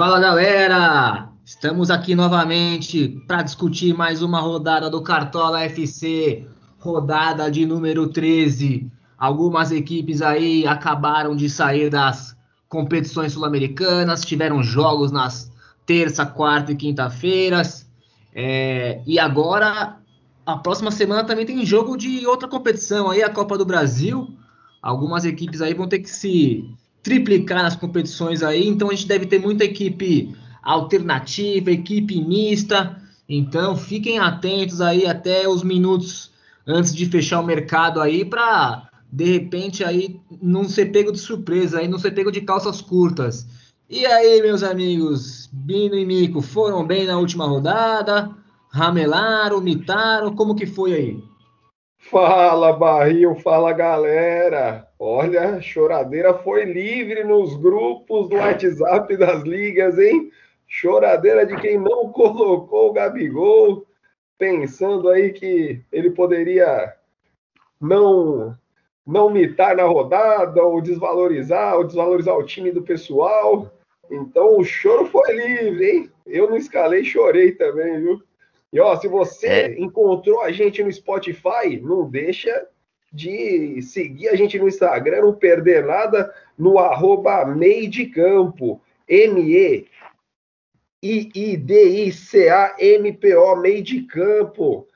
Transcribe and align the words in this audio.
Fala 0.00 0.18
galera! 0.18 1.28
Estamos 1.44 1.90
aqui 1.90 2.14
novamente 2.14 3.22
para 3.26 3.42
discutir 3.42 3.94
mais 3.94 4.22
uma 4.22 4.40
rodada 4.40 4.88
do 4.88 5.02
Cartola 5.02 5.60
FC, 5.64 6.48
rodada 6.78 7.50
de 7.50 7.66
número 7.66 8.08
13. 8.08 8.90
Algumas 9.18 9.70
equipes 9.70 10.22
aí 10.22 10.66
acabaram 10.66 11.36
de 11.36 11.50
sair 11.50 11.90
das 11.90 12.34
competições 12.66 13.34
sul-americanas, 13.34 14.24
tiveram 14.24 14.62
jogos 14.62 15.12
nas 15.12 15.52
terça, 15.84 16.24
quarta 16.24 16.72
e 16.72 16.76
quinta-feiras. 16.76 17.86
É, 18.34 19.02
e 19.06 19.18
agora, 19.18 19.98
a 20.46 20.56
próxima 20.56 20.90
semana 20.90 21.24
também 21.24 21.44
tem 21.44 21.62
jogo 21.66 21.94
de 21.94 22.26
outra 22.26 22.48
competição 22.48 23.10
aí, 23.10 23.22
a 23.22 23.28
Copa 23.28 23.58
do 23.58 23.66
Brasil. 23.66 24.26
Algumas 24.80 25.26
equipes 25.26 25.60
aí 25.60 25.74
vão 25.74 25.86
ter 25.86 25.98
que 25.98 26.08
se 26.08 26.74
triplicar 27.02 27.62
nas 27.62 27.76
competições 27.76 28.42
aí, 28.42 28.66
então 28.66 28.88
a 28.88 28.94
gente 28.94 29.06
deve 29.06 29.26
ter 29.26 29.38
muita 29.38 29.64
equipe 29.64 30.34
alternativa, 30.62 31.70
equipe 31.70 32.20
mista. 32.20 33.00
Então 33.28 33.76
fiquem 33.76 34.18
atentos 34.18 34.80
aí 34.80 35.06
até 35.06 35.48
os 35.48 35.62
minutos 35.62 36.30
antes 36.66 36.94
de 36.94 37.06
fechar 37.06 37.40
o 37.40 37.46
mercado 37.46 38.00
aí 38.00 38.24
para 38.24 38.88
de 39.12 39.24
repente 39.24 39.82
aí 39.82 40.20
não 40.40 40.64
ser 40.64 40.86
pego 40.86 41.10
de 41.10 41.18
surpresa, 41.18 41.78
aí 41.78 41.88
não 41.88 41.98
ser 41.98 42.12
pego 42.12 42.30
de 42.30 42.42
calças 42.42 42.80
curtas. 42.80 43.46
E 43.88 44.06
aí, 44.06 44.40
meus 44.40 44.62
amigos, 44.62 45.48
Bino 45.52 45.96
e 45.96 46.06
Mico 46.06 46.40
foram 46.40 46.86
bem 46.86 47.06
na 47.06 47.18
última 47.18 47.44
rodada? 47.44 48.30
Ramelaram, 48.72 49.60
mitaram, 49.60 50.36
como 50.36 50.54
que 50.54 50.64
foi 50.64 50.94
aí? 50.94 51.24
Fala, 51.98 52.72
barril, 52.72 53.34
fala, 53.34 53.72
galera. 53.72 54.89
Olha, 55.02 55.62
choradeira 55.62 56.34
foi 56.34 56.66
livre 56.66 57.24
nos 57.24 57.56
grupos 57.56 58.28
do 58.28 58.36
WhatsApp 58.36 59.16
das 59.16 59.42
ligas, 59.44 59.98
hein? 59.98 60.30
Choradeira 60.68 61.46
de 61.46 61.56
quem 61.56 61.78
não 61.78 62.12
colocou 62.12 62.90
o 62.90 62.92
Gabigol, 62.92 63.86
pensando 64.36 65.08
aí 65.08 65.32
que 65.32 65.82
ele 65.90 66.10
poderia 66.10 66.94
não 67.80 68.54
não 69.06 69.30
mitar 69.30 69.74
na 69.74 69.84
rodada, 69.84 70.62
ou 70.62 70.82
desvalorizar, 70.82 71.76
ou 71.76 71.84
desvalorizar 71.84 72.36
o 72.36 72.44
time 72.44 72.70
do 72.70 72.82
pessoal. 72.82 73.72
Então 74.10 74.58
o 74.58 74.64
choro 74.64 75.06
foi 75.06 75.32
livre, 75.32 75.90
hein? 75.90 76.10
Eu 76.26 76.50
não 76.50 76.58
escalei, 76.58 77.04
chorei 77.04 77.52
também, 77.52 78.02
viu? 78.02 78.22
E 78.70 78.78
ó, 78.78 78.94
se 78.96 79.08
você 79.08 79.46
é. 79.46 79.80
encontrou 79.80 80.42
a 80.42 80.52
gente 80.52 80.84
no 80.84 80.92
Spotify, 80.92 81.80
não 81.80 82.08
deixa 82.08 82.68
de 83.12 83.82
seguir 83.82 84.28
a 84.28 84.36
gente 84.36 84.58
no 84.58 84.68
Instagram, 84.68 85.22
não 85.22 85.34
perder 85.34 85.84
nada 85.84 86.32
no 86.56 86.78
arroba 86.78 87.44
meio 87.44 87.88
de 87.88 88.06
campo, 88.06 88.80
M-E 89.08 89.88
I-I-D-I-C-A-M-P-O, 91.02 92.06
meio 93.56 93.82
de 93.82 94.02
campo, 94.02 94.86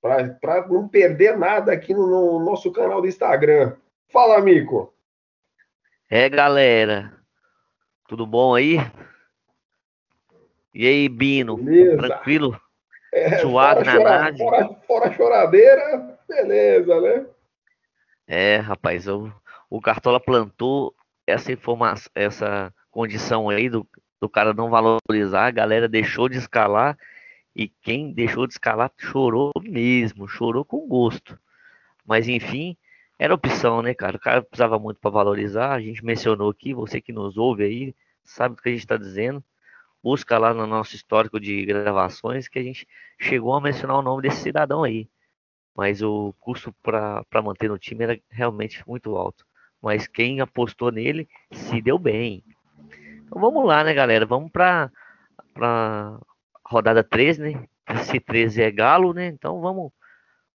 para 0.00 0.66
não 0.68 0.86
perder 0.88 1.36
nada 1.36 1.72
aqui 1.72 1.92
no, 1.92 2.06
no, 2.06 2.38
nosso 2.44 2.70
canal 2.70 3.00
do 3.00 3.08
Instagram. 3.08 3.74
Fala, 4.08 4.40
Mico. 4.40 4.94
É, 6.08 6.28
galera. 6.28 7.12
Tudo 8.06 8.24
bom 8.24 8.54
aí? 8.54 8.76
E 10.72 10.86
aí, 10.86 11.08
Bino? 11.08 11.56
Beleza. 11.56 11.96
Tranquilo? 11.96 12.60
É, 13.12 13.38
Suave 13.38 13.84
na 13.84 13.96
chora, 13.96 14.36
fora, 14.36 14.68
fora 14.86 15.12
choradeira, 15.12 16.18
beleza, 16.28 17.00
né? 17.00 17.26
É, 18.28 18.58
rapaz, 18.58 19.08
o, 19.08 19.32
o 19.70 19.80
Cartola 19.80 20.20
plantou 20.20 20.94
essa 21.26 21.50
informação, 21.50 22.12
essa 22.14 22.72
condição 22.90 23.48
aí 23.48 23.70
do, 23.70 23.88
do 24.20 24.28
cara 24.28 24.52
não 24.52 24.68
valorizar, 24.68 25.46
a 25.46 25.50
galera 25.50 25.88
deixou 25.88 26.28
de 26.28 26.36
escalar 26.36 26.98
e 27.56 27.68
quem 27.68 28.12
deixou 28.12 28.46
de 28.46 28.52
escalar 28.52 28.92
chorou 28.98 29.50
mesmo, 29.62 30.28
chorou 30.28 30.62
com 30.62 30.86
gosto. 30.86 31.38
Mas 32.06 32.28
enfim, 32.28 32.76
era 33.18 33.34
opção, 33.34 33.80
né, 33.82 33.94
cara? 33.94 34.16
O 34.18 34.20
cara 34.20 34.42
precisava 34.42 34.78
muito 34.78 35.00
para 35.00 35.10
valorizar. 35.10 35.72
A 35.72 35.80
gente 35.80 36.04
mencionou 36.04 36.50
aqui, 36.50 36.74
você 36.74 37.00
que 37.00 37.12
nos 37.12 37.36
ouve 37.38 37.64
aí, 37.64 37.94
sabe 38.22 38.56
do 38.56 38.62
que 38.62 38.68
a 38.68 38.72
gente 38.72 38.82
está 38.82 38.96
dizendo. 38.96 39.42
Busca 40.02 40.38
lá 40.38 40.54
no 40.54 40.66
nosso 40.66 40.94
histórico 40.94 41.40
de 41.40 41.64
gravações 41.64 42.46
que 42.46 42.58
a 42.58 42.62
gente 42.62 42.86
chegou 43.18 43.54
a 43.54 43.60
mencionar 43.60 43.98
o 43.98 44.02
nome 44.02 44.22
desse 44.22 44.42
cidadão 44.42 44.84
aí. 44.84 45.08
Mas 45.78 46.02
o 46.02 46.34
custo 46.40 46.74
para 46.82 47.24
manter 47.40 47.68
no 47.68 47.78
time 47.78 48.02
era 48.02 48.20
realmente 48.28 48.82
muito 48.84 49.14
alto. 49.14 49.46
Mas 49.80 50.08
quem 50.08 50.40
apostou 50.40 50.90
nele 50.90 51.28
se 51.52 51.80
deu 51.80 51.96
bem. 51.96 52.42
Então 53.24 53.40
vamos 53.40 53.64
lá, 53.64 53.84
né, 53.84 53.94
galera? 53.94 54.26
Vamos 54.26 54.50
para 54.50 54.90
para 55.54 56.18
rodada 56.66 57.04
13, 57.04 57.40
né? 57.40 57.64
Esse 57.90 58.18
13 58.18 58.60
é 58.60 58.72
Galo, 58.72 59.14
né? 59.14 59.28
Então 59.28 59.60
vamos 59.60 59.92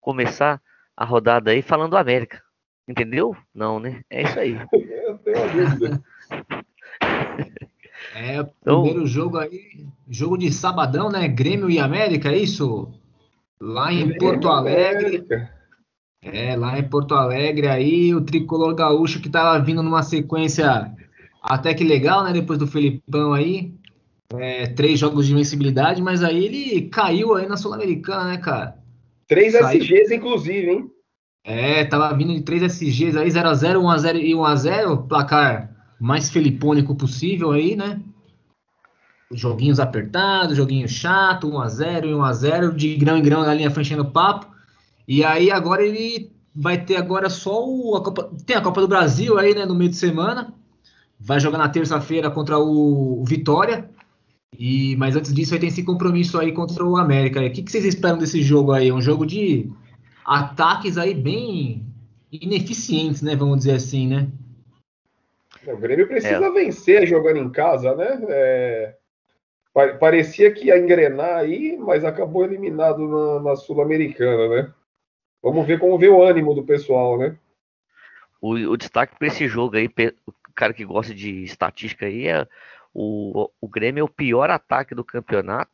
começar 0.01 0.61
a 0.97 1.05
rodada 1.05 1.53
aí 1.53 1.63
falando 1.63 1.93
do 1.93 1.99
América. 1.99 2.43
Entendeu? 2.89 3.37
Não, 3.55 3.79
né? 3.79 4.03
É 4.11 4.23
isso 4.23 4.41
aí. 4.41 4.59
Eu 4.75 5.19
tenho 5.19 5.39
uma 5.39 5.47
dúvida. 5.47 6.03
É, 8.17 8.39
então, 8.39 8.83
primeiro 8.83 9.07
jogo 9.07 9.39
aí, 9.39 9.87
jogo 10.09 10.37
de 10.37 10.51
sabadão, 10.51 11.09
né? 11.09 11.29
Grêmio 11.29 11.71
e 11.71 11.79
América, 11.79 12.29
é 12.29 12.39
isso? 12.39 12.93
Lá 13.63 13.93
em 13.93 14.19
Porto 14.19 14.49
Alegre. 14.49 15.25
É, 16.21 16.57
lá 16.57 16.77
em 16.77 16.83
Porto 16.83 17.15
Alegre 17.15 17.69
aí, 17.69 18.13
o 18.13 18.21
tricolor 18.21 18.75
gaúcho 18.75 19.21
que 19.21 19.29
tava 19.29 19.57
vindo 19.65 19.85
numa 19.85 20.03
sequência 20.03 20.93
até 21.41 21.73
que 21.73 21.85
legal, 21.85 22.25
né? 22.25 22.33
Depois 22.33 22.59
do 22.59 22.67
Felipão 22.67 23.33
aí. 23.33 23.73
É, 24.35 24.67
três 24.67 24.99
jogos 24.99 25.27
de 25.27 25.33
invencibilidade, 25.33 26.03
mas 26.03 26.25
aí 26.25 26.45
ele 26.45 26.89
caiu 26.89 27.37
aí 27.37 27.47
na 27.47 27.57
Sul-Americana, 27.57 28.25
né, 28.31 28.39
cara? 28.39 28.79
Três 29.29 29.53
Saiu... 29.53 29.81
SGs, 29.81 30.13
inclusive, 30.13 30.71
hein? 30.71 30.91
É, 31.45 31.85
tava 31.85 32.13
vindo 32.17 32.35
de 32.35 32.43
três 32.43 32.63
SGs 32.63 33.17
aí, 33.17 33.29
0x0, 33.29 33.77
1x0 33.77 34.17
e 34.17 34.33
1x0, 34.33 35.07
placar 35.07 35.71
mais 36.01 36.31
felipônico 36.31 36.97
possível 36.97 37.53
aí, 37.53 37.77
né? 37.77 38.01
Joguinhos 39.33 39.81
apertados, 39.81 40.57
joguinho 40.57 40.89
chato, 40.89 41.51
1x0 41.51 42.05
e 42.05 42.13
1x0, 42.13 42.75
de 42.75 42.97
grão 42.97 43.17
em 43.17 43.23
grão 43.23 43.43
na 43.43 43.55
linha 43.55 43.73
no 43.97 44.11
papo. 44.11 44.47
E 45.07 45.25
aí 45.25 45.51
agora 45.51 45.85
ele 45.85 46.31
vai 46.55 46.85
ter 46.85 46.97
agora 46.97 47.31
só 47.31 47.67
o, 47.67 47.97
a 47.97 48.03
Copa, 48.03 48.31
tem 48.47 48.57
a 48.57 48.61
Copa 48.61 48.81
do 48.81 48.89
Brasil 48.89 49.39
aí, 49.39 49.55
né, 49.55 49.65
no 49.65 49.75
meio 49.75 49.91
de 49.91 49.97
semana. 49.97 50.53
Vai 51.19 51.41
jogar 51.41 51.59
na 51.59 51.69
terça-feira 51.69 52.31
contra 52.31 52.59
o 52.59 53.25
Vitória. 53.25 53.89
E, 54.59 54.97
mas 54.97 55.17
antes 55.17 55.33
disso, 55.33 55.55
aí 55.55 55.61
tem 55.61 55.69
esse 55.69 55.83
compromisso 55.83 56.39
aí 56.39 56.53
contra 56.53 56.85
o 56.85 56.97
América. 56.97 57.41
O 57.41 57.51
que, 57.51 57.63
que 57.63 57.71
vocês 57.71 57.85
esperam 57.85 58.19
desse 58.19 58.43
jogo 58.43 58.73
aí? 58.73 58.93
Um 58.93 59.01
jogo 59.01 59.25
de 59.25 59.71
ataques 60.25 60.99
aí 60.99 61.15
bem 61.15 61.87
ineficientes, 62.31 63.23
né? 63.23 63.35
Vamos 63.35 63.59
dizer 63.59 63.73
assim, 63.73 64.07
né? 64.07 64.29
O 65.67 65.77
Grêmio 65.77 66.09
precisa 66.09 66.45
é. 66.45 66.51
vencer 66.51 67.07
jogando 67.07 67.39
em 67.39 67.51
casa, 67.51 67.95
né? 67.95 68.21
É... 68.29 68.97
Parecia 69.73 70.53
que 70.53 70.67
ia 70.67 70.79
engrenar 70.79 71.39
aí, 71.39 71.79
mas 71.79 72.05
acabou 72.05 72.45
eliminado 72.45 73.09
na, 73.09 73.41
na 73.41 73.57
Sul-Americana, 73.57 74.49
né? 74.49 74.75
Vamos 75.43 75.67
ver 75.67 75.79
como 75.79 75.99
vê 75.99 76.09
o 76.09 76.23
ânimo 76.23 76.55
do 76.55 76.63
pessoal, 76.63 77.19
né? 77.19 77.39
O, 78.41 78.53
o 78.53 78.77
destaque 78.77 79.17
para 79.19 79.29
esse 79.29 79.49
jogo 79.49 79.77
aí, 79.77 79.89
o 80.27 80.33
cara 80.55 80.75
que 80.75 80.85
gosta 80.85 81.15
de 81.15 81.43
estatística 81.43 82.05
aí, 82.05 82.29
é 82.29 82.47
o, 82.93 83.51
o 83.61 83.69
Grêmio 83.69 84.03
é 84.03 84.05
o 84.05 84.09
pior 84.09 84.51
ataque 84.51 84.95
do 84.95 85.05
campeonato. 85.05 85.73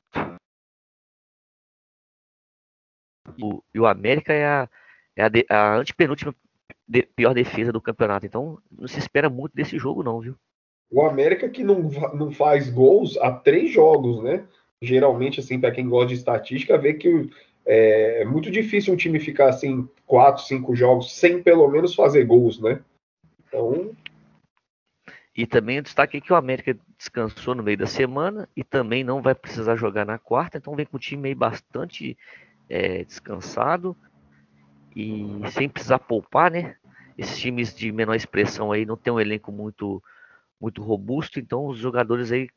O, 3.43 3.63
e 3.75 3.81
o 3.81 3.87
América 3.87 4.33
é 4.33 4.47
a, 4.47 4.69
é 5.17 5.25
a, 5.25 5.29
de, 5.29 5.45
a 5.51 5.75
antepenúltima 5.77 6.35
de, 6.87 7.03
pior 7.03 7.35
defesa 7.35 7.73
do 7.73 7.81
campeonato. 7.81 8.25
Então 8.25 8.63
não 8.71 8.87
se 8.87 8.99
espera 8.99 9.29
muito 9.29 9.55
desse 9.55 9.79
jogo, 9.79 10.03
não, 10.03 10.21
viu? 10.21 10.39
O 10.91 11.03
América 11.03 11.49
que 11.49 11.63
não, 11.63 11.83
não 12.15 12.33
faz 12.33 12.71
gols 12.71 13.17
há 13.19 13.31
três 13.31 13.71
jogos, 13.71 14.23
né? 14.23 14.45
Geralmente, 14.81 15.41
assim, 15.41 15.61
para 15.61 15.71
quem 15.71 15.89
gosta 15.89 16.09
de 16.09 16.15
estatística, 16.15 16.79
vê 16.79 16.95
que 16.95 17.29
é, 17.67 18.23
é 18.23 18.25
muito 18.25 18.51
difícil 18.51 18.95
um 18.95 18.97
time 18.97 19.21
ficar 19.21 19.49
assim, 19.49 19.89
quatro, 20.07 20.45
cinco 20.45 20.75
jogos 20.75 21.15
sem 21.15 21.43
pelo 21.43 21.69
menos 21.69 21.95
fazer 21.95 22.25
gols, 22.25 22.61
né? 22.61 22.81
Então, 23.47 23.95
e 25.39 25.47
também 25.47 25.81
destaque 25.81 26.21
que 26.21 26.33
o 26.33 26.37
América 26.37 26.77
descansou 26.99 27.55
no 27.55 27.63
meio 27.63 27.79
da 27.79 27.87
semana 27.87 28.49
e 28.57 28.65
também 28.65 29.05
não 29.05 29.23
vai 29.23 29.37
precisar 29.37 29.77
jogar 29.77 30.05
na 30.05 30.19
quarta, 30.19 30.59
então 30.59 30.75
vem 30.75 30.85
com 30.85 30.97
o 30.97 31.01
time 31.01 31.29
aí 31.29 31.35
bastante 31.35 32.19
é, 32.69 33.05
descansado 33.05 33.97
e 34.97 35.25
sem 35.53 35.69
precisar 35.69 36.01
poupar, 36.01 36.51
né? 36.51 36.75
Esses 37.17 37.39
times 37.39 37.73
de 37.73 37.93
menor 37.93 38.17
expressão 38.17 38.73
aí 38.73 38.85
não 38.85 38.97
tem 38.97 39.13
um 39.13 39.21
elenco 39.21 39.53
muito 39.53 40.03
muito 40.61 40.83
robusto, 40.83 41.39
então 41.39 41.67
os 41.67 41.79
jogadores 41.79 42.33
aí 42.33 42.49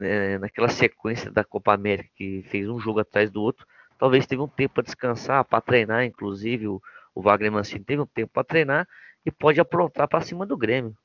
é, 0.00 0.38
naquela 0.38 0.68
sequência 0.68 1.30
da 1.30 1.44
Copa 1.44 1.72
América 1.72 2.08
que 2.14 2.42
fez 2.48 2.68
um 2.68 2.78
jogo 2.78 3.00
atrás 3.00 3.30
do 3.30 3.42
outro, 3.42 3.66
talvez 3.98 4.26
teve 4.26 4.42
um 4.42 4.48
tempo 4.48 4.74
para 4.74 4.84
descansar, 4.84 5.44
para 5.44 5.60
treinar, 5.60 6.04
inclusive 6.04 6.68
o, 6.68 6.80
o 7.14 7.22
Wagner 7.22 7.52
Mancini 7.52 7.84
teve 7.84 8.02
um 8.02 8.06
tempo 8.06 8.32
para 8.32 8.44
treinar 8.44 8.88
e 9.24 9.30
pode 9.30 9.60
aprontar 9.60 10.08
para 10.08 10.20
cima 10.20 10.46
do 10.46 10.56
Grêmio. 10.56 10.96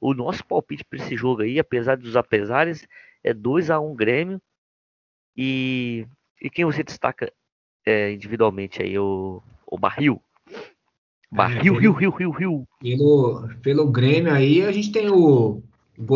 O 0.00 0.14
nosso 0.14 0.44
palpite 0.44 0.84
para 0.84 0.98
esse 0.98 1.16
jogo 1.16 1.42
aí, 1.42 1.58
apesar 1.58 1.96
dos 1.96 2.16
apesares, 2.16 2.86
é 3.22 3.34
2 3.34 3.70
a 3.70 3.78
1 3.78 3.94
Grêmio. 3.94 4.40
E, 5.36 6.06
e 6.40 6.50
quem 6.50 6.64
você 6.64 6.82
destaca 6.82 7.32
é, 7.84 8.12
individualmente 8.12 8.82
aí? 8.82 8.98
O, 8.98 9.42
o 9.66 9.78
Barril? 9.78 10.22
Barril, 11.30 11.76
é, 11.76 11.80
Rio, 11.80 11.92
Rio, 11.92 12.10
Rio, 12.10 12.30
Rio. 12.30 12.68
Pelo, 12.80 13.48
pelo 13.62 13.90
Grêmio 13.90 14.32
aí, 14.32 14.62
a 14.62 14.72
gente 14.72 14.90
tem 14.90 15.10
o, 15.10 15.62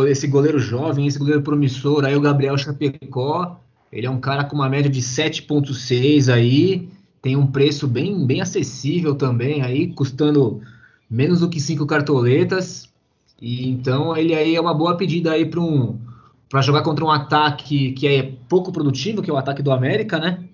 esse 0.08 0.26
goleiro 0.26 0.58
jovem, 0.58 1.06
esse 1.06 1.18
goleiro 1.18 1.42
promissor 1.42 2.04
aí, 2.04 2.16
o 2.16 2.20
Gabriel 2.20 2.56
Chapecó. 2.56 3.60
Ele 3.92 4.06
é 4.06 4.10
um 4.10 4.20
cara 4.20 4.44
com 4.44 4.56
uma 4.56 4.68
média 4.68 4.90
de 4.90 5.00
7,6 5.00 6.32
aí. 6.32 6.88
Tem 7.22 7.36
um 7.36 7.46
preço 7.46 7.86
bem, 7.86 8.26
bem 8.26 8.40
acessível 8.40 9.14
também 9.14 9.62
aí, 9.62 9.92
custando 9.94 10.60
menos 11.08 11.40
do 11.40 11.48
que 11.48 11.60
cinco 11.60 11.86
cartoletas. 11.86 12.92
E 13.40 13.68
então 13.68 14.16
ele 14.16 14.34
aí 14.34 14.54
é 14.56 14.60
uma 14.60 14.74
boa 14.74 14.96
pedida 14.96 15.32
aí 15.32 15.44
para 15.46 15.60
um 15.60 15.98
para 16.48 16.62
jogar 16.62 16.82
contra 16.82 17.04
um 17.04 17.10
ataque 17.10 17.92
que 17.92 18.06
é 18.06 18.22
pouco 18.48 18.70
produtivo, 18.70 19.22
que 19.22 19.30
é 19.30 19.32
o 19.32 19.36
ataque 19.36 19.62
do 19.62 19.72
América, 19.72 20.18
né? 20.18 20.44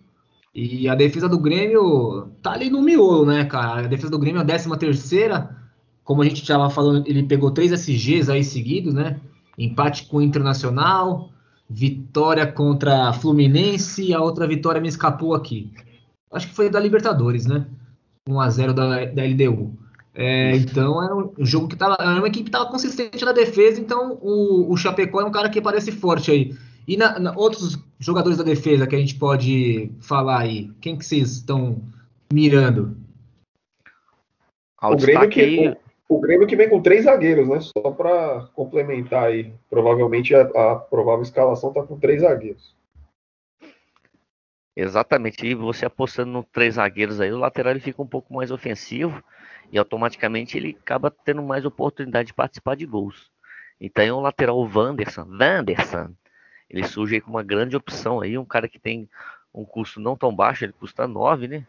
E 0.55 0.89
a 0.89 0.95
defesa 0.95 1.29
do 1.29 1.39
Grêmio 1.39 2.29
tá 2.43 2.53
ali 2.53 2.71
no 2.71 2.83
miolo, 2.83 3.27
né, 3.27 3.45
cara? 3.45 3.85
A 3.85 3.87
defesa 3.87 4.11
do 4.11 4.19
Grêmio 4.19 4.39
é 4.39 4.43
a 4.43 4.47
décima 4.47 4.77
terceira. 4.77 5.60
Como 6.05 6.23
a 6.23 6.25
gente 6.25 6.43
estava 6.43 6.69
falando, 6.71 7.07
ele 7.07 7.23
pegou 7.23 7.51
três 7.51 7.73
SGs 7.73 8.31
aí 8.31 8.43
seguidos, 8.43 8.95
né? 8.95 9.21
Empate 9.59 10.07
com 10.07 10.19
o 10.19 10.23
Internacional, 10.23 11.31
vitória 11.69 12.47
contra 12.47 13.09
a 13.09 13.13
Fluminense 13.13 14.03
e 14.03 14.15
a 14.15 14.21
outra 14.21 14.47
vitória 14.47 14.81
me 14.81 14.89
escapou 14.89 15.35
aqui. 15.35 15.71
Acho 16.33 16.49
que 16.49 16.55
foi 16.55 16.69
da 16.69 16.81
Libertadores, 16.81 17.47
né? 17.47 17.67
1 18.29 18.41
a 18.41 18.51
0 18.51 18.75
da, 18.75 19.05
da 19.07 19.25
LDU. 19.25 19.77
É, 20.15 20.57
então 20.57 21.03
é 21.03 21.15
um 21.15 21.47
jogo 21.47 21.69
que 21.69 21.77
tava. 21.77 21.97
É 22.01 22.07
uma 22.07 22.27
equipe 22.27 22.45
que 22.45 22.51
tava 22.51 22.71
consistente 22.71 23.25
na 23.25 23.33
defesa, 23.33 23.81
então 23.81 24.19
o, 24.21 24.73
o 24.73 24.77
Chapecó 24.77 25.21
é 25.21 25.25
um 25.25 25.31
cara 25.31 25.49
que 25.49 25.61
parece 25.61 25.93
forte 25.93 26.31
aí. 26.31 26.57
E 26.87 26.97
na, 26.97 27.19
na, 27.19 27.33
outros 27.37 27.79
jogadores 27.99 28.37
da 28.37 28.45
defesa 28.45 28.87
que 28.87 28.97
a 28.97 28.99
gente 28.99 29.15
pode 29.15 29.93
falar 30.01 30.41
aí, 30.41 30.71
quem 30.81 30.97
que 30.97 31.05
vocês 31.05 31.31
estão 31.33 31.81
mirando? 32.33 32.97
O 34.83 34.97
Grêmio, 34.97 35.29
que, 35.29 35.77
o, 36.11 36.21
Grêmio 36.21 36.47
que 36.47 36.57
vem 36.57 36.69
com 36.69 36.83
três 36.83 37.05
zagueiros, 37.05 37.49
né? 37.49 37.61
Só 37.61 37.91
para 37.93 38.49
complementar 38.55 39.25
aí. 39.25 39.53
Provavelmente 39.69 40.35
a, 40.35 40.43
a 40.43 40.77
provável 40.77 41.23
escalação 41.23 41.73
tá 41.73 41.83
com 41.83 41.99
três 41.99 42.23
zagueiros. 42.23 42.75
Exatamente. 44.75 45.47
E 45.47 45.55
você 45.55 45.87
apostando 45.87 46.33
no 46.33 46.43
três 46.43 46.75
zagueiros 46.75 47.21
aí, 47.21 47.33
o 47.33 47.39
lateral 47.39 47.73
ele 47.73 47.81
fica 47.81 48.03
um 48.03 48.07
pouco 48.07 48.33
mais 48.35 48.51
ofensivo 48.51 49.23
e 49.71 49.79
automaticamente 49.79 50.57
ele 50.57 50.77
acaba 50.81 51.11
tendo 51.11 51.43
mais 51.43 51.65
oportunidade 51.65 52.29
de 52.29 52.35
participar 52.35 52.77
de 52.77 52.87
gols. 52.87 53.31
Então 53.81 54.19
o 54.19 54.21
lateral 54.21 54.59
Wanderson, 54.59 55.27
Wanderson, 55.29 56.15
ele 56.69 56.85
surge 56.85 57.17
aí 57.17 57.21
com 57.21 57.31
uma 57.31 57.43
grande 57.43 57.77
opção 57.77 58.21
aí, 58.21 58.37
um 58.37 58.45
cara 58.45 58.69
que 58.69 58.79
tem 58.79 59.09
um 59.55 59.65
custo 59.65 60.01
não 60.01 60.17
tão 60.17 60.35
baixo, 60.35 60.65
ele 60.65 60.73
custa 60.73 61.07
9, 61.07 61.49
né? 61.49 61.67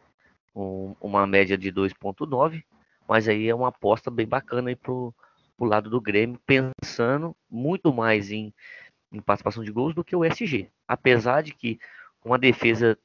Um, 0.55 0.95
uma 0.99 1.25
média 1.25 1.57
de 1.57 1.71
2.9, 1.71 2.63
mas 3.11 3.27
aí 3.27 3.49
é 3.49 3.53
uma 3.53 3.67
aposta 3.67 4.09
bem 4.09 4.25
bacana 4.25 4.69
aí 4.69 4.75
pro, 4.77 5.13
pro 5.57 5.67
lado 5.67 5.89
do 5.89 5.99
Grêmio, 5.99 6.39
pensando 6.45 7.35
muito 7.49 7.93
mais 7.93 8.31
em, 8.31 8.53
em 9.11 9.19
participação 9.19 9.65
de 9.65 9.69
gols 9.69 9.93
do 9.93 10.01
que 10.01 10.15
o 10.15 10.23
SG. 10.23 10.69
Apesar 10.87 11.43
de 11.43 11.53
que 11.53 11.77
uma 12.23 12.39
defesa, 12.39 12.97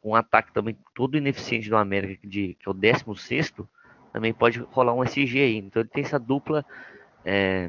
um 0.00 0.14
ataque 0.14 0.52
também 0.52 0.78
todo 0.94 1.18
ineficiente 1.18 1.68
do 1.68 1.76
América, 1.76 2.24
de, 2.24 2.54
que 2.54 2.68
é 2.68 2.70
o 2.70 2.72
16 2.72 3.52
também 4.12 4.32
pode 4.32 4.60
rolar 4.60 4.94
um 4.94 5.02
SG 5.02 5.40
aí. 5.40 5.56
Então 5.56 5.82
ele 5.82 5.90
tem 5.90 6.04
essa 6.04 6.20
dupla 6.20 6.64
é, 7.24 7.68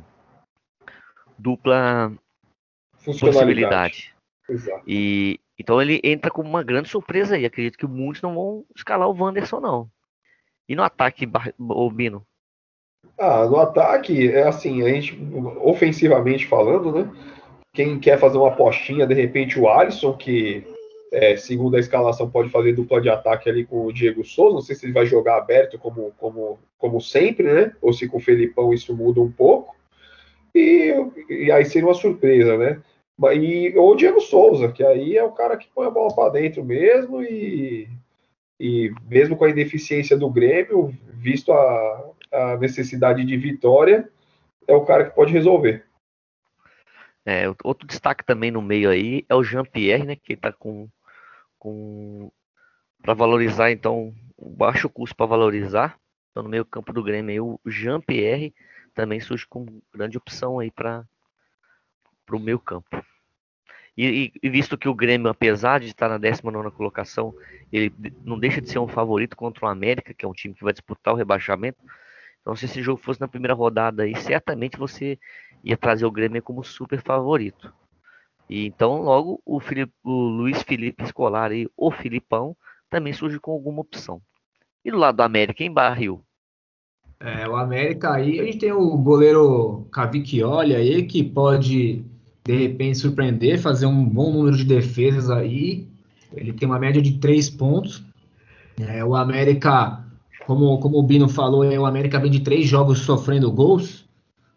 dupla 1.39 2.13
possibilidade. 3.03 4.13
Exato. 4.47 4.83
E 4.85 5.39
então 5.57 5.81
ele 5.81 5.99
entra 6.03 6.29
como 6.29 6.47
uma 6.47 6.61
grande 6.61 6.87
surpresa 6.87 7.35
aí. 7.35 7.47
Acredito 7.47 7.79
que 7.79 7.87
muitos 7.87 8.21
não 8.21 8.35
vão 8.35 8.65
escalar 8.75 9.09
o 9.09 9.19
Wanderson 9.19 9.59
não. 9.59 9.89
E 10.69 10.75
no 10.75 10.83
ataque, 10.83 11.27
Bino? 11.91 12.23
Ah, 13.17 13.47
no 13.47 13.57
ataque, 13.57 14.29
é 14.29 14.47
assim, 14.47 14.83
a 14.83 14.89
gente, 14.89 15.19
ofensivamente 15.61 16.45
falando, 16.45 16.91
né? 16.91 17.11
Quem 17.73 17.99
quer 17.99 18.19
fazer 18.19 18.37
uma 18.37 18.49
apostinha, 18.49 19.07
de 19.07 19.15
repente 19.15 19.59
o 19.59 19.67
Alisson, 19.67 20.13
que 20.13 20.63
é, 21.11 21.35
segundo 21.35 21.75
a 21.75 21.79
escalação, 21.79 22.29
pode 22.29 22.49
fazer 22.49 22.73
dupla 22.73 23.01
de 23.01 23.09
ataque 23.09 23.49
ali 23.49 23.65
com 23.65 23.87
o 23.87 23.91
Diego 23.91 24.23
Souza. 24.23 24.53
Não 24.53 24.61
sei 24.61 24.75
se 24.75 24.85
ele 24.85 24.93
vai 24.93 25.07
jogar 25.07 25.37
aberto 25.37 25.79
como, 25.79 26.13
como, 26.19 26.59
como 26.77 27.01
sempre, 27.01 27.51
né? 27.51 27.75
Ou 27.81 27.91
se 27.91 28.07
com 28.07 28.17
o 28.17 28.21
Felipão 28.21 28.71
isso 28.71 28.95
muda 28.95 29.19
um 29.19 29.31
pouco. 29.31 29.75
E, 30.53 30.93
e 31.29 31.51
aí 31.51 31.65
seria 31.65 31.87
uma 31.87 31.95
surpresa, 31.95 32.57
né? 32.57 32.79
E, 33.33 33.73
ou 33.75 33.91
o 33.91 33.95
Diego 33.95 34.21
Souza, 34.21 34.71
que 34.71 34.83
aí 34.83 35.17
é 35.17 35.23
o 35.23 35.31
cara 35.31 35.57
que 35.57 35.67
põe 35.73 35.87
a 35.87 35.91
bola 35.91 36.13
para 36.13 36.33
dentro 36.33 36.63
mesmo 36.63 37.23
e, 37.23 37.89
e 38.59 38.93
mesmo 39.07 39.37
com 39.37 39.45
a 39.45 39.49
ineficiência 39.49 40.17
do 40.17 40.29
Grêmio, 40.29 40.93
visto 41.13 41.51
a, 41.51 42.11
a 42.31 42.57
necessidade 42.57 43.23
de 43.25 43.37
vitória, 43.37 44.09
é 44.67 44.73
o 44.73 44.85
cara 44.85 45.05
que 45.05 45.15
pode 45.15 45.31
resolver. 45.31 45.85
É, 47.25 47.47
outro 47.63 47.87
destaque 47.87 48.25
também 48.25 48.51
no 48.51 48.61
meio 48.61 48.89
aí 48.89 49.25
é 49.29 49.35
o 49.35 49.43
Jean-Pierre, 49.43 50.05
né, 50.05 50.15
que 50.15 50.33
está 50.33 50.51
com 50.51 50.89
com 51.57 52.31
para 53.01 53.13
valorizar 53.13 53.71
então 53.71 54.13
baixo 54.37 54.89
custo 54.89 55.15
para 55.15 55.25
valorizar. 55.25 55.99
Então 56.31 56.43
no 56.43 56.49
meio 56.49 56.65
campo 56.65 56.93
do 56.93 57.03
Grêmio 57.03 57.31
aí, 57.31 57.39
o 57.39 57.59
Jean 57.69 57.99
Pierre 57.99 58.53
também 58.93 59.19
surge 59.19 59.45
como 59.47 59.81
grande 59.93 60.17
opção 60.17 60.59
aí 60.59 60.71
para 60.71 61.05
o 62.31 62.39
meio 62.39 62.59
campo. 62.59 63.03
E, 63.97 64.31
e, 64.41 64.49
visto 64.49 64.77
que 64.77 64.87
o 64.87 64.93
Grêmio, 64.93 65.29
apesar 65.29 65.79
de 65.79 65.87
estar 65.87 66.07
na 66.07 66.17
19 66.17 66.71
colocação, 66.71 67.33
ele 67.71 67.93
não 68.23 68.39
deixa 68.39 68.61
de 68.61 68.69
ser 68.69 68.79
um 68.79 68.87
favorito 68.87 69.35
contra 69.35 69.65
o 69.65 69.69
América, 69.69 70.13
que 70.13 70.25
é 70.25 70.27
um 70.27 70.33
time 70.33 70.53
que 70.53 70.63
vai 70.63 70.71
disputar 70.71 71.13
o 71.13 71.17
rebaixamento. 71.17 71.79
Então, 72.41 72.55
se 72.55 72.65
esse 72.65 72.81
jogo 72.81 73.01
fosse 73.01 73.19
na 73.19 73.27
primeira 73.27 73.53
rodada 73.53 74.03
aí, 74.03 74.15
certamente 74.15 74.77
você 74.77 75.19
ia 75.63 75.75
trazer 75.75 76.05
o 76.05 76.11
Grêmio 76.11 76.41
como 76.41 76.63
super 76.63 77.01
favorito. 77.01 77.73
E 78.49 78.65
então, 78.65 79.01
logo, 79.01 79.41
o, 79.45 79.59
o 80.03 80.11
Luiz 80.11 80.63
Felipe 80.63 81.03
Escolar 81.03 81.51
e 81.51 81.69
o 81.77 81.91
Filipão 81.91 82.55
também 82.89 83.13
surge 83.13 83.39
com 83.39 83.51
alguma 83.51 83.81
opção. 83.81 84.21
E 84.83 84.89
do 84.89 84.97
lado 84.97 85.17
do 85.17 85.23
América, 85.23 85.63
em 85.63 85.71
barril? 85.71 86.23
É, 87.19 87.47
o 87.47 87.55
América 87.55 88.13
aí, 88.13 88.39
a 88.39 88.45
gente 88.45 88.59
tem 88.59 88.71
o 88.71 88.97
goleiro 88.97 89.87
Cavicchioli 89.91 90.73
aí, 90.73 91.03
que 91.05 91.21
pode, 91.21 92.03
de 92.49 92.57
repente, 92.57 92.97
surpreender, 92.97 93.61
fazer 93.61 93.85
um 93.85 94.03
bom 94.03 94.33
número 94.33 94.57
de 94.57 94.63
defesas 94.63 95.29
aí. 95.29 95.87
Ele 96.35 96.51
tem 96.51 96.67
uma 96.67 96.79
média 96.79 96.99
de 96.99 97.19
três 97.19 97.47
pontos. 97.47 98.03
É, 98.79 99.05
o 99.05 99.15
América, 99.15 100.03
como, 100.47 100.79
como 100.79 100.97
o 100.97 101.03
Bino 101.03 101.29
falou, 101.29 101.63
é, 101.63 101.79
o 101.79 101.85
América 101.85 102.19
vem 102.19 102.31
de 102.31 102.39
três 102.39 102.67
jogos 102.67 103.01
sofrendo 103.01 103.51
gols, 103.51 104.03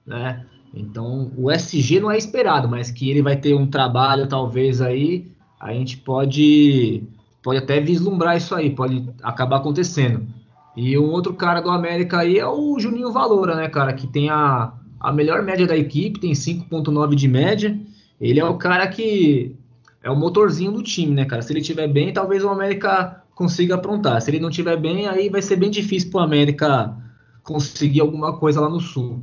né? 0.06 0.46
Então, 0.72 1.32
o 1.36 1.50
SG 1.50 2.00
não 2.00 2.10
é 2.10 2.16
esperado, 2.16 2.66
mas 2.66 2.90
que 2.90 3.10
ele 3.10 3.20
vai 3.20 3.36
ter 3.36 3.52
um 3.52 3.66
trabalho, 3.66 4.26
talvez, 4.26 4.80
aí, 4.80 5.30
a 5.60 5.74
gente 5.74 5.98
pode, 5.98 7.02
pode 7.42 7.58
até 7.58 7.78
vislumbrar 7.78 8.38
isso 8.38 8.54
aí, 8.54 8.70
pode 8.70 9.06
acabar 9.22 9.58
acontecendo. 9.58 10.26
E 10.74 10.96
um 10.96 11.10
outro 11.10 11.34
cara 11.34 11.60
do 11.60 11.68
América 11.68 12.20
aí 12.20 12.38
é 12.38 12.46
o 12.46 12.78
Juninho 12.80 13.12
Valora, 13.12 13.54
né, 13.54 13.68
cara, 13.68 13.92
que 13.92 14.06
tem 14.06 14.30
a, 14.30 14.72
a 15.02 15.12
melhor 15.12 15.42
média 15.42 15.66
da 15.66 15.76
equipe, 15.76 16.20
tem 16.20 16.32
5.9 16.32 17.14
de 17.14 17.26
média. 17.26 17.78
Ele 18.20 18.38
é 18.38 18.44
o 18.44 18.56
cara 18.56 18.86
que 18.86 19.56
é 20.02 20.10
o 20.10 20.16
motorzinho 20.16 20.70
do 20.70 20.82
time, 20.82 21.12
né, 21.12 21.24
cara? 21.24 21.42
Se 21.42 21.52
ele 21.52 21.60
estiver 21.60 21.88
bem, 21.88 22.12
talvez 22.12 22.44
o 22.44 22.48
América 22.48 23.22
consiga 23.34 23.74
aprontar. 23.74 24.22
Se 24.22 24.30
ele 24.30 24.38
não 24.38 24.48
estiver 24.48 24.76
bem, 24.76 25.08
aí 25.08 25.28
vai 25.28 25.42
ser 25.42 25.56
bem 25.56 25.70
difícil 25.70 26.10
para 26.10 26.20
o 26.20 26.24
América 26.24 26.96
conseguir 27.42 28.00
alguma 28.00 28.36
coisa 28.36 28.60
lá 28.60 28.68
no 28.68 28.80
Sul. 28.80 29.20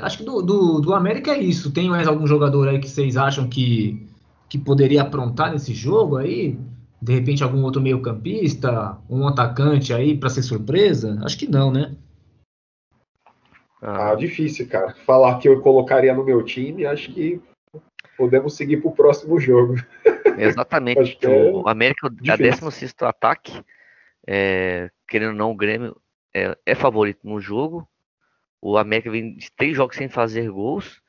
Acho 0.00 0.18
que 0.18 0.24
do, 0.24 0.42
do, 0.42 0.80
do, 0.80 0.94
América 0.94 1.30
é 1.30 1.40
isso. 1.40 1.70
Tem 1.70 1.88
mais 1.88 2.08
algum 2.08 2.26
jogador 2.26 2.68
aí 2.68 2.80
que 2.80 2.90
vocês 2.90 3.16
acham 3.16 3.48
que, 3.48 4.04
que 4.48 4.58
poderia 4.58 5.02
aprontar 5.02 5.52
nesse 5.52 5.72
jogo 5.72 6.16
aí? 6.16 6.58
De 7.00 7.12
repente 7.12 7.44
algum 7.44 7.62
outro 7.62 7.80
meio 7.80 8.00
campista, 8.00 8.98
um 9.08 9.28
atacante 9.28 9.92
aí 9.92 10.16
para 10.16 10.30
ser 10.30 10.42
surpresa? 10.42 11.20
Acho 11.22 11.38
que 11.38 11.46
não, 11.46 11.70
né? 11.70 11.94
Ah, 13.84 14.14
difícil, 14.14 14.68
cara. 14.68 14.94
Falar 15.06 15.38
que 15.38 15.48
eu 15.48 15.60
colocaria 15.60 16.14
no 16.14 16.24
meu 16.24 16.42
time, 16.42 16.86
acho 16.86 17.12
que 17.12 17.40
podemos 18.16 18.56
seguir 18.56 18.78
para 18.78 18.90
o 18.90 18.94
próximo 18.94 19.38
jogo. 19.38 19.76
Exatamente. 20.38 21.18
É 21.22 21.50
o 21.52 21.68
América 21.68 22.08
é 22.24 22.30
a 22.30 22.36
16 22.36 22.94
ataque. 23.02 23.62
É, 24.26 24.90
querendo 25.06 25.30
ou 25.30 25.36
não, 25.36 25.50
o 25.50 25.56
Grêmio 25.56 25.96
é, 26.34 26.56
é 26.64 26.74
favorito 26.74 27.20
no 27.24 27.38
jogo 27.40 27.86
o 28.64 28.78
América 28.78 29.10
vem 29.10 29.36
de 29.36 29.52
três 29.52 29.76
jogos 29.76 29.94
sem 29.94 30.08
fazer 30.08 30.50
gols. 30.50 31.02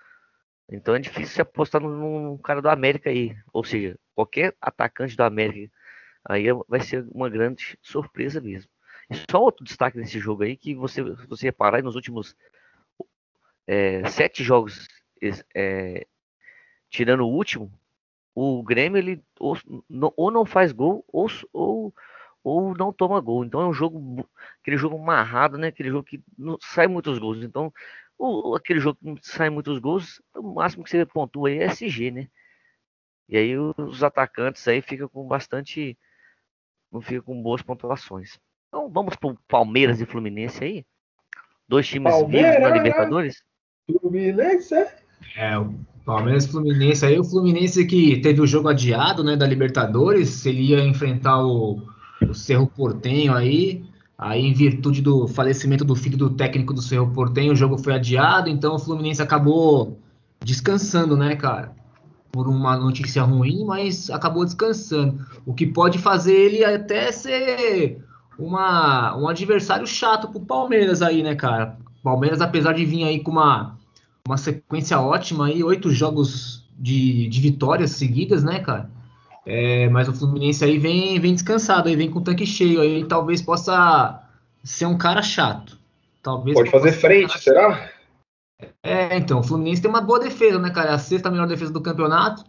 Então 0.70 0.94
é 0.94 1.00
difícil 1.00 1.36
se 1.36 1.42
apostar 1.42 1.82
num, 1.82 2.38
cara 2.38 2.62
do 2.62 2.68
América 2.68 3.10
aí. 3.10 3.34
Ou 3.54 3.64
seja, 3.64 3.98
qualquer 4.14 4.54
atacante 4.60 5.16
do 5.16 5.24
América 5.24 5.72
aí 6.26 6.48
vai 6.68 6.82
ser 6.82 7.08
uma 7.14 7.30
grande 7.30 7.78
surpresa 7.82 8.42
mesmo. 8.42 8.70
E 9.10 9.16
só 9.32 9.42
outro 9.42 9.64
destaque 9.64 9.98
nesse 9.98 10.20
jogo 10.20 10.44
aí, 10.44 10.58
que 10.58 10.76
você, 10.76 11.02
você 11.02 11.46
reparar, 11.46 11.82
nos 11.82 11.96
últimos 11.96 12.36
é, 13.68 14.08
sete 14.10 14.44
jogos 14.44 14.88
é, 15.56 16.06
tirando 16.90 17.22
o 17.22 17.30
último, 17.32 17.72
o 18.34 18.62
Grêmio 18.64 18.98
ele 18.98 19.24
ou, 19.40 19.58
ou 20.18 20.32
não 20.32 20.46
faz 20.46 20.72
gol 20.72 21.06
ou, 21.08 21.28
ou, 21.54 21.94
ou 22.44 22.76
não 22.76 22.92
toma 22.92 23.20
gol. 23.22 23.46
Então 23.46 23.62
é 23.62 23.68
um 23.68 23.74
jogo, 23.74 24.28
aquele 24.62 24.78
jogo 24.78 24.98
amarrado, 24.98 25.58
né? 25.58 25.68
Aquele 25.68 25.90
jogo 25.90 26.04
que 26.04 26.22
não 26.38 26.58
sai 26.62 26.88
muitos 26.88 27.18
gols. 27.18 27.42
Então, 27.42 27.74
o, 28.18 28.56
aquele 28.56 28.80
jogo 28.80 29.00
que 29.00 29.06
não 29.06 29.18
sai 29.22 29.50
muitos 29.50 29.80
gols, 29.80 30.22
o 30.36 30.54
máximo 30.54 30.84
que 30.84 30.90
você 30.90 31.06
pontua 31.06 31.50
aí 31.50 31.60
é 31.60 31.66
SG, 31.66 32.12
né? 32.12 32.28
E 33.28 33.38
aí 33.38 33.58
os 33.58 34.04
atacantes 34.04 34.68
aí 34.68 34.82
ficam 34.82 35.08
com 35.08 35.26
bastante. 35.28 35.98
Não 36.92 37.02
fica 37.02 37.22
com 37.22 37.42
boas 37.42 37.62
pontuações. 37.62 38.38
Então 38.68 38.90
vamos 38.90 39.16
pro 39.16 39.38
Palmeiras 39.48 40.02
e 40.02 40.06
Fluminense 40.06 40.64
aí. 40.64 40.86
Dois 41.68 41.88
times 41.88 42.14
Palmeiras, 42.14 42.56
vivos 42.56 42.70
na 42.70 42.76
Libertadores. 42.76 43.44
Fluminense? 43.92 44.76
É, 45.38 45.58
o 45.58 45.74
Palmeiras 46.06 46.46
Fluminense. 46.46 47.06
Aí 47.06 47.20
o 47.20 47.24
Fluminense 47.24 47.86
que 47.86 48.18
teve 48.18 48.42
o 48.42 48.48
jogo 48.48 48.70
adiado, 48.70 49.24
né, 49.24 49.36
da 49.36 49.46
Libertadores, 49.46 50.46
ele 50.46 50.72
ia 50.72 50.86
enfrentar 50.86 51.44
o, 51.44 51.82
o 52.28 52.34
Cerro 52.34 52.68
Portenho 52.68 53.34
aí. 53.34 53.84
Aí, 54.18 54.46
em 54.46 54.54
virtude 54.54 55.02
do 55.02 55.28
falecimento 55.28 55.84
do 55.84 55.94
filho 55.94 56.18
do 56.18 56.30
técnico 56.30 56.74
do 56.74 56.82
Cerro 56.82 57.12
Portenho, 57.12 57.52
o 57.52 57.56
jogo 57.56 57.78
foi 57.78 57.94
adiado, 57.94 58.50
então 58.50 58.76
o 58.76 58.80
Fluminense 58.80 59.22
acabou 59.22 60.00
descansando, 60.42 61.18
né, 61.18 61.36
cara? 61.36 61.74
Por 62.32 62.48
uma 62.48 62.78
notícia 62.78 63.24
ruim, 63.24 63.66
mas 63.66 64.10
acabou 64.10 64.46
descansando. 64.46 65.20
O 65.46 65.54
que 65.54 65.68
pode 65.68 65.98
fazer 65.98 66.34
ele 66.34 66.64
até 66.64 67.12
ser 67.12 68.02
uma, 68.40 69.18
um 69.18 69.28
adversário 69.28 69.86
chato 69.86 70.30
pro 70.30 70.40
Palmeiras 70.40 71.02
aí, 71.02 71.22
né, 71.22 71.36
cara? 71.36 71.78
Palmeiras, 72.02 72.40
apesar 72.40 72.74
de 72.74 72.86
vir 72.86 73.04
aí 73.04 73.20
com 73.20 73.32
uma, 73.32 73.75
uma 74.28 74.38
sequência 74.38 75.00
ótima 75.00 75.48
aí, 75.48 75.64
oito 75.64 75.92
jogos 75.92 76.68
de, 76.78 77.28
de 77.28 77.42
vitórias 77.42 77.92
seguidas, 77.92 78.44
né, 78.44 78.60
cara? 78.60 78.90
É, 79.46 79.88
mas 79.90 80.08
o 80.08 80.14
Fluminense 80.14 80.66
aí 80.66 80.80
vem, 80.80 81.20
vem 81.20 81.34
descansado, 81.34 81.88
aí 81.88 81.96
vem 81.96 82.10
com 82.10 82.20
o 82.20 82.24
tanque 82.24 82.46
cheio, 82.46 82.82
aí 82.82 83.06
talvez 83.06 83.42
possa 83.42 84.24
ser 84.64 84.88
um 84.88 84.98
cara 84.98 85.22
chato. 85.22 85.78
Talvez 86.24 86.58
Pode 86.58 86.72
fazer 86.72 86.92
frente, 86.94 87.40
será? 87.40 87.92
É, 88.82 89.16
então, 89.18 89.40
o 89.40 89.44
Fluminense 89.44 89.82
tem 89.82 89.90
uma 89.90 90.02
boa 90.02 90.20
defesa, 90.20 90.58
né, 90.58 90.72
cara? 90.72 90.90
É 90.90 90.94
a 90.94 90.98
sexta 90.98 91.30
melhor 91.30 91.48
defesa 91.48 91.72
do 91.72 91.82
campeonato. 91.82 92.44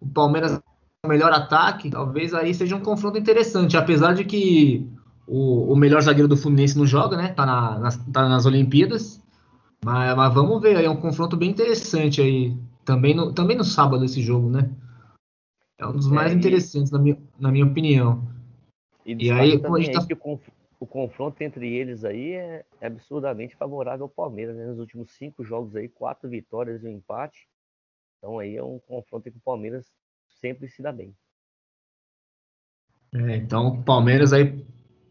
O 0.00 0.06
Palmeiras 0.06 0.58
o 1.04 1.08
melhor 1.08 1.32
ataque. 1.32 1.90
Talvez 1.90 2.34
aí 2.34 2.52
seja 2.52 2.76
um 2.76 2.80
confronto 2.80 3.18
interessante, 3.18 3.76
apesar 3.76 4.14
de 4.14 4.24
que 4.24 4.86
o, 5.26 5.72
o 5.72 5.76
melhor 5.76 6.02
zagueiro 6.02 6.28
do 6.28 6.36
Fluminense 6.36 6.76
não 6.76 6.86
joga, 6.86 7.16
né? 7.16 7.28
Tá, 7.28 7.46
na, 7.46 7.78
nas, 7.78 7.96
tá 8.12 8.28
nas 8.28 8.46
Olimpíadas. 8.46 9.19
Mas, 9.84 10.16
mas, 10.16 10.34
vamos 10.34 10.60
ver 10.60 10.76
aí, 10.76 10.84
é 10.84 10.90
um 10.90 11.00
confronto 11.00 11.36
bem 11.36 11.50
interessante 11.50 12.20
aí. 12.20 12.56
Também 12.84 13.14
no, 13.14 13.32
também 13.32 13.56
no 13.56 13.64
sábado 13.64 14.04
esse 14.04 14.20
jogo, 14.20 14.50
né? 14.50 14.70
É 15.78 15.86
um 15.86 15.92
dos 15.92 16.10
é, 16.10 16.14
mais 16.14 16.32
interessantes, 16.32 16.90
na, 16.90 16.98
minha, 16.98 17.18
na 17.38 17.50
minha 17.50 17.64
opinião. 17.64 18.28
E, 19.04 19.26
e 19.26 19.30
aí, 19.30 19.58
como 19.58 19.76
a 19.76 19.80
gente 19.80 19.94
tá... 19.94 20.06
que 20.06 20.12
o, 20.12 20.40
o, 20.78 20.86
confronto 20.86 21.42
entre 21.42 21.66
eles 21.72 22.04
aí 22.04 22.32
é, 22.32 22.64
é 22.80 22.86
absurdamente 22.86 23.56
favorável 23.56 24.04
ao 24.04 24.08
Palmeiras, 24.08 24.56
né? 24.56 24.66
Nos 24.66 24.78
últimos 24.78 25.12
cinco 25.12 25.42
jogos 25.42 25.74
aí, 25.74 25.88
quatro 25.88 26.28
vitórias 26.28 26.82
e 26.82 26.86
um 26.86 26.96
empate. 26.96 27.48
Então 28.18 28.38
aí 28.38 28.56
é 28.56 28.62
um 28.62 28.78
confronto 28.78 29.30
que 29.30 29.38
o 29.38 29.42
Palmeiras 29.42 29.86
sempre 30.40 30.68
se 30.68 30.82
dá 30.82 30.92
bem. 30.92 31.14
É, 33.14 33.36
então 33.36 33.68
o 33.68 33.82
Palmeiras 33.82 34.32
aí 34.32 34.64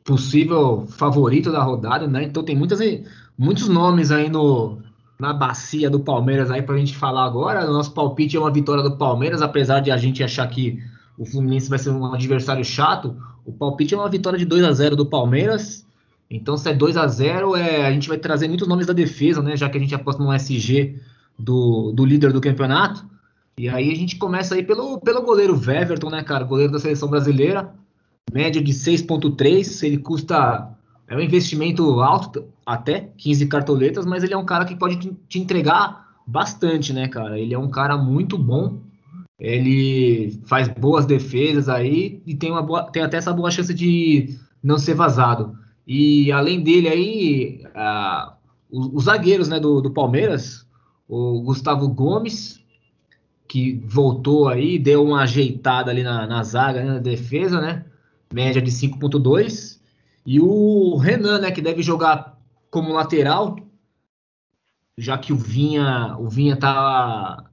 possível 0.03 0.87
favorito 0.87 1.51
da 1.51 1.61
rodada, 1.61 2.07
né? 2.07 2.23
Então 2.23 2.43
tem 2.43 2.55
muitas, 2.55 2.79
muitos 3.39 3.69
nomes 3.69 4.11
aí 4.11 4.29
no, 4.29 4.79
na 5.17 5.31
bacia 5.31 5.89
do 5.89 6.01
Palmeiras 6.01 6.51
aí 6.51 6.61
para 6.61 6.75
a 6.75 6.77
gente 6.77 6.95
falar 6.95 7.23
agora. 7.23 7.65
O 7.69 7.71
nosso 7.71 7.93
palpite 7.93 8.35
é 8.35 8.39
uma 8.39 8.51
vitória 8.51 8.83
do 8.83 8.97
Palmeiras, 8.97 9.41
apesar 9.41 9.79
de 9.79 9.89
a 9.89 9.95
gente 9.95 10.21
achar 10.21 10.45
que 10.47 10.83
o 11.17 11.25
Fluminense 11.25 11.69
vai 11.69 11.79
ser 11.79 11.91
um 11.91 12.13
adversário 12.13 12.65
chato. 12.65 13.15
O 13.45 13.53
palpite 13.53 13.93
é 13.93 13.97
uma 13.97 14.09
vitória 14.09 14.37
de 14.37 14.43
2 14.43 14.65
a 14.65 14.71
0 14.73 14.97
do 14.97 15.05
Palmeiras. 15.05 15.87
Então, 16.29 16.57
se 16.57 16.69
é 16.69 16.73
2 16.73 16.97
a 16.97 17.07
0 17.07 17.55
é, 17.55 17.87
a 17.87 17.91
gente 17.91 18.09
vai 18.09 18.17
trazer 18.17 18.49
muitos 18.49 18.67
nomes 18.67 18.85
da 18.85 18.93
defesa, 18.93 19.41
né? 19.41 19.55
Já 19.55 19.69
que 19.69 19.77
a 19.77 19.81
gente 19.81 19.95
aposta 19.95 20.21
no 20.21 20.33
SG 20.33 20.99
do, 21.37 21.93
do 21.93 22.05
líder 22.05 22.33
do 22.33 22.41
campeonato. 22.41 23.05
E 23.57 23.69
aí 23.69 23.89
a 23.91 23.95
gente 23.95 24.17
começa 24.17 24.53
aí 24.53 24.63
pelo, 24.63 24.99
pelo 24.99 25.21
goleiro 25.21 25.59
Weverton, 25.59 26.09
né, 26.09 26.23
cara? 26.23 26.43
Goleiro 26.43 26.73
da 26.73 26.79
seleção 26.79 27.09
brasileira. 27.09 27.73
Média 28.31 28.61
de 28.61 28.71
6,3. 28.71 29.83
Ele 29.85 29.97
custa 29.97 30.77
é 31.09 31.15
um 31.15 31.19
investimento 31.19 31.99
alto, 32.01 32.45
até 32.69 33.09
15 33.17 33.47
cartoletas, 33.47 34.05
mas 34.05 34.23
ele 34.23 34.35
é 34.35 34.37
um 34.37 34.45
cara 34.45 34.63
que 34.63 34.75
pode 34.75 34.97
te 35.27 35.39
entregar 35.39 36.07
bastante, 36.25 36.93
né, 36.93 37.07
cara? 37.07 37.39
Ele 37.39 37.51
é 37.51 37.57
um 37.57 37.67
cara 37.67 37.97
muito 37.97 38.37
bom. 38.37 38.79
Ele 39.39 40.39
faz 40.45 40.67
boas 40.67 41.07
defesas 41.07 41.67
aí 41.67 42.21
e 42.27 42.35
tem, 42.35 42.51
uma 42.51 42.61
boa, 42.61 42.83
tem 42.91 43.01
até 43.01 43.17
essa 43.17 43.33
boa 43.33 43.49
chance 43.49 43.73
de 43.73 44.37
não 44.61 44.77
ser 44.77 44.93
vazado. 44.93 45.57
E 45.87 46.31
além 46.31 46.61
dele 46.61 46.87
aí, 46.87 47.63
os, 48.69 48.89
os, 48.93 49.03
zagueiros 49.05 49.49
né, 49.49 49.59
do, 49.59 49.81
do 49.81 49.89
Palmeiras, 49.89 50.63
o 51.07 51.41
Gustavo 51.41 51.89
Gomes, 51.89 52.63
que 53.47 53.81
voltou 53.83 54.47
aí, 54.47 54.77
deu 54.77 55.03
uma 55.03 55.23
ajeitada 55.23 55.89
ali 55.89 56.03
na, 56.03 56.27
na 56.27 56.43
zaga, 56.43 56.83
né, 56.83 56.93
na 56.93 56.99
defesa, 56.99 57.59
né? 57.59 57.83
Média 58.31 58.61
de 58.61 58.69
5.2. 58.69 59.79
E 60.23 60.39
o 60.39 60.97
Renan, 60.97 61.39
né, 61.39 61.49
que 61.49 61.63
deve 61.63 61.81
jogar 61.81 62.38
como 62.69 62.93
lateral, 62.93 63.55
já 64.97 65.17
que 65.17 65.33
o 65.33 65.37
Vinha, 65.37 66.15
o 66.19 66.29
Vinha 66.29 66.55
tá 66.57 67.49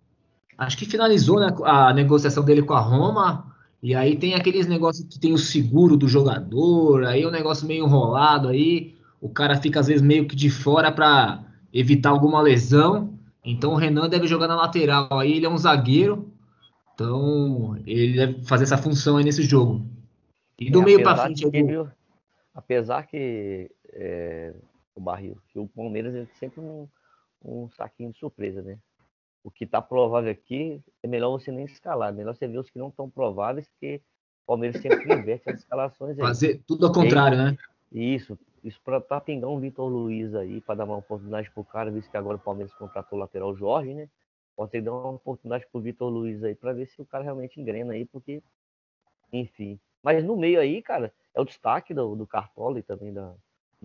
acho 0.58 0.76
que 0.76 0.86
finalizou 0.86 1.38
né, 1.38 1.48
a 1.64 1.92
negociação 1.92 2.44
dele 2.44 2.62
com 2.62 2.74
a 2.74 2.80
Roma. 2.80 3.54
E 3.82 3.94
aí 3.94 4.16
tem 4.16 4.34
aqueles 4.34 4.66
negócios 4.66 5.06
que 5.06 5.18
tem 5.18 5.32
o 5.32 5.38
seguro 5.38 5.96
do 5.96 6.08
jogador, 6.08 7.04
aí 7.04 7.22
é 7.22 7.28
um 7.28 7.30
negócio 7.30 7.66
meio 7.66 7.84
enrolado 7.84 8.48
aí, 8.48 8.94
o 9.20 9.28
cara 9.28 9.56
fica 9.60 9.80
às 9.80 9.86
vezes 9.86 10.02
meio 10.02 10.26
que 10.26 10.34
de 10.34 10.50
fora 10.50 10.90
para 10.90 11.44
evitar 11.72 12.10
alguma 12.10 12.40
lesão. 12.40 13.14
Então 13.44 13.72
o 13.72 13.76
Renan 13.76 14.08
deve 14.08 14.26
jogar 14.26 14.48
na 14.48 14.56
lateral 14.56 15.08
aí, 15.18 15.34
ele 15.34 15.46
é 15.46 15.48
um 15.48 15.58
zagueiro. 15.58 16.32
Então 16.94 17.76
ele 17.86 18.16
deve 18.16 18.44
fazer 18.44 18.64
essa 18.64 18.78
função 18.78 19.18
aí 19.18 19.24
nesse 19.24 19.42
jogo. 19.42 19.86
E 20.58 20.70
do 20.70 20.80
é, 20.80 20.84
meio 20.84 21.02
para 21.02 21.16
frente, 21.16 21.44
eu 21.44 21.88
apesar 22.54 23.06
que 23.06 23.70
é, 23.92 24.54
o 24.96 25.00
barril, 25.00 25.38
que 25.48 25.58
o 25.58 25.68
Palmeiras 25.68 26.14
é 26.14 26.24
sempre 26.38 26.60
um, 26.60 26.88
um 27.44 27.68
saquinho 27.70 28.10
de 28.10 28.18
surpresa, 28.18 28.62
né? 28.62 28.78
O 29.44 29.50
que 29.50 29.64
está 29.64 29.80
provável 29.80 30.30
aqui 30.30 30.82
é 31.02 31.06
melhor 31.06 31.30
você 31.30 31.52
nem 31.52 31.66
escalar, 31.66 32.12
melhor 32.12 32.34
você 32.34 32.48
ver 32.48 32.58
os 32.58 32.70
que 32.70 32.78
não 32.78 32.88
estão 32.88 33.08
prováveis, 33.08 33.68
porque 33.68 34.02
o 34.42 34.46
Palmeiras 34.46 34.80
sempre 34.80 35.12
inverte 35.14 35.50
as 35.50 35.60
escalações. 35.60 36.18
Aí. 36.18 36.24
Fazer 36.24 36.62
tudo 36.66 36.86
ao 36.86 36.92
contrário, 36.92 37.38
né? 37.38 37.56
Isso, 37.92 38.36
isso 38.64 38.80
para 38.82 39.00
tá 39.00 39.20
pingar 39.20 39.50
um 39.50 39.60
Vitor 39.60 39.88
Luiz 39.88 40.34
aí, 40.34 40.60
para 40.60 40.76
dar 40.76 40.84
uma 40.84 40.96
oportunidade 40.96 41.50
pro 41.50 41.62
cara, 41.62 41.90
visto 41.90 42.10
que 42.10 42.16
agora 42.16 42.36
o 42.36 42.40
Palmeiras 42.40 42.74
contratou 42.74 43.18
o 43.18 43.20
lateral 43.20 43.54
Jorge, 43.54 43.94
né? 43.94 44.08
Pode 44.56 44.70
ter 44.72 44.78
que 44.78 44.86
dar 44.86 44.92
uma 44.92 45.10
oportunidade 45.10 45.66
pro 45.70 45.80
Vitor 45.80 46.08
Luiz 46.08 46.42
aí, 46.42 46.54
para 46.54 46.72
ver 46.72 46.86
se 46.86 47.00
o 47.00 47.06
cara 47.06 47.22
realmente 47.22 47.60
engrena 47.60 47.92
aí, 47.92 48.06
porque, 48.06 48.42
enfim. 49.32 49.78
Mas 50.02 50.24
no 50.24 50.36
meio 50.36 50.58
aí, 50.58 50.82
cara, 50.82 51.12
é 51.34 51.40
o 51.40 51.44
destaque 51.44 51.92
do, 51.92 52.16
do 52.16 52.26
Cartola 52.26 52.78
e 52.78 52.82
também 52.82 53.12
da, 53.12 53.34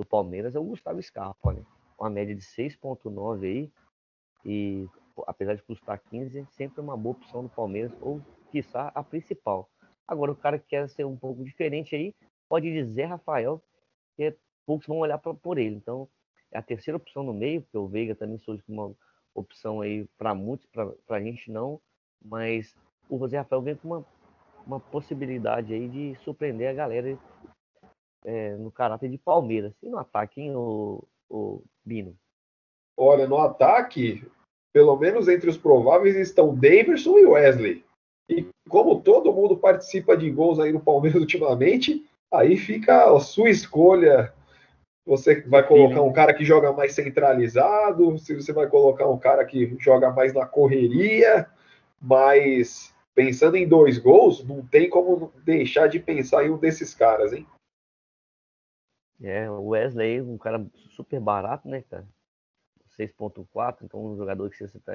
do 0.01 0.07
Palmeiras 0.07 0.55
é 0.55 0.59
o 0.59 0.63
Gustavo 0.63 1.01
Scarpa, 1.01 1.53
né? 1.53 1.63
Uma 1.99 2.09
média 2.09 2.35
de 2.35 2.41
6,9 2.41 3.43
aí. 3.43 3.71
E 4.43 4.87
apesar 5.27 5.55
de 5.55 5.63
custar 5.63 6.01
15, 6.09 6.39
é 6.39 6.45
sempre 6.45 6.81
uma 6.81 6.97
boa 6.97 7.15
opção 7.15 7.43
do 7.43 7.49
Palmeiras, 7.49 7.91
ou 8.01 8.21
quiçá 8.51 8.91
a 8.93 9.03
principal. 9.03 9.69
Agora, 10.07 10.31
o 10.31 10.35
cara 10.35 10.57
que 10.57 10.67
quer 10.67 10.89
ser 10.89 11.05
um 11.05 11.15
pouco 11.15 11.43
diferente 11.43 11.95
aí, 11.95 12.13
pode 12.49 12.71
dizer 12.71 13.05
Rafael, 13.05 13.61
que 14.15 14.23
é, 14.23 14.35
poucos 14.65 14.87
vão 14.87 14.97
olhar 14.97 15.17
pra, 15.17 15.33
por 15.33 15.57
ele. 15.57 15.75
Então, 15.75 16.07
é 16.51 16.57
a 16.57 16.61
terceira 16.61 16.97
opção 16.97 17.23
no 17.23 17.33
meio, 17.33 17.61
porque 17.61 17.77
o 17.77 17.87
Veiga 17.87 18.15
também 18.15 18.37
surge 18.39 18.63
como 18.63 18.87
uma 18.87 18.95
opção 19.35 19.81
aí 19.81 20.05
para 20.17 20.33
muitos, 20.33 20.65
para 20.67 21.17
a 21.17 21.21
gente 21.21 21.51
não. 21.51 21.79
Mas 22.21 22.75
o 23.07 23.17
José 23.19 23.37
Rafael 23.37 23.61
vem 23.61 23.75
com 23.75 23.87
uma 23.87 24.05
uma 24.65 24.79
possibilidade 24.79 25.73
aí 25.73 25.87
de 25.87 26.15
surpreender 26.23 26.69
a 26.69 26.73
galera 26.73 27.17
é, 28.25 28.55
no 28.55 28.71
caráter 28.71 29.09
de 29.09 29.17
Palmeiras. 29.17 29.73
E 29.81 29.89
no 29.89 29.97
ataque, 29.97 30.41
hein, 30.41 30.55
o, 30.55 31.03
o 31.29 31.63
Bino? 31.83 32.15
Olha, 32.97 33.27
no 33.27 33.37
ataque, 33.37 34.23
pelo 34.73 34.95
menos 34.95 35.27
entre 35.27 35.49
os 35.49 35.57
prováveis 35.57 36.15
estão 36.15 36.55
Davidson 36.55 37.17
e 37.17 37.25
Wesley. 37.25 37.83
E 38.29 38.47
como 38.69 39.01
todo 39.01 39.33
mundo 39.33 39.57
participa 39.57 40.15
de 40.15 40.29
gols 40.29 40.59
aí 40.59 40.71
no 40.71 40.79
Palmeiras 40.79 41.19
ultimamente, 41.21 42.05
aí 42.31 42.57
fica 42.57 43.11
a 43.11 43.19
sua 43.19 43.49
escolha. 43.49 44.33
Você 45.05 45.41
vai 45.41 45.67
colocar 45.67 46.01
um 46.01 46.13
cara 46.13 46.33
que 46.33 46.45
joga 46.45 46.71
mais 46.71 46.93
centralizado, 46.93 48.17
se 48.19 48.35
você 48.35 48.53
vai 48.53 48.67
colocar 48.67 49.07
um 49.09 49.17
cara 49.17 49.43
que 49.43 49.75
joga 49.79 50.11
mais 50.11 50.31
na 50.31 50.45
correria, 50.45 51.47
mas 51.99 52.93
pensando 53.15 53.57
em 53.57 53.67
dois 53.67 53.97
gols, 53.97 54.43
não 54.43 54.65
tem 54.65 54.89
como 54.89 55.33
deixar 55.43 55.87
de 55.87 55.99
pensar 55.99 56.45
em 56.45 56.51
um 56.51 56.57
desses 56.57 56.93
caras, 56.93 57.33
hein? 57.33 57.45
É, 59.21 59.49
o 59.49 59.67
Wesley, 59.69 60.21
um 60.21 60.37
cara 60.37 60.65
super 60.95 61.19
barato, 61.19 61.67
né, 61.67 61.83
cara? 61.83 62.07
6.4, 62.97 63.85
então 63.85 64.03
um 64.03 64.17
jogador 64.17 64.49
que 64.49 64.57
você 64.57 64.79
tá, 64.79 64.93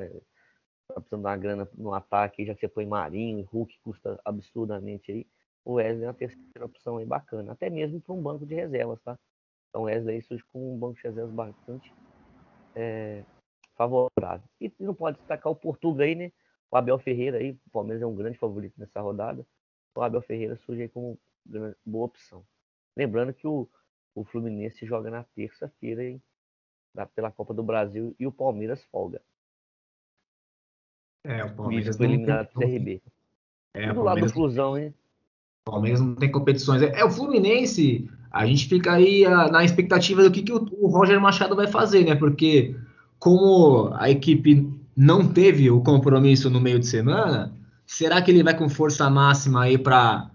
tá 0.88 0.94
precisando 0.94 1.22
dar 1.22 1.38
grana 1.38 1.68
no 1.74 1.94
ataque, 1.94 2.44
já 2.44 2.54
que 2.54 2.60
você 2.60 2.68
põe 2.68 2.84
Marinho, 2.86 3.44
Hulk 3.44 3.78
custa 3.80 4.20
absurdamente 4.24 5.12
aí. 5.12 5.26
O 5.64 5.74
Wesley 5.74 6.04
é 6.04 6.08
uma 6.08 6.14
terceira 6.14 6.64
opção 6.64 6.98
aí 6.98 7.06
bacana, 7.06 7.52
até 7.52 7.70
mesmo 7.70 8.00
para 8.00 8.14
um 8.14 8.22
banco 8.22 8.44
de 8.44 8.54
reservas, 8.54 9.00
tá? 9.02 9.18
Então 9.68 9.82
o 9.82 9.84
Wesley 9.84 10.22
surge 10.22 10.44
com 10.52 10.74
um 10.74 10.78
banco 10.78 10.94
de 10.96 11.02
reservas 11.02 11.32
bastante 11.32 11.92
é, 12.74 13.24
favorável. 13.74 14.48
E 14.60 14.72
não 14.78 14.94
pode 14.94 15.18
destacar 15.18 15.52
o 15.52 15.56
Portuga 15.56 16.04
aí, 16.04 16.14
né? 16.14 16.32
O 16.70 16.76
Abel 16.76 16.98
Ferreira 16.98 17.38
aí, 17.38 17.52
o 17.66 17.70
Palmeiras 17.70 18.02
é 18.02 18.06
um 18.06 18.14
grande 18.14 18.38
favorito 18.38 18.74
nessa 18.76 19.00
rodada. 19.00 19.46
O 19.94 20.02
Abel 20.02 20.20
Ferreira 20.22 20.56
surge 20.56 20.82
aí 20.82 20.88
como 20.88 21.18
boa 21.84 22.06
opção. 22.06 22.44
Lembrando 22.96 23.32
que 23.32 23.46
o, 23.46 23.68
o 24.16 24.24
Fluminense 24.24 24.86
joga 24.86 25.10
na 25.10 25.22
terça-feira 25.22 26.18
pela 27.14 27.30
Copa 27.30 27.52
do 27.52 27.62
Brasil 27.62 28.16
e 28.18 28.26
o 28.26 28.32
Palmeiras 28.32 28.82
folga. 28.90 29.20
É, 31.22 31.44
o 31.44 31.54
Palmeiras 31.54 31.96
foi 31.96 32.06
eliminado 32.06 32.48
pelo 32.48 32.70
CRB. 32.70 33.02
É, 33.74 33.92
do 33.92 34.02
lado 34.02 34.22
do 34.22 34.32
Flusão, 34.32 34.78
hein? 34.78 34.94
O 35.66 35.70
Palmeiras 35.70 36.00
não 36.00 36.14
tem 36.14 36.32
competições. 36.32 36.80
É, 36.80 37.00
é, 37.00 37.04
o 37.04 37.10
Fluminense, 37.10 38.08
a 38.30 38.46
gente 38.46 38.66
fica 38.68 38.94
aí 38.94 39.26
a, 39.26 39.42
ah, 39.42 39.50
na 39.50 39.64
expectativa 39.64 40.22
do 40.22 40.30
que, 40.30 40.42
que 40.42 40.52
o, 40.52 40.66
o, 40.80 40.86
Roger 40.86 41.20
Machado 41.20 41.54
vai 41.54 41.66
fazer, 41.66 42.04
né? 42.04 42.14
Porque 42.14 42.74
como 43.18 43.90
a 43.94 44.08
equipe 44.08 44.72
não 44.96 45.30
teve 45.30 45.70
o 45.70 45.82
compromisso 45.82 46.48
no 46.48 46.60
meio 46.60 46.78
de 46.78 46.86
semana, 46.86 47.52
será 47.84 48.22
que 48.22 48.30
ele 48.30 48.42
vai 48.42 48.56
com 48.56 48.68
força 48.70 49.10
máxima 49.10 49.64
aí 49.64 49.76
para 49.76 50.30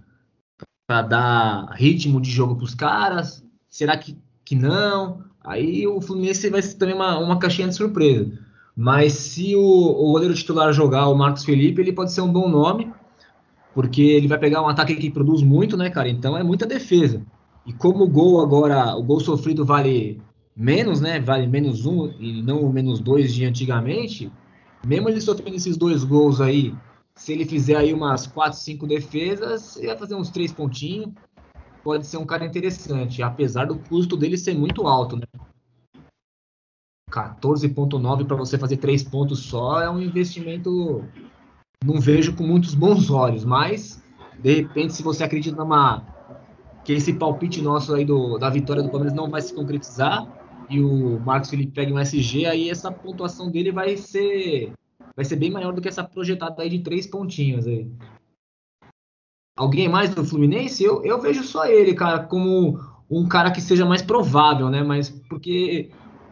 dar 0.87 1.71
ritmo 1.71 2.21
de 2.21 2.29
jogo 2.29 2.55
para 2.55 2.65
os 2.65 2.75
caras? 2.75 3.43
Será 3.71 3.95
que, 3.95 4.17
que 4.43 4.53
não? 4.53 5.23
Aí 5.41 5.87
o 5.87 6.01
Fluminense 6.01 6.49
vai 6.49 6.61
ser 6.61 6.75
também 6.75 6.93
uma, 6.93 7.17
uma 7.17 7.39
caixinha 7.39 7.69
de 7.69 7.75
surpresa. 7.75 8.29
Mas 8.75 9.13
se 9.13 9.55
o, 9.55 9.61
o 9.61 10.11
goleiro 10.11 10.33
titular 10.33 10.73
jogar 10.73 11.07
o 11.07 11.15
Marcos 11.15 11.45
Felipe, 11.45 11.81
ele 11.81 11.93
pode 11.93 12.11
ser 12.11 12.19
um 12.19 12.31
bom 12.31 12.49
nome, 12.49 12.91
porque 13.73 14.01
ele 14.01 14.27
vai 14.27 14.37
pegar 14.37 14.61
um 14.61 14.67
ataque 14.67 14.95
que 14.95 15.09
produz 15.09 15.41
muito, 15.41 15.77
né, 15.77 15.89
cara? 15.89 16.09
Então 16.09 16.37
é 16.37 16.43
muita 16.43 16.65
defesa. 16.65 17.25
E 17.65 17.71
como 17.71 18.03
o 18.03 18.09
gol 18.09 18.41
agora, 18.41 18.93
o 18.95 19.03
gol 19.03 19.21
sofrido 19.21 19.65
vale 19.65 20.21
menos, 20.55 20.99
né? 20.99 21.21
Vale 21.21 21.47
menos 21.47 21.85
um 21.85 22.11
e 22.19 22.43
não 22.43 22.61
o 22.61 22.73
menos 22.73 22.99
dois 22.99 23.33
de 23.33 23.45
antigamente. 23.45 24.29
Mesmo 24.85 25.07
ele 25.07 25.21
sofrendo 25.21 25.55
esses 25.55 25.77
dois 25.77 26.03
gols 26.03 26.41
aí, 26.41 26.75
se 27.15 27.31
ele 27.31 27.45
fizer 27.45 27.77
aí 27.77 27.93
umas 27.93 28.27
quatro, 28.27 28.59
cinco 28.59 28.85
defesas, 28.85 29.77
ele 29.77 29.87
vai 29.87 29.97
fazer 29.97 30.15
uns 30.15 30.29
três 30.29 30.51
pontinhos. 30.51 31.09
Pode 31.83 32.05
ser 32.05 32.17
um 32.17 32.25
cara 32.25 32.45
interessante, 32.45 33.23
apesar 33.23 33.65
do 33.65 33.77
custo 33.77 34.15
dele 34.15 34.37
ser 34.37 34.55
muito 34.55 34.87
alto, 34.87 35.17
né? 35.17 35.23
14,9 37.11 38.25
para 38.25 38.37
você 38.37 38.57
fazer 38.57 38.77
três 38.77 39.03
pontos 39.03 39.39
só 39.39 39.81
é 39.81 39.89
um 39.89 39.99
investimento. 39.99 41.03
Não 41.83 41.99
vejo 41.99 42.35
com 42.35 42.43
muitos 42.43 42.73
bons 42.73 43.09
olhos, 43.09 43.43
mas 43.43 44.01
de 44.39 44.55
repente, 44.55 44.93
se 44.93 45.03
você 45.03 45.23
acredita 45.23 45.57
numa 45.57 46.03
que 46.83 46.93
esse 46.93 47.13
palpite 47.13 47.61
nosso 47.61 47.93
aí 47.93 48.03
do, 48.03 48.37
da 48.37 48.49
vitória 48.49 48.81
do 48.81 48.89
Palmeiras 48.89 49.15
não 49.15 49.29
vai 49.29 49.41
se 49.41 49.53
concretizar 49.53 50.27
e 50.69 50.81
o 50.81 51.19
Marcos 51.19 51.49
Felipe 51.49 51.73
pega 51.73 51.93
um 51.93 51.99
SG, 51.99 52.45
aí 52.45 52.69
essa 52.69 52.91
pontuação 52.91 53.51
dele 53.51 53.71
vai 53.71 53.97
ser 53.97 54.71
vai 55.15 55.25
ser 55.25 55.35
bem 55.35 55.51
maior 55.51 55.73
do 55.73 55.81
que 55.81 55.89
essa 55.89 56.03
projetada 56.03 56.63
aí 56.63 56.69
de 56.69 56.79
três 56.79 57.05
pontinhos 57.05 57.67
aí. 57.67 57.87
Alguém 59.55 59.89
mais 59.89 60.13
do 60.13 60.25
Fluminense? 60.25 60.83
Eu, 60.83 61.03
eu 61.03 61.19
vejo 61.19 61.43
só 61.43 61.65
ele, 61.65 61.93
cara, 61.93 62.19
como 62.19 62.79
um 63.09 63.27
cara 63.27 63.51
que 63.51 63.61
seja 63.61 63.85
mais 63.85 64.01
provável, 64.01 64.69
né? 64.69 64.81
Mas 64.83 65.09
porque 65.29 65.89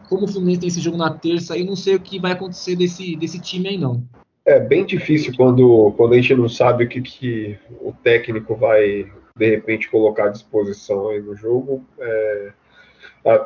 como 0.08 0.24
o 0.24 0.28
Fluminense 0.28 0.60
tem 0.60 0.68
esse 0.68 0.80
jogo 0.80 0.96
na 0.96 1.12
terça, 1.12 1.56
eu 1.56 1.64
não 1.64 1.76
sei 1.76 1.94
o 1.94 2.00
que 2.00 2.18
vai 2.18 2.32
acontecer 2.32 2.74
desse, 2.74 3.14
desse 3.16 3.40
time 3.40 3.68
aí, 3.68 3.78
não. 3.78 4.02
É 4.44 4.58
bem 4.58 4.84
difícil 4.84 5.32
quando, 5.36 5.92
quando 5.96 6.14
a 6.14 6.16
gente 6.16 6.34
não 6.34 6.48
sabe 6.48 6.84
o 6.84 6.88
que, 6.88 7.00
que 7.02 7.58
o 7.80 7.92
técnico 7.92 8.56
vai, 8.56 9.06
de 9.36 9.50
repente, 9.50 9.90
colocar 9.90 10.24
à 10.24 10.28
disposição 10.30 11.10
aí 11.10 11.20
no 11.20 11.36
jogo. 11.36 11.84
É, 12.00 12.52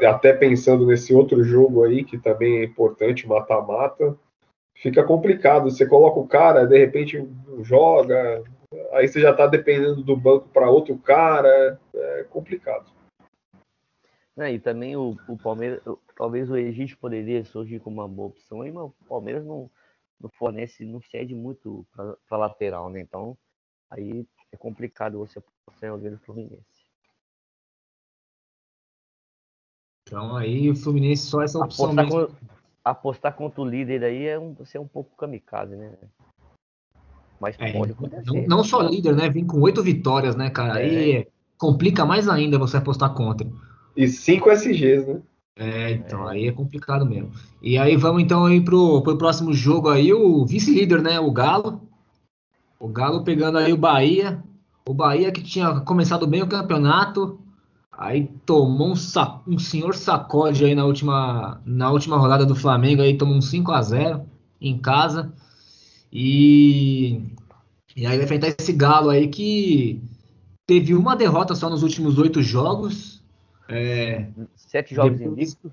até 0.06 0.32
pensando 0.32 0.86
nesse 0.86 1.12
outro 1.12 1.42
jogo 1.42 1.84
aí, 1.84 2.04
que 2.04 2.16
também 2.16 2.58
é 2.58 2.64
importante, 2.64 3.28
mata-mata, 3.28 4.16
fica 4.76 5.02
complicado. 5.02 5.70
Você 5.70 5.84
coloca 5.84 6.20
o 6.20 6.28
cara, 6.28 6.64
de 6.64 6.78
repente 6.78 7.22
joga, 7.62 8.42
aí 8.92 9.08
você 9.08 9.20
já 9.20 9.30
está 9.30 9.46
dependendo 9.46 10.02
do 10.02 10.16
banco 10.16 10.48
para 10.48 10.70
outro 10.70 10.96
cara, 10.98 11.80
é 11.94 12.24
complicado. 12.24 12.90
É, 14.36 14.52
e 14.52 14.58
também 14.58 14.96
o, 14.96 15.16
o 15.28 15.38
Palmeiras, 15.38 15.80
talvez 16.16 16.50
o 16.50 16.56
Egito 16.56 16.98
poderia 16.98 17.44
surgir 17.44 17.78
como 17.80 18.00
uma 18.00 18.08
boa 18.08 18.28
opção, 18.28 18.62
aí, 18.62 18.72
mas 18.72 18.84
o 18.84 18.94
Palmeiras 19.08 19.44
não, 19.44 19.70
não 20.20 20.28
fornece, 20.30 20.84
não 20.84 21.00
cede 21.00 21.34
muito 21.34 21.86
para 22.28 22.36
lateral, 22.36 22.90
né? 22.90 23.00
Então, 23.00 23.38
aí 23.88 24.26
é 24.50 24.56
complicado 24.56 25.18
você 25.18 25.38
apostar 25.38 25.88
em 25.88 25.92
alguém 25.92 26.10
do 26.10 26.18
Fluminense. 26.18 26.84
Então 30.06 30.36
aí 30.36 30.70
o 30.70 30.76
Fluminense 30.76 31.26
só 31.26 31.42
essa 31.42 31.58
opção 31.58 31.86
apostar, 31.86 32.04
mesmo. 32.04 32.28
Com, 32.28 32.46
apostar 32.84 33.36
contra 33.36 33.60
o 33.60 33.68
líder 33.68 34.04
aí 34.04 34.26
é 34.26 34.38
um, 34.38 34.64
ser 34.64 34.78
um 34.78 34.86
pouco 34.86 35.16
kamikaze, 35.16 35.76
né? 35.76 35.96
Mas 37.40 37.56
é, 37.58 37.72
pode 37.72 37.92
acontecer. 37.92 38.24
Não, 38.26 38.46
não, 38.58 38.64
só 38.64 38.80
líder, 38.80 39.14
né? 39.14 39.28
Vem 39.28 39.44
com 39.44 39.60
oito 39.60 39.82
vitórias, 39.82 40.36
né, 40.36 40.50
cara? 40.50 40.80
É. 40.80 40.84
Aí 40.84 41.26
complica 41.58 42.04
mais 42.04 42.28
ainda 42.28 42.58
você 42.58 42.76
apostar 42.76 43.12
contra. 43.14 43.46
E 43.96 44.08
5 44.08 44.50
SGs, 44.50 45.06
né? 45.06 45.20
É, 45.56 45.92
então, 45.92 46.28
é. 46.28 46.32
aí 46.32 46.48
é 46.48 46.52
complicado 46.52 47.06
mesmo. 47.06 47.30
E 47.62 47.78
aí 47.78 47.96
vamos 47.96 48.22
então 48.22 48.44
aí 48.44 48.60
pro, 48.60 49.02
pro 49.02 49.16
próximo 49.16 49.52
jogo 49.52 49.88
aí, 49.88 50.12
o 50.12 50.44
vice-líder, 50.44 51.00
né? 51.00 51.20
O 51.20 51.30
Galo. 51.30 51.80
O 52.78 52.88
Galo 52.88 53.22
pegando 53.22 53.58
aí 53.58 53.72
o 53.72 53.76
Bahia. 53.76 54.42
O 54.86 54.92
Bahia 54.92 55.30
que 55.30 55.42
tinha 55.42 55.80
começado 55.80 56.26
bem 56.26 56.42
o 56.42 56.48
campeonato. 56.48 57.38
Aí 57.96 58.28
tomou 58.44 58.90
um, 58.90 58.96
sac, 58.96 59.40
um 59.46 59.58
senhor 59.58 59.94
sacode 59.94 60.64
aí 60.64 60.74
na 60.74 60.84
última, 60.84 61.60
na 61.64 61.90
última 61.90 62.16
rodada 62.16 62.44
do 62.44 62.56
Flamengo. 62.56 63.02
Aí 63.02 63.16
tomou 63.16 63.36
um 63.36 63.40
5 63.40 63.70
a 63.70 63.80
0 63.80 64.22
em 64.60 64.76
casa. 64.76 65.32
E, 66.14 67.20
e 67.96 68.06
aí 68.06 68.16
vai 68.16 68.24
enfrentar 68.24 68.54
esse 68.56 68.72
Galo 68.72 69.10
aí 69.10 69.26
que 69.26 70.00
teve 70.64 70.94
uma 70.94 71.16
derrota 71.16 71.56
só 71.56 71.68
nos 71.68 71.82
últimos 71.82 72.16
oito 72.18 72.40
jogos 72.40 73.14
é, 73.68 74.28
sete 74.54 74.94
jogos 74.94 75.18
depois, 75.18 75.32
invictos? 75.32 75.72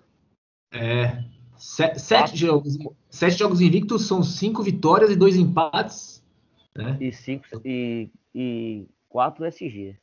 É. 0.73 1.23
Sete, 1.57 2.01
sete, 2.01 2.37
jogos, 2.37 2.77
sete 3.09 3.37
jogos 3.37 3.61
invictos 3.61 4.07
são 4.07 4.23
cinco 4.23 4.63
vitórias 4.63 5.11
e 5.11 5.15
dois 5.15 5.35
empates. 5.35 6.23
Né? 6.75 6.97
E, 6.99 7.11
cinco, 7.11 7.45
e, 7.63 8.09
e 8.33 8.87
quatro 9.07 9.45
SGs. 9.45 9.95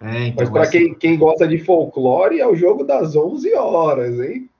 É, 0.00 0.26
então, 0.26 0.44
Mas 0.44 0.50
para 0.50 0.70
quem, 0.70 0.94
quem 0.94 1.16
gosta 1.16 1.46
de 1.46 1.58
folclore, 1.58 2.40
é 2.40 2.46
o 2.46 2.56
jogo 2.56 2.84
das 2.84 3.14
11 3.14 3.54
horas, 3.54 4.18
hein? 4.20 4.50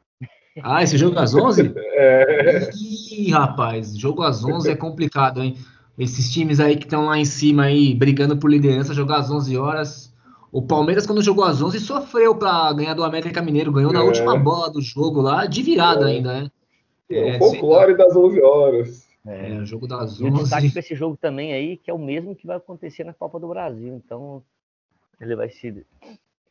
Ah, 0.62 0.82
esse 0.82 0.96
jogo 0.96 1.14
das 1.14 1.34
11? 1.34 1.72
é. 1.76 2.70
Ih, 2.74 3.30
rapaz, 3.30 3.96
jogo 3.96 4.22
às 4.22 4.42
11 4.42 4.70
é 4.70 4.76
complicado, 4.76 5.42
hein? 5.42 5.56
Esses 5.98 6.32
times 6.32 6.60
aí 6.60 6.76
que 6.76 6.84
estão 6.84 7.06
lá 7.06 7.18
em 7.18 7.24
cima 7.24 7.64
aí, 7.64 7.94
brigando 7.94 8.36
por 8.36 8.50
liderança, 8.50 8.94
jogar 8.94 9.18
às 9.18 9.30
11 9.30 9.56
horas 9.56 10.16
o 10.56 10.62
Palmeiras, 10.62 11.06
quando 11.06 11.22
jogou 11.22 11.44
às 11.44 11.60
11, 11.60 11.78
sofreu 11.80 12.34
para 12.34 12.72
ganhar 12.72 12.94
do 12.94 13.04
América 13.04 13.42
Mineiro. 13.42 13.70
Ganhou 13.70 13.90
é. 13.90 13.94
na 13.94 14.02
última 14.02 14.38
bola 14.38 14.70
do 14.70 14.80
jogo 14.80 15.20
lá, 15.20 15.44
de 15.44 15.62
virada 15.62 16.10
é. 16.10 16.14
ainda, 16.14 16.40
né? 16.40 16.50
É, 17.10 17.28
é 17.30 17.36
o 17.36 17.38
folclore 17.40 17.94
das 17.94 18.16
11 18.16 18.40
horas. 18.40 19.06
É, 19.26 19.58
o 19.58 19.66
jogo 19.66 19.86
das 19.86 20.12
11. 20.12 20.24
E 20.24 20.28
o 20.28 20.32
destaque 20.32 20.70
para 20.70 20.80
esse 20.80 20.94
jogo 20.94 21.14
também 21.14 21.52
aí, 21.52 21.76
que 21.76 21.90
é 21.90 21.94
o 21.94 21.98
mesmo 21.98 22.34
que 22.34 22.46
vai 22.46 22.56
acontecer 22.56 23.04
na 23.04 23.12
Copa 23.12 23.38
do 23.38 23.48
Brasil. 23.48 24.00
Então, 24.02 24.42
ele 25.20 25.36
vai 25.36 25.50
se. 25.50 25.84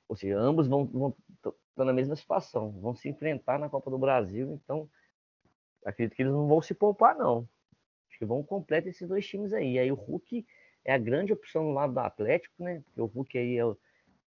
Ou 0.07 0.15
seja, 0.15 0.37
ambos 0.37 0.67
vão, 0.67 0.85
vão 0.85 1.11
estão 1.69 1.85
na 1.85 1.93
mesma 1.93 2.15
situação. 2.15 2.71
Vão 2.79 2.95
se 2.95 3.09
enfrentar 3.09 3.59
na 3.59 3.69
Copa 3.69 3.91
do 3.91 3.97
Brasil. 3.97 4.59
Então, 4.63 4.89
acredito 5.85 6.15
que 6.15 6.23
eles 6.23 6.33
não 6.33 6.47
vão 6.47 6.61
se 6.61 6.73
poupar, 6.73 7.15
não. 7.15 7.47
Acho 8.09 8.19
que 8.19 8.25
vão 8.25 8.43
completar 8.43 8.89
esses 8.89 9.07
dois 9.07 9.27
times 9.27 9.53
aí. 9.53 9.73
E 9.73 9.79
aí 9.79 9.91
o 9.91 9.95
Hulk 9.95 10.45
é 10.83 10.93
a 10.93 10.97
grande 10.97 11.33
opção 11.33 11.63
no 11.63 11.73
lado 11.73 11.93
do 11.93 11.99
Atlético, 11.99 12.63
né? 12.63 12.81
Porque 12.85 13.01
o 13.01 13.05
Hulk 13.05 13.37
aí 13.37 13.57
é 13.57 13.65
o 13.65 13.77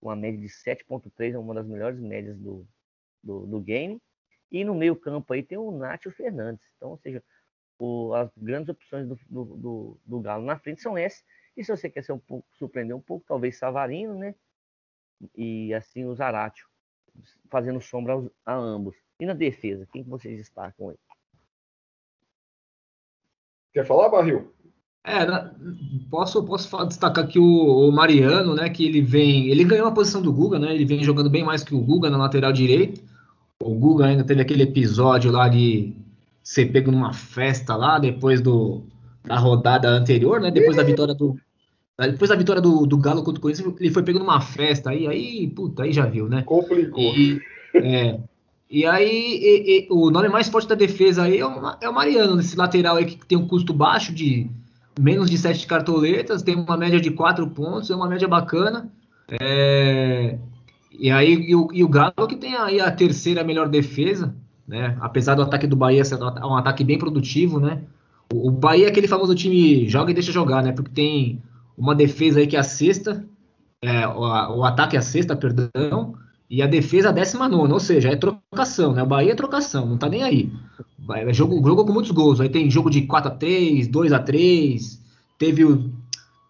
uma 0.01 0.17
média 0.17 0.41
de 0.41 0.49
7.3, 0.49 1.35
é 1.35 1.39
uma 1.39 1.55
das 1.55 1.67
melhores 1.67 2.01
médias 2.01 2.39
do, 2.39 2.67
do, 3.23 3.47
do, 3.47 3.61
game. 3.61 4.01
E 4.51 4.65
no 4.65 4.75
meio 4.75 4.97
campo 4.97 5.33
aí 5.33 5.43
tem 5.43 5.59
o 5.59 5.71
Nátio 5.71 6.11
Fernandes. 6.11 6.65
Então, 6.77 6.91
ou 6.91 6.99
seja, 6.99 7.23
o, 7.79 8.15
as 8.15 8.31
grandes 8.37 8.69
opções 8.69 9.07
do, 9.07 9.19
do, 9.29 10.01
do, 10.05 10.21
Galo 10.21 10.45
na 10.45 10.59
frente 10.59 10.81
são 10.81 10.97
essas. 10.97 11.23
E 11.57 11.65
se 11.65 11.71
você 11.71 11.91
quer 11.91 12.03
ser 12.03 12.13
um 12.13 12.19
pouco, 12.19 12.49
surpreender 12.57 12.97
um 12.97 13.01
pouco, 13.01 13.27
talvez 13.27 13.59
Savarino, 13.59 14.15
né? 14.15 14.35
E 15.37 15.75
assim 15.75 16.05
o 16.07 16.15
Zaratio, 16.15 16.67
fazendo 17.51 17.81
sombra 17.81 18.23
a 18.45 18.55
ambos. 18.55 18.97
E 19.19 19.27
na 19.27 19.35
defesa, 19.35 19.87
quem 19.93 20.03
que 20.03 20.11
vocês 20.11 20.37
destacam 20.37 20.91
aí? 20.91 20.97
Quer 23.73 23.87
falar, 23.87 24.09
Barril? 24.09 24.53
É, 25.05 25.25
posso, 26.11 26.45
posso 26.45 26.87
destacar 26.87 27.25
aqui 27.25 27.39
o, 27.39 27.89
o, 27.89 27.93
Mariano, 27.93 28.55
né? 28.55 28.69
Que 28.69 28.85
ele 28.85 29.01
vem. 29.01 29.49
Ele 29.49 29.65
ganhou 29.65 29.89
a 29.89 29.93
posição 29.93 30.21
do 30.21 30.33
Guga, 30.33 30.59
né? 30.59 30.75
Ele 30.75 30.85
vem 30.85 31.03
jogando 31.03 31.31
bem 31.31 31.45
mais 31.45 31.65
que 31.65 31.75
o 31.75 31.81
Guga 31.81 32.11
na 32.11 32.19
lateral 32.19 32.53
direito. 32.53 33.03
O 33.63 33.75
Guga 33.75 34.07
ainda 34.07 34.25
teve 34.25 34.43
aquele 34.43 34.65
episódio 34.65 35.31
lá 35.31 35.49
de, 35.49 35.95
ser 36.43 36.67
pego 36.67 36.91
numa 36.91 37.13
festa 37.13 37.77
lá 37.77 37.99
depois 37.99 38.41
do, 38.41 38.83
da 39.25 39.39
rodada 39.39 39.89
anterior, 39.89 40.41
né? 40.41 40.51
Depois 40.51 40.77
da 40.77 40.83
vitória 40.83 41.15
do. 41.15 41.39
Depois 42.09 42.29
da 42.29 42.37
vitória 42.37 42.63
do, 42.63 42.87
do 42.87 42.97
Galo 42.97 43.23
contra 43.23 43.39
o 43.39 43.43
Corinthians, 43.43 43.75
ele 43.79 43.91
foi 43.91 44.03
pego 44.03 44.19
numa 44.19 44.41
festa 44.41 44.91
aí, 44.91 45.07
aí, 45.07 45.47
puta, 45.49 45.83
aí 45.83 45.93
já 45.93 46.07
viu, 46.07 46.29
né? 46.29 46.43
Complicou. 46.43 47.15
E, 47.15 47.41
é, 47.75 48.19
e 48.71 48.87
aí, 48.87 49.39
e, 49.43 49.71
e, 49.71 49.87
o 49.91 50.11
nome 50.11 50.29
mais 50.29 50.49
forte 50.49 50.69
da 50.69 50.75
defesa 50.75 51.25
aí 51.25 51.39
é 51.39 51.47
o, 51.47 51.77
é 51.81 51.89
o 51.89 51.95
Mariano, 51.95 52.37
nesse 52.37 52.57
lateral 52.57 52.97
aí 52.97 53.05
que 53.05 53.27
tem 53.27 53.37
um 53.37 53.47
custo 53.47 53.73
baixo 53.73 54.15
de 54.15 54.49
menos 54.99 55.31
de 55.31 55.37
sete 55.37 55.67
cartoletas, 55.67 56.43
tem 56.43 56.55
uma 56.55 56.77
média 56.77 57.01
de 57.01 57.11
quatro 57.11 57.47
pontos, 57.49 57.91
é 57.91 57.97
uma 57.97 58.09
média 58.09 58.29
bacana. 58.29 58.91
É, 59.29 60.39
e 60.93 61.11
aí, 61.11 61.35
e 61.35 61.55
o, 61.55 61.69
e 61.73 61.85
o 61.85 61.89
Galo 61.89 62.29
que 62.29 62.37
tem 62.37 62.55
aí 62.55 62.81
a 62.81 62.91
terceira 62.91 63.45
melhor 63.45 63.69
defesa, 63.69 64.35
né? 64.67 64.97
Apesar 65.01 65.35
do 65.35 65.43
ataque 65.43 65.67
do 65.67 65.77
Bahia 65.77 66.05
ser 66.05 66.17
um 66.23 66.57
ataque 66.57 66.85
bem 66.85 66.99
produtivo, 66.99 67.59
né? 67.59 67.83
O, 68.33 68.49
o 68.49 68.51
Bahia 68.51 68.87
é 68.87 68.89
aquele 68.89 69.09
famoso 69.09 69.35
time 69.35 69.89
joga 69.89 70.11
e 70.11 70.15
deixa 70.15 70.33
jogar, 70.33 70.63
né? 70.63 70.73
Porque 70.73 70.91
tem 70.93 71.43
uma 71.81 71.95
defesa 71.95 72.41
aí 72.41 72.47
que 72.47 72.57
é 72.57 72.61
a 72.61 72.65
sexta, 72.65 73.27
é, 73.81 74.07
o, 74.07 74.21
o, 74.21 74.65
ataque 74.65 74.97
é 74.97 74.99
a 74.99 75.03
sexta, 75.03 75.35
perdão, 75.35 76.15
e 76.49 76.61
a 76.61 76.67
defesa 76.67 77.09
a 77.09 77.13
décima 77.13 77.49
nona, 77.49 77.73
ou 77.73 77.81
seja, 77.81 78.11
é 78.11 78.17
trocação, 78.17 78.93
né? 78.93 79.03
O 79.03 79.07
Bahia 79.07 79.33
é 79.33 79.35
trocação, 79.35 79.87
não 79.87 79.97
tá 79.97 80.07
nem 80.09 80.23
aí. 80.23 80.53
É 81.15 81.33
jogo, 81.33 81.67
jogo 81.67 81.87
com 81.87 81.93
muitos 81.93 82.11
gols. 82.11 82.41
Aí 82.41 82.51
tem 82.51 82.71
jogo 82.71 82.91
de 82.91 83.07
4x3, 83.07 83.91
2x3, 83.91 85.01
teve 85.39 85.65
o 85.65 85.91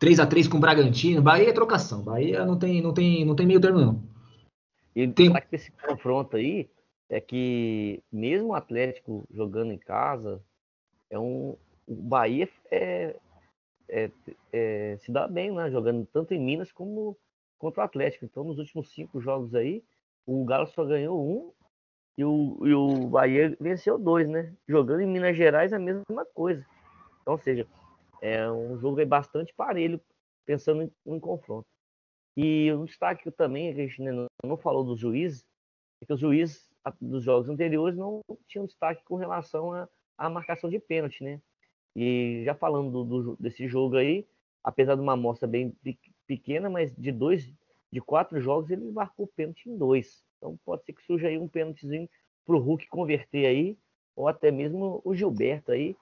3x3 0.03 0.49
com 0.49 0.57
o 0.57 0.61
Bragantino. 0.61 1.23
Bahia 1.23 1.51
é 1.51 1.53
trocação. 1.53 2.03
Bahia 2.03 2.45
não 2.45 2.59
tem, 2.59 2.83
não 2.83 2.93
tem, 2.93 3.25
não 3.25 3.37
tem 3.37 3.47
meio 3.47 3.61
termo, 3.61 3.79
não. 3.79 4.03
E 4.97 5.05
o 5.05 5.13
tem... 5.13 5.27
destaque 5.27 5.49
desse 5.53 5.71
confronto 5.71 6.37
aí 6.37 6.69
é 7.09 7.21
que 7.21 8.03
mesmo 8.11 8.49
o 8.49 8.55
Atlético 8.55 9.25
jogando 9.33 9.73
em 9.73 9.79
casa, 9.79 10.41
é 11.09 11.19
um, 11.19 11.57
o 11.87 11.95
Bahia 11.95 12.49
é, 12.71 13.15
é, 13.91 14.11
é, 14.53 14.97
se 14.99 15.13
dá 15.13 15.27
bem, 15.27 15.53
né? 15.53 15.71
Jogando 15.71 16.07
tanto 16.07 16.33
em 16.33 16.41
Minas 16.41 16.73
como 16.73 17.17
contra 17.59 17.83
o 17.83 17.85
Atlético. 17.85 18.25
Então, 18.25 18.45
nos 18.45 18.59
últimos 18.59 18.91
cinco 18.91 19.21
jogos 19.21 19.55
aí, 19.55 19.85
o 20.25 20.45
Galo 20.45 20.67
só 20.67 20.85
ganhou 20.85 21.21
um 21.21 21.53
e 22.17 22.25
o, 22.25 22.67
e 22.67 22.75
o 22.75 23.09
Bahia 23.09 23.57
venceu 23.61 23.99
dois, 23.99 24.29
né? 24.29 24.55
Jogando 24.69 25.01
em 25.01 25.07
Minas 25.07 25.37
Gerais 25.37 25.73
a 25.73 25.79
mesma 25.79 26.25
coisa. 26.35 26.65
Então, 27.21 27.35
ou 27.35 27.39
seja, 27.39 27.67
é 28.23 28.51
um 28.51 28.79
jogo 28.79 29.05
bastante 29.07 29.53
parelho, 29.55 30.01
pensando 30.47 30.83
em, 30.83 30.93
em 31.07 31.21
confronto. 31.21 31.67
E 32.37 32.73
um 32.73 32.85
destaque 32.85 33.31
também, 33.33 33.75
que 33.75 33.81
a 33.81 33.87
gente 33.87 34.03
não, 34.03 34.27
não 34.45 34.57
falou 34.57 34.85
dos 34.85 34.99
juízes, 34.99 35.45
é 36.01 36.07
que 36.07 36.13
os 36.13 36.21
juízes 36.21 36.71
dos 37.01 37.25
jogos 37.25 37.49
anteriores 37.49 37.97
não 37.97 38.21
tinham 38.47 38.67
destaque 38.67 39.05
com 39.05 39.17
relação 39.17 39.89
à 40.17 40.31
marcação 40.31 40.71
de 40.71 40.79
pênalti, 40.79 41.23
né? 41.23 41.41
E 41.95 42.43
já 42.45 42.55
falando 42.55 43.05
do, 43.05 43.37
desse 43.37 43.67
jogo 43.67 43.97
aí, 43.97 44.27
apesar 44.63 44.95
de 44.95 45.01
uma 45.01 45.15
amostra 45.15 45.49
bem 45.49 45.75
pequena, 46.27 46.71
mas 46.71 46.95
de 46.95 47.11
dois, 47.11 47.53
de 47.93 48.01
quatro 48.01 48.41
jogos, 48.41 48.71
ele 48.71 48.91
marcou 48.91 49.27
pênalti 49.27 49.69
em 49.69 49.77
dois. 49.77 50.25
Então 50.39 50.59
pode 50.65 50.85
ser 50.85 50.93
que 50.93 51.03
surja 51.05 51.29
aí 51.29 51.39
um 51.39 51.49
pênaltizinho 51.49 52.09
para 52.47 52.57
o 52.57 52.59
Hulk 52.59 52.89
converter 52.89 53.47
aí, 53.47 53.77
ou 54.15 54.29
até 54.29 54.51
mesmo 54.51 55.01
o 55.05 55.15
Gilberto 55.15 55.73
aí. 55.73 55.97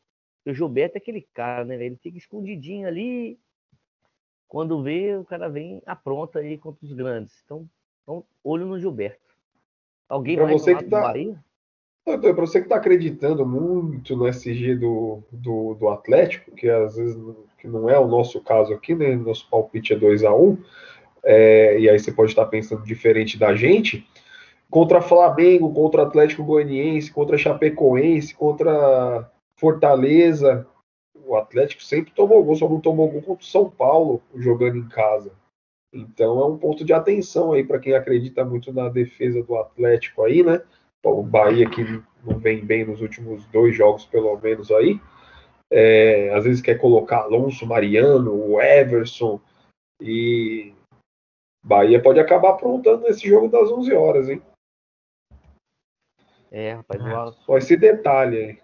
O 0.47 0.55
Gilberto 0.55 0.97
é 0.97 0.99
aquele 0.99 1.23
cara, 1.35 1.65
né? 1.65 1.75
Ele 1.75 1.97
fica 1.97 2.17
escondidinho 2.17 2.87
ali. 2.87 3.39
Quando 4.47 4.83
vê, 4.83 5.15
o 5.17 5.25
cara 5.25 5.49
vem 5.49 5.83
apronta 5.85 6.39
aí 6.39 6.57
contra 6.57 6.85
os 6.85 6.93
grandes. 6.93 7.43
Então, 7.45 7.69
então 8.03 8.25
olho 8.43 8.67
no 8.67 8.79
Gilberto. 8.79 9.37
Alguém 10.09 10.37
pra 10.37 10.47
mais 10.47 10.63
você 10.63 10.75
que 10.75 10.85
tá... 10.85 11.03
Bahia? 11.03 11.45
Para 12.17 12.33
você 12.33 12.61
que 12.61 12.67
está 12.67 12.77
acreditando 12.77 13.45
muito 13.45 14.17
no 14.17 14.27
SG 14.27 14.77
do, 14.77 15.23
do, 15.31 15.75
do, 15.75 15.89
Atlético, 15.89 16.53
que 16.53 16.69
às 16.69 16.97
vezes 16.97 17.19
que 17.59 17.67
não 17.67 17.91
é 17.91 17.99
o 17.99 18.07
nosso 18.07 18.41
caso 18.41 18.73
aqui, 18.73 18.95
né? 18.95 19.15
Nosso 19.17 19.49
palpite 19.51 19.93
é 19.93 19.97
2 19.97 20.25
a 20.25 20.33
1 20.33 20.43
um, 20.43 20.59
é, 21.25 21.79
e 21.79 21.91
aí 21.91 21.99
você 21.99 22.13
pode 22.13 22.31
estar 22.31 22.47
pensando 22.47 22.85
diferente 22.85 23.39
da 23.39 23.55
gente. 23.55 24.07
Contra 24.71 25.01
Flamengo, 25.01 25.73
contra 25.73 26.03
Atlético 26.03 26.45
Goianiense, 26.45 27.13
contra 27.13 27.37
Chapecoense, 27.37 28.35
contra 28.35 29.31
Fortaleza, 29.57 30.67
o 31.27 31.37
Atlético 31.37 31.83
sempre 31.83 32.13
tomou 32.13 32.43
gol, 32.45 32.57
só 32.57 32.69
não 32.69 32.81
tomou 32.81 33.11
gol 33.11 33.23
contra 33.23 33.45
o 33.45 33.47
São 33.47 33.69
Paulo 33.69 34.23
jogando 34.35 34.77
em 34.77 34.89
casa. 34.89 35.33
Então 35.93 36.41
é 36.41 36.47
um 36.47 36.57
ponto 36.57 36.85
de 36.85 36.93
atenção 36.93 37.53
aí 37.53 37.65
para 37.65 37.79
quem 37.79 37.95
acredita 37.95 38.45
muito 38.45 38.73
na 38.73 38.89
defesa 38.89 39.43
do 39.43 39.57
Atlético 39.57 40.23
aí, 40.23 40.43
né? 40.43 40.63
O 41.05 41.23
Bahia 41.23 41.69
que 41.69 41.83
não 42.25 42.39
vem 42.39 42.65
bem 42.65 42.85
nos 42.85 43.01
últimos 43.01 43.47
dois 43.47 43.75
jogos, 43.77 44.05
pelo 44.05 44.39
menos 44.39 44.71
aí. 44.71 45.01
É, 45.71 46.33
às 46.35 46.45
vezes 46.45 46.63
quer 46.63 46.79
colocar 46.79 47.23
Alonso, 47.23 47.67
Mariano, 47.67 48.35
o 48.35 48.61
Everson 48.61 49.41
e 50.01 50.75
Bahia 51.63 52.03
pode 52.03 52.19
acabar 52.19 52.51
aprontando 52.51 53.07
esse 53.07 53.29
jogo 53.29 53.49
das 53.49 53.71
11 53.71 53.93
horas, 53.93 54.29
hein? 54.29 54.43
É, 56.51 56.73
rapaz, 56.73 57.03
o... 57.03 57.33
só 57.45 57.59
esse 57.59 57.77
detalhe 57.77 58.37
aí. 58.39 58.63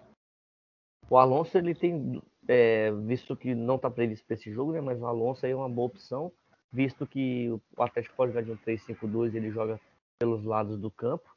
O 1.07 1.17
Alonso 1.17 1.55
ele 1.57 1.75
tem 1.75 2.21
é, 2.47 2.91
visto 2.91 3.37
que 3.37 3.53
não 3.53 3.75
está 3.75 3.91
previsto 3.91 4.25
para 4.25 4.33
esse 4.33 4.51
jogo, 4.51 4.71
né? 4.71 4.81
Mas 4.81 4.99
o 4.99 5.05
Alonso 5.05 5.45
aí 5.45 5.51
é 5.51 5.55
uma 5.55 5.69
boa 5.69 5.87
opção, 5.87 6.31
visto 6.71 7.05
que 7.05 7.49
o 7.77 7.83
Atlético 7.83 8.15
pode 8.15 8.31
jogar 8.31 8.43
de 8.43 8.51
um 8.51 8.57
3-5-2, 8.57 9.35
ele 9.35 9.51
joga 9.51 9.79
pelos 10.19 10.43
lados 10.43 10.79
do 10.79 10.89
campo 10.89 11.34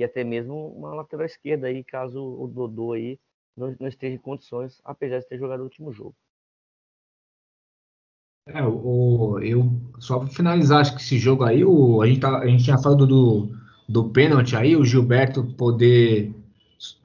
e 0.00 0.04
até 0.04 0.24
mesmo 0.24 0.68
uma 0.68 0.94
lateral 0.94 1.26
esquerda 1.26 1.66
aí, 1.66 1.84
caso 1.84 2.22
o 2.22 2.48
Dodô 2.48 2.92
aí 2.92 3.18
não, 3.54 3.76
não 3.78 3.88
esteja 3.88 4.14
em 4.14 4.18
condições, 4.18 4.80
apesar 4.82 5.18
de 5.18 5.28
ter 5.28 5.38
jogado 5.38 5.60
o 5.60 5.64
último 5.64 5.92
jogo. 5.92 6.14
É, 8.46 8.62
o, 8.62 9.38
eu 9.40 9.70
só 9.98 10.18
para 10.18 10.28
finalizar, 10.28 10.80
acho 10.80 10.96
que 10.96 11.02
esse 11.02 11.18
jogo 11.18 11.44
aí, 11.44 11.62
o, 11.62 12.00
a, 12.00 12.06
gente 12.06 12.20
tá, 12.20 12.38
a 12.38 12.46
gente 12.46 12.64
tinha 12.64 12.78
falado 12.78 13.06
do, 13.06 13.50
do 13.86 14.08
pênalti 14.08 14.56
aí, 14.56 14.74
o 14.74 14.84
Gilberto 14.84 15.44
poder 15.44 16.34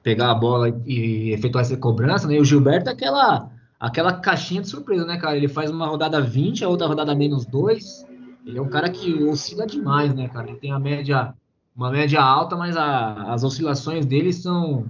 pegar 0.02 0.30
a 0.30 0.34
bola 0.34 0.70
e 0.86 1.32
efetuar 1.32 1.62
essa 1.62 1.76
cobrança, 1.76 2.26
né? 2.26 2.36
E 2.36 2.40
o 2.40 2.44
Gilberto 2.44 2.88
é 2.88 2.94
aquela, 2.94 3.50
aquela 3.78 4.14
caixinha 4.14 4.62
de 4.62 4.68
surpresa, 4.68 5.04
né, 5.04 5.18
cara? 5.18 5.36
Ele 5.36 5.48
faz 5.48 5.70
uma 5.70 5.86
rodada 5.86 6.18
20, 6.18 6.64
a 6.64 6.68
outra 6.68 6.86
rodada 6.86 7.14
menos 7.14 7.44
2. 7.44 8.06
Ele 8.46 8.58
é 8.58 8.62
um 8.62 8.70
cara 8.70 8.88
que 8.88 9.22
oscila 9.24 9.66
demais, 9.66 10.14
né, 10.14 10.28
cara? 10.28 10.48
Ele 10.48 10.58
tem 10.58 10.72
a 10.72 10.78
média, 10.78 11.34
uma 11.76 11.90
média 11.90 12.22
alta, 12.22 12.56
mas 12.56 12.76
a, 12.76 13.32
as 13.32 13.44
oscilações 13.44 14.06
dele 14.06 14.32
são. 14.32 14.86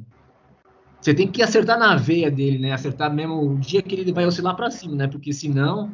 Você 1.00 1.14
tem 1.14 1.30
que 1.30 1.42
acertar 1.42 1.78
na 1.78 1.96
veia 1.96 2.30
dele, 2.30 2.58
né? 2.58 2.72
Acertar 2.72 3.12
mesmo 3.12 3.52
o 3.52 3.58
dia 3.58 3.82
que 3.82 3.94
ele 3.94 4.12
vai 4.12 4.26
oscilar 4.26 4.56
para 4.56 4.70
cima, 4.70 4.94
né? 4.94 5.08
Porque 5.08 5.32
senão. 5.32 5.92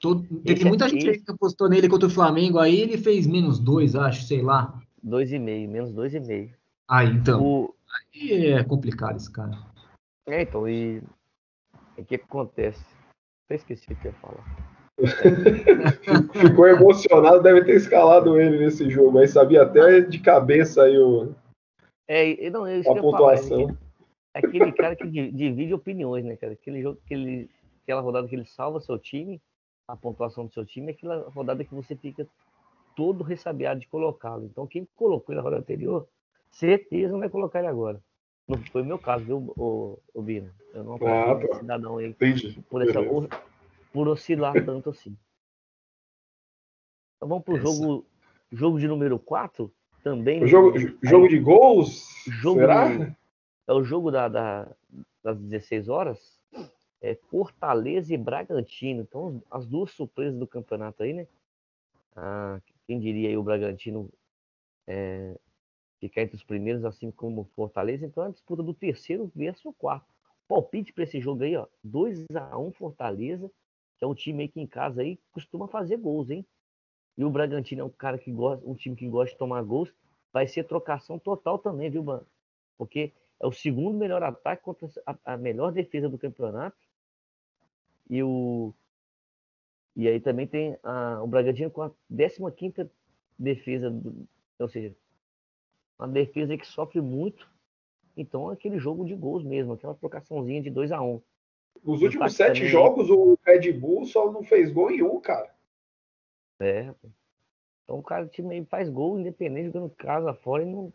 Todo... 0.00 0.22
Teve 0.44 0.66
muita 0.66 0.88
gente 0.88 1.18
que 1.18 1.30
apostou 1.30 1.68
nele 1.68 1.88
contra 1.88 2.08
o 2.08 2.10
Flamengo 2.10 2.58
aí, 2.58 2.78
ele 2.78 2.98
fez 2.98 3.26
menos 3.26 3.58
dois, 3.58 3.94
acho, 3.94 4.24
sei 4.24 4.42
lá. 4.42 4.78
Dois 5.02 5.32
e 5.32 5.38
meio, 5.38 5.68
menos 5.70 5.92
dois 5.92 6.12
e 6.14 6.20
meio. 6.20 6.50
Ah, 6.86 7.04
então. 7.04 7.42
O, 7.42 7.74
Aí 8.14 8.52
é 8.52 8.64
complicado 8.64 9.16
esse 9.16 9.30
cara. 9.30 9.56
É, 10.26 10.42
então, 10.42 10.68
e 10.68 11.02
o 11.96 12.04
que 12.04 12.16
acontece? 12.16 12.84
Até 13.44 13.56
esqueci 13.56 13.92
o 13.92 13.96
que 13.96 14.08
eu 14.08 14.12
ia 14.12 14.18
falar. 14.18 14.73
Ficou 16.40 16.68
emocionado, 16.68 17.42
deve 17.42 17.64
ter 17.64 17.76
escalado 17.76 18.40
ele 18.40 18.58
nesse 18.58 18.88
jogo. 18.88 19.18
Aí 19.18 19.28
sabia 19.28 19.62
até 19.62 20.00
de 20.00 20.18
cabeça 20.20 20.84
aí 20.84 20.98
o. 20.98 21.34
É, 22.06 22.50
não, 22.50 22.68
eu 22.68 22.80
a 22.80 22.94
pontuação. 23.00 23.66
Falar, 23.66 23.78
é 24.34 24.38
aquele 24.38 24.72
cara 24.72 24.94
que 24.94 25.06
divide 25.06 25.74
opiniões, 25.74 26.24
né, 26.24 26.36
cara? 26.36 26.52
Aquele 26.52 26.82
jogo 26.82 27.00
que 27.06 27.14
ele. 27.14 27.50
Aquela 27.82 28.00
rodada 28.00 28.26
que 28.26 28.34
ele 28.34 28.46
salva 28.46 28.80
seu 28.80 28.98
time, 28.98 29.42
a 29.86 29.94
pontuação 29.94 30.46
do 30.46 30.52
seu 30.52 30.64
time, 30.64 30.88
é 30.88 30.94
aquela 30.94 31.28
rodada 31.28 31.62
que 31.62 31.74
você 31.74 31.94
fica 31.94 32.26
todo 32.96 33.24
ressabiado 33.24 33.80
de 33.80 33.88
colocá-lo. 33.88 34.46
Então, 34.46 34.66
quem 34.66 34.88
colocou 34.96 35.34
na 35.34 35.42
rodada 35.42 35.60
anterior 35.60 36.06
certeza 36.50 37.12
não 37.12 37.20
vai 37.20 37.28
colocar 37.28 37.58
ele 37.58 37.68
agora. 37.68 38.00
Não 38.48 38.58
foi 38.58 38.82
o 38.82 38.84
meu 38.84 38.98
caso, 38.98 39.24
viu, 39.24 39.52
o, 39.56 39.98
o 40.14 40.22
Bino? 40.22 40.50
Eu 40.72 40.84
não 40.84 40.94
ah, 40.96 41.38
tá. 41.38 41.58
cidadão 41.58 41.98
aí 41.98 42.08
Entendi. 42.08 42.62
por, 42.68 42.82
essa, 42.82 43.00
por 43.94 44.08
oscilar 44.08 44.52
tanto 44.64 44.90
assim. 44.90 45.16
Então 47.16 47.28
vamos 47.28 47.44
pro 47.44 47.56
essa. 47.56 47.64
jogo, 47.64 48.06
jogo 48.50 48.80
de 48.80 48.88
número 48.88 49.20
4, 49.20 49.72
também. 50.02 50.42
O 50.42 50.48
jogo, 50.48 50.76
aí, 50.76 50.98
jogo 51.00 51.28
de 51.28 51.38
gols? 51.38 52.04
Jogo, 52.26 52.60
Será? 52.60 53.16
É 53.66 53.72
o 53.72 53.84
jogo 53.84 54.10
da, 54.10 54.28
da, 54.28 54.76
das 55.22 55.38
16 55.38 55.88
horas. 55.88 56.40
É 57.00 57.14
Fortaleza 57.14 58.12
e 58.12 58.18
Bragantino. 58.18 59.02
Então, 59.02 59.40
as 59.48 59.64
duas 59.64 59.92
surpresas 59.92 60.38
do 60.38 60.46
campeonato 60.46 61.04
aí, 61.04 61.12
né? 61.12 61.28
Ah, 62.16 62.60
quem 62.86 62.98
diria 62.98 63.28
aí 63.28 63.36
o 63.36 63.42
Bragantino 63.42 64.10
é, 64.86 65.38
ficar 66.00 66.22
entre 66.22 66.36
os 66.36 66.44
primeiros, 66.44 66.84
assim 66.84 67.12
como 67.12 67.42
o 67.42 67.48
Fortaleza. 67.54 68.04
Então 68.04 68.24
é 68.24 68.26
a 68.26 68.32
disputa 68.32 68.62
do 68.62 68.74
terceiro 68.74 69.30
versus 69.34 69.64
o 69.64 69.72
quarto. 69.72 70.12
Palpite 70.48 70.92
para 70.92 71.04
esse 71.04 71.20
jogo 71.20 71.44
aí, 71.44 71.56
ó. 71.56 71.66
2 71.82 72.26
a 72.34 72.58
1 72.58 72.72
Fortaleza, 72.72 73.50
é 74.04 74.06
um 74.06 74.14
time 74.14 74.42
aí 74.42 74.48
que 74.48 74.60
em 74.60 74.66
casa 74.66 75.02
aí 75.02 75.18
costuma 75.32 75.66
fazer 75.66 75.96
gols, 75.96 76.30
hein? 76.30 76.46
E 77.16 77.24
o 77.24 77.30
Bragantino 77.30 77.82
é 77.82 77.84
um 77.84 77.90
cara 77.90 78.18
que 78.18 78.30
gosta, 78.30 78.66
um 78.66 78.74
time 78.74 78.96
que 78.96 79.08
gosta 79.08 79.32
de 79.32 79.38
tomar 79.38 79.62
gols. 79.62 79.92
Vai 80.32 80.46
ser 80.46 80.64
trocação 80.64 81.18
total 81.18 81.58
também, 81.58 81.90
viu, 81.90 82.02
mano? 82.02 82.26
Porque 82.76 83.12
é 83.40 83.46
o 83.46 83.52
segundo 83.52 83.96
melhor 83.96 84.22
ataque 84.22 84.62
contra 84.62 84.88
a, 85.06 85.34
a 85.34 85.36
melhor 85.36 85.72
defesa 85.72 86.08
do 86.08 86.18
campeonato. 86.18 86.76
E 88.10 88.22
o 88.22 88.74
e 89.96 90.08
aí 90.08 90.20
também 90.20 90.46
tem 90.46 90.76
a, 90.82 91.22
o 91.22 91.26
Bragantino 91.26 91.70
com 91.70 91.82
a 91.82 91.92
15 92.10 92.90
defesa, 93.38 93.90
do, 93.90 94.26
ou 94.58 94.68
seja, 94.68 94.94
uma 95.98 96.08
defesa 96.08 96.56
que 96.56 96.66
sofre 96.66 97.00
muito. 97.00 97.48
Então 98.16 98.50
é 98.50 98.54
aquele 98.54 98.78
jogo 98.78 99.04
de 99.04 99.14
gols 99.14 99.44
mesmo, 99.44 99.72
aquela 99.72 99.94
trocaçãozinha 99.94 100.62
de 100.62 100.70
2 100.70 100.90
a 100.90 101.00
1 101.00 101.14
um. 101.14 101.22
Nos 101.84 102.00
últimos 102.02 102.34
sete 102.34 102.56
também... 102.56 102.68
jogos, 102.68 103.10
o 103.10 103.38
Red 103.44 103.72
Bull 103.72 104.06
só 104.06 104.32
não 104.32 104.42
fez 104.42 104.72
gol 104.72 104.90
em 104.90 105.02
um, 105.02 105.20
cara. 105.20 105.54
É, 106.60 106.94
então 107.84 107.98
o 107.98 108.02
cara 108.02 108.24
o 108.24 108.28
time 108.28 108.64
faz 108.64 108.88
gol 108.88 109.18
independente 109.18 109.66
jogando 109.66 109.90
casa 109.90 110.32
fora 110.32 110.62
e 110.62 110.66
não, 110.66 110.92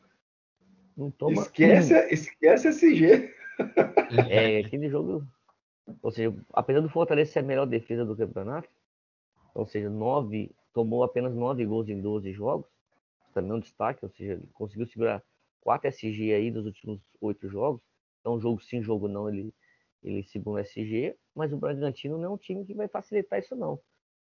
não 0.98 1.12
toma. 1.12 1.42
Esquece, 1.42 1.94
esquece 2.12 2.70
esse 2.70 2.96
G. 2.96 3.36
É, 4.30 4.60
aquele 4.60 4.90
jogo. 4.90 5.28
Ou 6.02 6.12
seja, 6.12 6.34
apesar 6.54 6.80
do 6.80 6.90
Fortaleza 6.90 7.34
ser 7.34 7.40
a 7.40 7.44
melhor 7.44 7.66
defesa 7.66 8.06
do 8.06 8.16
campeonato, 8.16 8.70
ou 9.54 9.66
seja, 9.66 9.90
nove, 9.90 10.56
tomou 10.74 11.04
apenas 11.04 11.36
nove 11.36 11.66
gols 11.66 11.90
em 11.90 12.00
12 12.00 12.32
jogos, 12.32 12.66
também 13.34 13.52
é 13.52 13.56
um 13.56 13.60
destaque, 13.60 14.04
ou 14.04 14.10
seja, 14.12 14.34
ele 14.34 14.48
conseguiu 14.54 14.88
segurar 14.88 15.22
quatro 15.60 15.90
SG 15.90 16.34
aí 16.34 16.50
dos 16.50 16.66
últimos 16.66 17.02
oito 17.20 17.50
jogos. 17.50 17.82
Então, 18.22 18.40
jogo 18.40 18.62
sim, 18.62 18.82
jogo 18.82 19.08
não, 19.08 19.30
ele, 19.30 19.54
ele 20.04 20.24
segura 20.24 20.62
o 20.62 20.66
SG, 20.66 21.16
mas 21.36 21.52
o 21.52 21.58
Bragantino 21.58 22.18
não 22.18 22.26
é 22.26 22.30
um 22.30 22.38
time 22.38 22.66
que 22.66 22.74
vai 22.74 22.88
facilitar 22.88 23.40
isso, 23.40 23.56
não. 23.56 23.80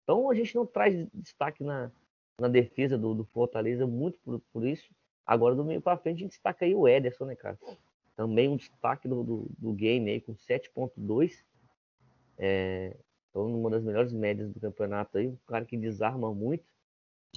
Então, 0.03 0.29
a 0.29 0.35
gente 0.35 0.55
não 0.55 0.65
traz 0.65 1.07
destaque 1.13 1.63
na, 1.63 1.91
na 2.39 2.47
defesa 2.47 2.97
do, 2.97 3.13
do 3.13 3.23
Fortaleza 3.25 3.85
muito 3.87 4.19
por, 4.19 4.41
por 4.51 4.65
isso. 4.65 4.93
Agora, 5.25 5.55
do 5.55 5.63
meio 5.63 5.81
para 5.81 5.97
frente, 5.97 6.17
a 6.17 6.19
gente 6.19 6.31
destaca 6.31 6.65
aí 6.65 6.75
o 6.75 6.87
Ederson, 6.87 7.25
né, 7.25 7.35
cara? 7.35 7.57
Também 8.15 8.49
um 8.49 8.57
destaque 8.57 9.07
do, 9.07 9.23
do, 9.23 9.47
do 9.57 9.73
game 9.73 10.09
aí 10.09 10.19
com 10.19 10.33
7.2. 10.33 11.43
É, 12.37 12.97
então, 13.29 13.45
uma 13.45 13.69
das 13.69 13.83
melhores 13.83 14.11
médias 14.11 14.51
do 14.51 14.59
campeonato 14.59 15.17
aí. 15.17 15.27
Um 15.27 15.37
cara 15.47 15.65
que 15.65 15.77
desarma 15.77 16.33
muito 16.33 16.65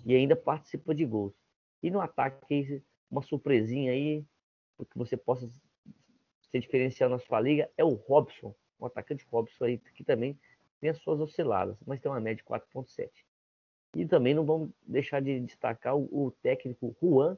e 0.04 0.14
ainda 0.14 0.34
participa 0.34 0.94
de 0.94 1.04
gols. 1.04 1.34
E 1.82 1.90
no 1.90 2.00
ataque, 2.00 2.82
uma 3.10 3.22
surpresinha 3.22 3.92
aí, 3.92 4.24
que 4.90 4.98
você 4.98 5.16
possa 5.16 5.48
ser 6.54 6.60
diferencial 6.60 7.10
na 7.10 7.18
sua 7.18 7.40
liga, 7.40 7.68
é 7.76 7.82
o 7.82 7.94
Robson. 7.94 8.54
O 8.78 8.86
atacante 8.86 9.26
Robson 9.30 9.64
aí, 9.64 9.78
que 9.78 10.04
também 10.04 10.38
tem 10.80 10.90
as 10.90 10.98
suas 10.98 11.18
osciladas, 11.20 11.76
mas 11.84 12.00
tem 12.00 12.10
uma 12.10 12.20
média 12.20 12.36
de 12.36 12.44
4.7. 12.44 13.10
E 13.96 14.06
também 14.06 14.34
não 14.34 14.44
vamos 14.44 14.70
deixar 14.86 15.20
de 15.20 15.40
destacar 15.40 15.96
o, 15.96 16.26
o 16.26 16.30
técnico 16.42 16.96
Juan 17.02 17.36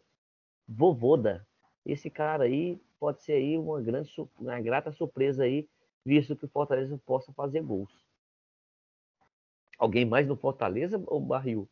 Vovoda. 0.68 1.46
Esse 1.84 2.10
cara 2.10 2.44
aí 2.44 2.78
pode 2.98 3.22
ser 3.22 3.32
aí 3.32 3.56
uma 3.56 3.80
grande, 3.80 4.10
uma 4.38 4.60
grata 4.60 4.92
surpresa 4.92 5.44
aí, 5.44 5.66
visto 6.04 6.36
que 6.36 6.44
o 6.44 6.48
Fortaleza 6.48 7.00
possa 7.06 7.32
fazer 7.32 7.62
gols. 7.62 7.90
Alguém 9.78 10.04
mais 10.04 10.26
no 10.26 10.36
Fortaleza 10.36 11.02
ou 11.06 11.20
Barril? 11.20 11.68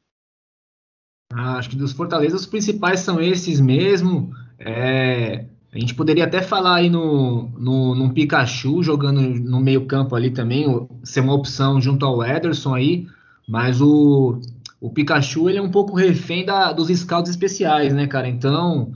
Ah, 1.32 1.58
acho 1.58 1.70
que 1.70 1.76
dos 1.76 1.92
Fortaleza 1.92 2.36
os 2.36 2.46
principais 2.46 3.00
são 3.00 3.20
esses 3.20 3.60
mesmo. 3.60 4.30
É, 4.58 5.46
a 5.74 5.78
gente 5.78 5.94
poderia 5.94 6.24
até 6.24 6.40
falar 6.40 6.76
aí 6.76 6.88
no, 6.88 7.48
no, 7.58 7.94
no 7.96 8.14
Pikachu 8.14 8.80
jogando 8.80 9.20
no 9.20 9.60
meio 9.60 9.86
campo 9.86 10.14
ali 10.14 10.30
também, 10.30 10.66
ser 11.02 11.20
uma 11.20 11.34
opção 11.34 11.80
junto 11.80 12.06
ao 12.06 12.24
Ederson 12.24 12.74
aí, 12.74 13.08
mas 13.48 13.80
o, 13.80 14.40
o 14.80 14.90
Pikachu 14.90 15.50
ele 15.50 15.58
é 15.58 15.62
um 15.62 15.70
pouco 15.70 15.96
refém 15.96 16.44
da, 16.44 16.72
dos 16.72 16.88
scouts 16.96 17.28
especiais, 17.28 17.92
né, 17.92 18.06
cara? 18.06 18.28
Então, 18.28 18.92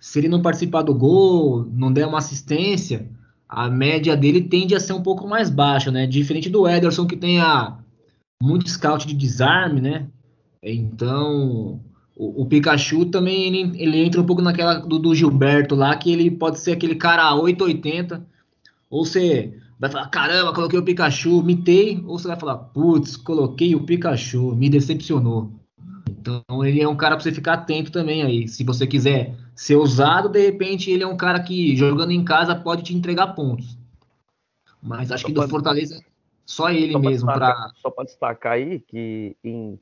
se 0.00 0.18
ele 0.18 0.28
não 0.28 0.40
participar 0.40 0.80
do 0.80 0.94
gol, 0.94 1.68
não 1.70 1.92
der 1.92 2.06
uma 2.06 2.18
assistência, 2.18 3.10
a 3.46 3.68
média 3.68 4.16
dele 4.16 4.40
tende 4.40 4.74
a 4.74 4.80
ser 4.80 4.94
um 4.94 5.02
pouco 5.02 5.28
mais 5.28 5.50
baixa, 5.50 5.90
né? 5.90 6.06
Diferente 6.06 6.48
do 6.48 6.66
Ederson 6.66 7.06
que 7.06 7.16
tem 7.16 7.40
a, 7.40 7.76
muito 8.42 8.70
scout 8.70 9.06
de 9.06 9.12
desarme, 9.12 9.82
né? 9.82 10.06
Então, 10.62 11.78
o, 12.22 12.42
o 12.42 12.46
Pikachu 12.46 13.06
também 13.06 13.48
ele, 13.48 13.82
ele, 13.82 13.98
entra 13.98 14.20
um 14.20 14.26
pouco 14.26 14.40
naquela 14.40 14.74
do, 14.74 14.96
do, 14.96 15.12
Gilberto 15.12 15.74
lá, 15.74 15.96
que 15.96 16.12
ele 16.12 16.30
pode 16.30 16.60
ser 16.60 16.72
aquele 16.72 16.94
cara 16.94 17.34
880, 17.34 18.24
ou 18.88 19.04
você 19.04 19.58
vai 19.76 19.90
falar, 19.90 20.08
caramba, 20.08 20.54
coloquei 20.54 20.78
o 20.78 20.84
Pikachu, 20.84 21.42
mitei, 21.42 22.00
ou 22.06 22.16
você 22.16 22.28
vai 22.28 22.38
falar, 22.38 22.56
putz, 22.58 23.16
coloquei 23.16 23.74
o 23.74 23.84
Pikachu, 23.84 24.54
me 24.54 24.70
decepcionou. 24.70 25.50
Então 26.08 26.64
ele 26.64 26.80
é 26.80 26.86
um 26.86 26.96
cara 26.96 27.16
para 27.16 27.24
você 27.24 27.32
ficar 27.32 27.54
atento 27.54 27.90
também 27.90 28.22
aí. 28.22 28.46
Se 28.46 28.62
você 28.62 28.86
quiser 28.86 29.34
ser 29.56 29.74
usado, 29.74 30.28
de 30.28 30.40
repente 30.40 30.92
ele 30.92 31.02
é 31.02 31.06
um 31.06 31.16
cara 31.16 31.40
que 31.40 31.74
jogando 31.74 32.12
em 32.12 32.24
casa 32.24 32.54
pode 32.54 32.84
te 32.84 32.94
entregar 32.94 33.34
pontos. 33.34 33.76
Mas 34.80 35.10
acho 35.10 35.24
que 35.24 35.32
do 35.32 35.48
Fortaleza 35.48 36.00
só 36.46 36.70
ele 36.70 36.92
só 36.92 36.98
mesmo 37.00 37.26
para 37.26 37.70
só 37.82 37.90
para 37.90 38.04
destacar 38.04 38.52
aí 38.52 38.78
que 38.78 39.36
em 39.42 39.78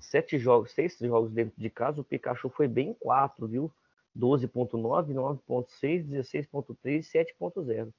sete 0.00 0.38
jogos, 0.38 0.72
seis 0.72 0.96
jogos 0.98 1.32
dentro 1.32 1.54
de 1.56 1.70
casa, 1.70 2.00
o 2.00 2.04
Pikachu 2.04 2.48
foi 2.48 2.68
bem 2.68 2.90
em 2.90 2.94
quatro, 2.94 3.46
viu? 3.46 3.72
12.9, 4.16 5.12
9.6, 5.12 6.06
16.3 6.06 6.76
e 6.84 6.98
7.0. 7.00 7.92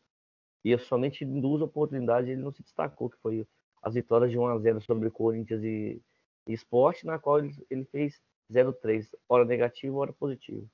E 0.65 0.73
é 0.73 0.77
somente 0.77 1.23
em 1.23 1.39
duas 1.39 1.61
oportunidades 1.61 2.29
ele 2.29 2.41
não 2.41 2.51
se 2.51 2.63
destacou, 2.63 3.09
que 3.09 3.17
foi 3.17 3.47
as 3.81 3.93
vitórias 3.93 4.31
de 4.31 4.37
1 4.37 4.47
a 4.47 4.59
0 4.59 4.81
sobre 4.81 5.09
Corinthians 5.09 5.63
e, 5.63 6.01
e 6.47 6.53
Sport, 6.53 7.03
na 7.03 7.19
qual 7.19 7.39
ele, 7.39 7.55
ele 7.69 7.85
fez 7.85 8.19
0-3, 8.51 9.07
hora 9.29 9.45
negativo, 9.45 9.97
hora 9.97 10.11
positivo. 10.11 10.67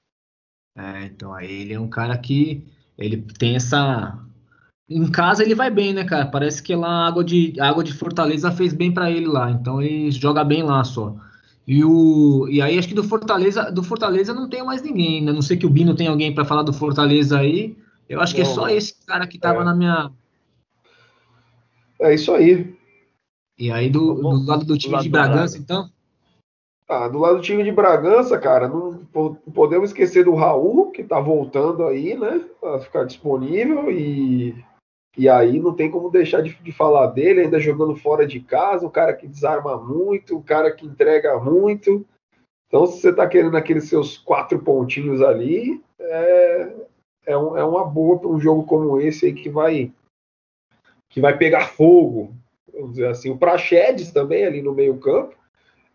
É, 0.76 1.06
então 1.06 1.34
aí 1.34 1.62
ele 1.62 1.74
é 1.74 1.80
um 1.80 1.90
cara 1.90 2.18
que 2.18 2.68
ele 2.98 3.22
tem 3.22 3.56
essa 3.56 4.26
em 4.96 5.10
casa 5.10 5.44
ele 5.44 5.56
vai 5.56 5.70
bem, 5.70 5.94
né, 5.94 6.04
cara? 6.04 6.26
Parece 6.26 6.62
que 6.62 6.76
lá 6.76 6.88
a 6.88 7.08
água 7.08 7.24
de, 7.24 7.54
a 7.60 7.70
água 7.70 7.84
de 7.84 7.94
Fortaleza 7.94 8.52
fez 8.52 8.74
bem 8.74 8.94
para 8.94 9.10
ele 9.10 9.28
lá, 9.28 9.52
então 9.52 9.82
ele 9.82 10.12
joga 10.12 10.44
bem 10.44 10.64
lá 10.64 10.84
só. 10.84 11.16
E, 11.66 11.84
o, 11.84 12.48
e 12.50 12.62
aí 12.62 12.78
acho 12.78 12.88
que 12.88 12.94
do 12.94 13.04
Fortaleza, 13.04 13.72
do 13.72 13.84
Fortaleza 13.84 14.34
não 14.34 14.50
tem 14.50 14.64
mais 14.64 14.82
ninguém, 14.82 15.24
né? 15.24 15.32
Não 15.32 15.42
sei 15.42 15.56
que 15.56 15.66
o 15.66 15.70
Bino 15.70 15.96
tem 15.96 16.08
alguém 16.08 16.34
para 16.34 16.46
falar 16.46 16.64
do 16.64 16.74
Fortaleza 16.74 17.40
aí. 17.40 17.78
Eu 18.08 18.20
acho 18.20 18.36
que 18.36 18.42
é 18.42 18.46
só 18.46 18.68
esse 18.68 18.94
cara 19.06 19.26
que 19.26 19.40
tava 19.40 19.62
é. 19.62 19.64
na 19.64 19.74
minha. 19.74 20.12
É 22.02 22.14
isso 22.14 22.34
aí. 22.34 22.76
E 23.58 23.72
aí 23.72 23.90
do, 23.90 24.16
do 24.16 24.46
lado 24.46 24.66
do 24.66 24.78
time 24.78 24.92
do 24.92 24.96
lado 24.96 25.04
de 25.04 25.10
Bragança, 25.10 25.58
então? 25.58 25.90
Ah, 26.90 27.08
do 27.08 27.18
lado 27.18 27.38
do 27.38 27.42
time 27.42 27.64
de 27.64 27.72
Bragança, 27.72 28.38
cara, 28.38 28.68
não 28.68 29.06
podemos 29.54 29.90
esquecer 29.90 30.26
do 30.26 30.36
Raul, 30.36 30.92
que 30.92 31.02
tá 31.02 31.20
voltando 31.20 31.88
aí, 31.88 32.16
né? 32.18 32.42
Pra 32.60 32.80
ficar 32.80 33.06
disponível 33.06 33.90
e 33.90 34.54
e 35.16 35.30
aí 35.30 35.60
não 35.60 35.76
tem 35.76 35.92
como 35.92 36.10
deixar 36.10 36.42
de, 36.42 36.54
de, 36.56 36.72
falar 36.72 37.08
dele, 37.08 37.42
ainda 37.42 37.60
jogando 37.60 37.96
fora 37.96 38.26
de 38.26 38.40
casa, 38.40 38.86
o 38.86 38.92
cara 38.92 39.14
que 39.14 39.28
desarma 39.28 39.78
muito, 39.78 40.38
o 40.38 40.44
cara 40.44 40.72
que 40.72 40.86
entrega 40.86 41.40
muito. 41.40 42.06
Então, 42.68 42.88
se 42.88 43.00
você 43.00 43.10
está 43.12 43.28
querendo 43.28 43.56
aqueles 43.56 43.88
seus 43.88 44.18
quatro 44.18 44.58
pontinhos 44.60 45.22
ali, 45.22 45.84
é, 46.00 46.74
é, 47.28 47.38
um, 47.38 47.56
é 47.56 47.64
uma 47.64 47.86
boa 47.86 48.18
para 48.18 48.30
um 48.30 48.40
jogo 48.40 48.64
como 48.64 49.00
esse 49.00 49.28
aí 49.28 49.34
que 49.34 49.50
vai 49.50 49.94
que 51.10 51.22
vai 51.22 51.38
pegar 51.38 51.68
fogo. 51.68 52.34
Vamos 52.74 52.94
dizer 52.94 53.08
assim. 53.08 53.30
O 53.30 53.38
Praxedes 53.38 54.12
também 54.12 54.44
ali 54.44 54.64
no 54.64 54.74
meio 54.74 54.98
campo. 54.98 55.36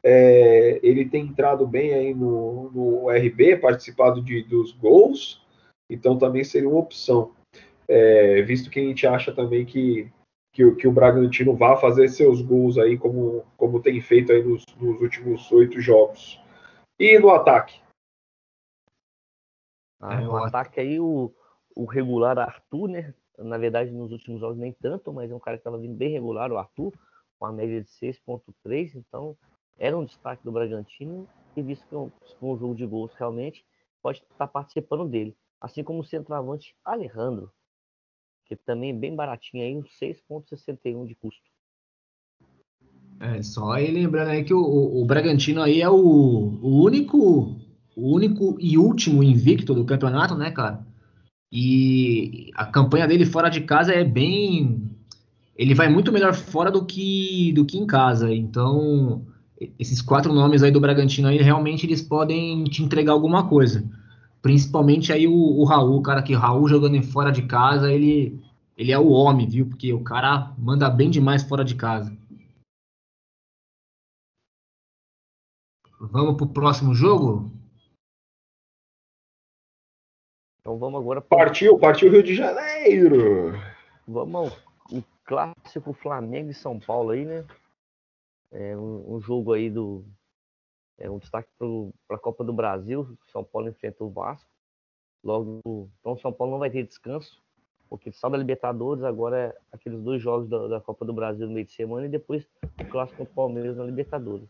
É, 0.01 0.79
ele 0.81 1.05
tem 1.05 1.25
entrado 1.25 1.67
bem 1.67 1.93
aí 1.93 2.15
no, 2.15 2.71
no 2.71 3.11
RB, 3.11 3.57
participado 3.57 4.23
de, 4.23 4.45
dos 4.45 4.71
gols, 4.71 5.45
então 5.91 6.17
também 6.17 6.45
seria 6.45 6.69
uma 6.69 6.79
opção 6.79 7.33
é, 7.89 8.43
visto 8.43 8.71
que 8.71 8.79
a 8.79 8.83
gente 8.83 9.07
acha 9.07 9.33
também 9.33 9.65
que, 9.65 10.11
que, 10.53 10.71
que, 10.75 10.87
o 10.87 10.93
Bragantino 10.93 11.57
vá 11.57 11.77
fazer 11.77 12.09
seus 12.09 12.43
gols 12.43 12.77
aí, 12.77 12.99
como, 12.99 13.45
como 13.57 13.81
tem 13.81 14.01
feito 14.01 14.31
aí 14.31 14.43
nos, 14.43 14.65
nos 14.77 15.01
últimos 15.01 15.51
oito 15.51 15.81
jogos. 15.81 16.41
E 16.99 17.19
no 17.19 17.31
ataque? 17.31 17.81
Ah, 20.01 20.21
no 20.21 20.37
ataque 20.37 20.81
aí 20.81 21.01
o, 21.01 21.33
o 21.75 21.85
regular 21.85 22.39
Arthur, 22.39 22.89
né? 22.89 23.15
Na 23.39 23.57
verdade, 23.57 23.91
nos 23.91 24.13
últimos 24.13 24.41
jogos 24.41 24.59
nem 24.59 24.73
tanto, 24.73 25.13
mas 25.13 25.31
é 25.31 25.35
um 25.35 25.41
cara 25.41 25.57
que 25.57 25.61
estava 25.61 25.79
vindo 25.79 25.95
bem 25.95 26.11
regular, 26.11 26.53
o 26.53 26.59
Arthur, 26.59 26.93
com 27.39 27.47
a 27.47 27.53
média 27.53 27.81
de 27.81 27.89
6.3, 27.89 28.97
então 28.97 29.37
era 29.79 29.97
um 29.97 30.05
destaque 30.05 30.43
do 30.43 30.51
Bragantino, 30.51 31.29
e 31.57 31.63
visto 31.63 31.87
que 31.89 31.95
é 31.95 31.99
um, 31.99 32.11
um 32.43 32.59
jogo 32.59 32.75
de 32.75 32.85
gols 32.85 33.15
realmente, 33.15 33.65
pode 34.03 34.25
estar 34.31 34.49
participando 34.49 35.09
dele. 35.09 35.37
Assim 35.61 35.85
como 35.85 36.01
o 36.01 36.05
centroavante 36.05 36.75
Alejandro, 36.85 37.53
que 38.49 38.57
também 38.57 38.91
é 38.91 38.95
bem 38.95 39.15
baratinho 39.15 39.63
aí, 39.63 39.77
uns 39.77 39.91
6,61 40.01 41.07
de 41.07 41.15
custo. 41.15 41.43
É, 43.21 43.43
só 43.43 43.73
aí 43.73 43.91
lembrando 43.91 44.29
aí 44.29 44.45
que 44.45 44.55
o, 44.55 44.61
o, 44.61 45.03
o 45.03 45.05
Bragantino 45.05 45.61
aí 45.61 45.83
é 45.83 45.89
o, 45.89 45.95
o, 45.97 46.83
único 46.83 47.57
o 47.97 48.15
único 48.15 48.57
e 48.61 48.79
último 48.79 49.23
invicto 49.23 49.75
do 49.75 49.85
campeonato, 49.85 50.35
né, 50.37 50.51
cara? 50.51 50.87
E 51.51 52.51
a 52.55 52.65
campanha 52.67 53.09
dele 53.09 53.27
fora 53.27 53.49
de 53.49 53.63
casa 53.63 53.93
é 53.93 54.05
bem 54.05 54.89
ele 55.57 55.75
vai 55.75 55.89
muito 55.89 56.13
melhor 56.13 56.35
fora 56.35 56.71
do 56.71 56.85
que 56.85 57.53
do 57.53 57.65
que 57.65 57.77
em 57.77 57.87
casa. 57.87 58.33
Então, 58.33 59.27
esses 59.79 60.01
quatro 60.01 60.33
nomes 60.33 60.63
aí 60.63 60.71
do 60.71 60.81
Bragantino 60.81 61.27
aí 61.27 61.39
realmente 61.39 61.85
eles 61.85 62.01
podem 62.01 62.63
te 62.65 62.83
entregar 62.83 63.13
alguma 63.13 63.49
coisa. 63.49 63.85
Principalmente 64.41 65.13
aí 65.13 65.27
o, 65.27 65.35
o 65.35 65.65
Raul, 65.65 66.01
cara, 66.03 66.23
que 66.23 66.35
Raul 66.35 66.69
jogando 66.69 66.97
em 66.97 67.03
fora 67.03 67.31
de 67.31 67.47
casa, 67.47 67.93
ele, 67.93 68.41
ele 68.77 68.93
é 68.93 68.99
o 68.99 69.09
homem, 69.09 69.49
viu? 69.49 69.67
Porque 69.67 69.93
o 69.93 70.03
cara 70.03 70.55
manda 70.57 70.89
bem 70.89 71.11
demais 71.11 71.43
fora 71.43 71.65
de 71.65 71.75
casa. 71.75 72.17
Vamos 76.01 76.37
pro 76.37 76.47
próximo 76.47 76.95
jogo? 76.95 77.51
Então 80.61 80.79
vamos 80.79 81.01
agora. 81.01 81.21
Partiu, 81.21 81.79
partiu 81.79 82.11
Rio 82.11 82.23
de 82.23 82.35
Janeiro. 82.35 83.53
Vamos 84.07 84.53
ao 84.53 85.03
clássico 85.25 85.93
Flamengo 85.93 86.51
e 86.51 86.55
São 86.55 86.79
Paulo 86.79 87.11
aí, 87.11 87.25
né? 87.25 87.45
É 88.53 88.77
um, 88.77 89.17
um 89.17 89.21
jogo 89.21 89.53
aí 89.53 89.69
do. 89.69 90.05
É 90.99 91.09
um 91.09 91.19
destaque 91.19 91.49
para 92.07 92.17
a 92.17 92.21
Copa 92.21 92.43
do 92.43 92.53
Brasil. 92.53 93.17
São 93.31 93.45
Paulo 93.45 93.69
enfrenta 93.69 94.03
o 94.03 94.11
Vasco. 94.11 94.51
Logo, 95.23 95.61
então 96.01 96.17
São 96.19 96.33
Paulo 96.33 96.53
não 96.53 96.59
vai 96.59 96.71
ter 96.71 96.85
descanso, 96.85 97.43
porque 97.89 98.13
só 98.13 98.29
da 98.29 98.37
Libertadores, 98.37 99.03
agora 99.03 99.37
é 99.37 99.59
aqueles 99.73 100.01
dois 100.01 100.23
jogos 100.23 100.49
da, 100.49 100.69
da, 100.69 100.81
Copa 100.81 101.05
do 101.05 101.13
Brasil 101.13 101.47
no 101.47 101.55
meio 101.55 101.67
de 101.67 101.73
semana 101.73 102.07
e 102.07 102.09
depois 102.09 102.47
o 102.81 102.85
clássico 102.89 103.19
contra 103.19 103.33
o 103.33 103.35
Palmeiras 103.35 103.77
na 103.77 103.85
Libertadores. 103.85 104.49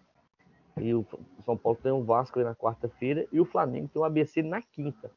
E 0.79 0.95
o 0.95 1.07
São 1.45 1.57
Paulo 1.57 1.79
tem 1.83 1.91
o 1.91 2.05
Vasco 2.05 2.39
na 2.41 2.55
quarta-feira 2.55 3.27
e 3.33 3.41
o 3.41 3.45
Flamengo 3.45 3.89
tem 3.89 4.01
o 4.01 4.05
ABC 4.05 4.43
na 4.43 4.63
quinta. 4.63 5.11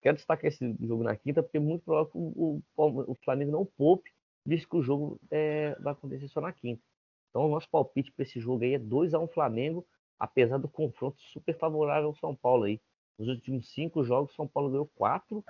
Quero 0.00 0.16
destacar 0.16 0.46
esse 0.46 0.76
jogo 0.80 1.02
na 1.02 1.16
quinta, 1.16 1.42
porque 1.42 1.58
é 1.58 1.60
muito 1.60 1.84
provável 1.84 2.10
que 2.10 2.18
o, 2.18 2.62
o, 2.76 3.12
o 3.12 3.14
Flamengo 3.24 3.52
não 3.52 3.64
poupe, 3.64 4.10
visto 4.44 4.68
que 4.68 4.76
o 4.76 4.82
jogo 4.82 5.20
é, 5.30 5.76
vai 5.80 5.92
acontecer 5.92 6.28
só 6.28 6.40
na 6.40 6.52
quinta. 6.52 6.82
Então, 7.30 7.46
o 7.46 7.48
nosso 7.48 7.68
palpite 7.68 8.10
para 8.12 8.22
esse 8.22 8.40
jogo 8.40 8.64
aí 8.64 8.74
é 8.74 8.78
2x1 8.78 9.28
Flamengo, 9.32 9.86
apesar 10.18 10.58
do 10.58 10.68
confronto 10.68 11.20
super 11.20 11.56
favorável 11.56 12.08
ao 12.08 12.16
São 12.16 12.34
Paulo 12.34 12.64
aí. 12.64 12.80
Nos 13.18 13.28
últimos 13.28 13.68
cinco 13.72 14.04
jogos, 14.04 14.34
São 14.34 14.46
Paulo 14.46 14.70
ganhou 14.70 14.90
quatro, 14.94 15.44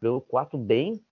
ganhou 0.00 0.20
quatro 0.20 0.58
bem, 0.58 1.02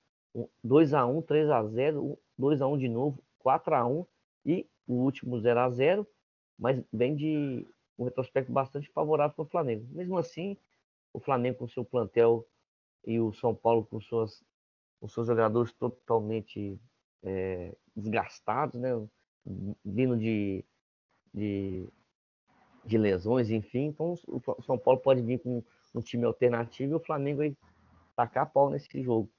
2x1, 0.65 1.25
3x0, 1.25 2.19
2x1 2.39 2.79
de 2.79 2.89
novo, 2.89 3.23
4x1 3.45 4.07
e 4.45 4.67
o 4.87 4.95
último 4.95 5.37
0x0, 5.37 6.07
mas 6.59 6.83
vem 6.93 7.15
de 7.15 7.67
um 7.99 8.05
retrospecto 8.05 8.53
bastante 8.53 8.89
favorável 8.91 9.35
para 9.35 9.43
o 9.43 9.49
Flamengo. 9.49 9.87
Mesmo 9.91 10.17
assim, 10.17 10.57
o 11.13 11.21
Flamengo 11.21 11.59
com 11.59 11.69
seu 11.69 11.85
plantel 11.85 12.47
e 13.05 13.19
o 13.19 13.33
São 13.33 13.55
Paulo 13.55 13.85
com, 13.85 14.01
suas, 14.01 14.45
com 15.01 15.09
seus 15.09 15.27
jogadores 15.27 15.73
totalmente 15.73 16.81
é, 17.23 17.77
desgastados, 17.97 18.81
né? 18.81 18.91
vindo 19.85 20.17
de, 20.17 20.65
de, 21.33 21.89
de, 22.85 22.99
lesões, 22.99 23.51
enfim. 23.51 23.87
Então 23.87 24.15
o 24.27 24.63
São 24.63 24.79
Paulo 24.79 25.01
pode 25.01 25.23
vir 25.23 25.39
com 25.41 25.63
um 25.95 26.01
time 26.01 26.25
alternativo 26.25 26.93
e 26.93 26.97
o 26.97 27.01
Flamengo 27.01 27.39
vai 27.39 27.57
tacar 28.17 28.51
pau 28.51 28.71
nesse 28.71 29.03
jogo. 29.03 29.31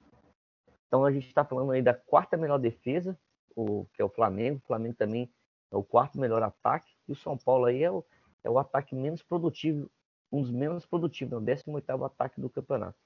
Então 0.86 1.04
a 1.04 1.12
gente 1.12 1.26
está 1.26 1.44
falando 1.44 1.72
aí 1.72 1.82
da 1.82 1.94
quarta 1.94 2.36
melhor 2.36 2.58
defesa, 2.58 3.18
o, 3.54 3.86
que 3.92 4.02
é 4.02 4.04
o 4.04 4.08
Flamengo. 4.08 4.58
O 4.58 4.66
Flamengo 4.66 4.94
também 4.96 5.30
é 5.70 5.76
o 5.76 5.84
quarto 5.84 6.18
melhor 6.18 6.42
ataque. 6.42 6.90
E 7.08 7.12
o 7.12 7.16
São 7.16 7.36
Paulo 7.38 7.66
aí 7.66 7.82
é 7.82 7.90
o, 7.90 8.04
é 8.42 8.50
o 8.50 8.58
ataque 8.58 8.94
menos 8.94 9.22
produtivo, 9.22 9.90
um 10.32 10.42
dos 10.42 10.50
menos 10.50 10.86
produtivos, 10.86 11.32
é 11.32 11.36
o 11.36 11.40
18 11.40 12.04
ataque 12.04 12.40
do 12.40 12.50
campeonato. 12.50 12.98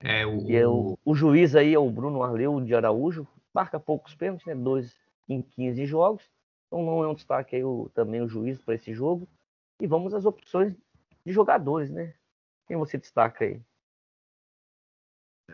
É, 0.00 0.26
o, 0.26 0.50
e 0.50 0.56
é 0.56 0.66
o, 0.66 0.98
o, 1.04 1.14
juiz 1.14 1.54
aí 1.54 1.72
é 1.72 1.78
o 1.78 1.88
Bruno 1.88 2.24
Arleu 2.24 2.60
de 2.60 2.74
Araújo, 2.74 3.26
marca 3.54 3.78
poucos 3.78 4.14
pênaltis, 4.16 4.46
né? 4.46 4.54
Dois 4.54 4.96
em 5.28 5.40
15 5.40 5.86
jogos. 5.86 6.28
Então 6.72 6.82
não 6.82 7.04
é 7.04 7.08
um 7.08 7.14
destaque 7.14 7.54
aí 7.54 7.62
o, 7.62 7.90
também 7.94 8.22
o 8.22 8.28
juiz 8.28 8.58
para 8.58 8.74
esse 8.74 8.94
jogo. 8.94 9.28
E 9.78 9.86
vamos 9.86 10.14
às 10.14 10.24
opções 10.24 10.74
de 11.24 11.30
jogadores, 11.30 11.90
né? 11.90 12.14
Quem 12.66 12.78
você 12.78 12.96
destaca 12.96 13.44
aí? 13.44 13.60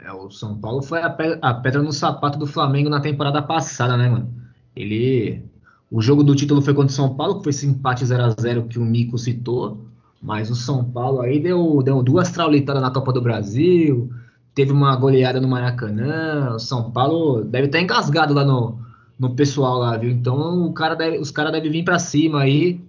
É, 0.01 0.13
o 0.13 0.31
São 0.31 0.61
Paulo 0.61 0.81
foi 0.81 1.03
a 1.03 1.11
pedra, 1.11 1.41
a 1.43 1.53
pedra 1.55 1.83
no 1.83 1.91
sapato 1.91 2.39
do 2.39 2.47
Flamengo 2.47 2.89
na 2.89 3.01
temporada 3.01 3.43
passada, 3.43 3.97
né, 3.97 4.09
mano? 4.09 4.33
Ele. 4.77 5.45
O 5.91 6.01
jogo 6.01 6.23
do 6.23 6.37
título 6.37 6.63
foi 6.63 6.73
contra 6.73 6.93
o 6.93 6.95
São 6.95 7.17
Paulo, 7.17 7.39
que 7.39 7.45
foi 7.45 7.51
esse 7.51 7.67
empate 7.67 8.07
0 8.07 8.23
a 8.23 8.31
0 8.41 8.69
que 8.69 8.79
o 8.79 8.85
Mico 8.85 9.19
citou. 9.19 9.89
Mas 10.23 10.51
o 10.51 10.55
São 10.55 10.85
Paulo 10.85 11.21
aí 11.21 11.41
deu, 11.41 11.83
deu 11.83 12.01
duas 12.01 12.31
traulitadas 12.31 12.83
na 12.83 12.93
Copa 12.93 13.13
do 13.13 13.23
Brasil, 13.23 14.09
teve 14.55 14.71
uma 14.71 14.95
goleada 14.95 15.41
no 15.41 15.49
Maracanã. 15.49 16.55
O 16.55 16.61
São 16.61 16.93
Paulo 16.93 17.43
deve 17.43 17.67
estar 17.67 17.81
engasgado 17.81 18.35
lá 18.35 18.45
no, 18.45 18.79
no 19.19 19.35
pessoal 19.35 19.79
lá, 19.79 19.97
viu? 19.97 20.11
Então 20.11 20.73
cara 20.73 20.95
deve, 20.95 21.19
os 21.19 21.31
caras 21.31 21.53
devem 21.53 21.71
vir 21.71 21.85
para 21.85 21.99
cima 21.99 22.43
aí. 22.43 22.81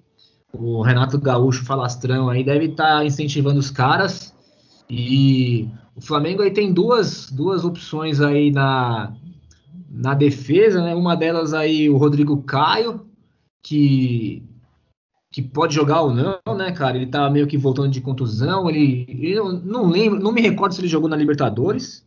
O 0.52 0.82
Renato 0.82 1.20
Gaúcho 1.20 1.66
Falastrão 1.66 2.30
aí 2.30 2.44
deve 2.44 2.66
estar 2.66 3.06
incentivando 3.06 3.60
os 3.60 3.70
caras. 3.72 4.36
E 4.90 5.68
o 5.96 6.02
Flamengo 6.02 6.42
aí 6.42 6.52
tem 6.52 6.74
duas, 6.74 7.30
duas 7.32 7.64
opções 7.64 8.22
aí 8.22 8.52
na, 8.52 9.14
na 9.90 10.14
defesa, 10.14 10.84
né? 10.84 10.96
Uma 10.96 11.16
delas 11.16 11.54
aí 11.54 11.90
o 11.90 11.98
Rodrigo 11.98 12.42
Caio, 12.44 13.06
que 13.62 14.44
que 15.32 15.44
pode 15.44 15.76
jogar 15.76 16.02
ou 16.02 16.14
não, 16.14 16.58
né, 16.58 16.72
cara? 16.72 16.98
Ele 16.98 17.06
tá 17.06 17.30
meio 17.30 17.46
que 17.46 17.58
voltando 17.58 17.92
de 17.92 18.02
contusão. 18.02 18.68
Ele, 18.70 19.06
eu 19.22 19.54
não 19.54 19.88
lembro, 19.88 20.20
não 20.20 20.32
me 20.32 20.42
recordo 20.42 20.74
se 20.74 20.82
ele 20.82 20.88
jogou 20.88 21.08
na 21.08 21.16
Libertadores. 21.16 22.04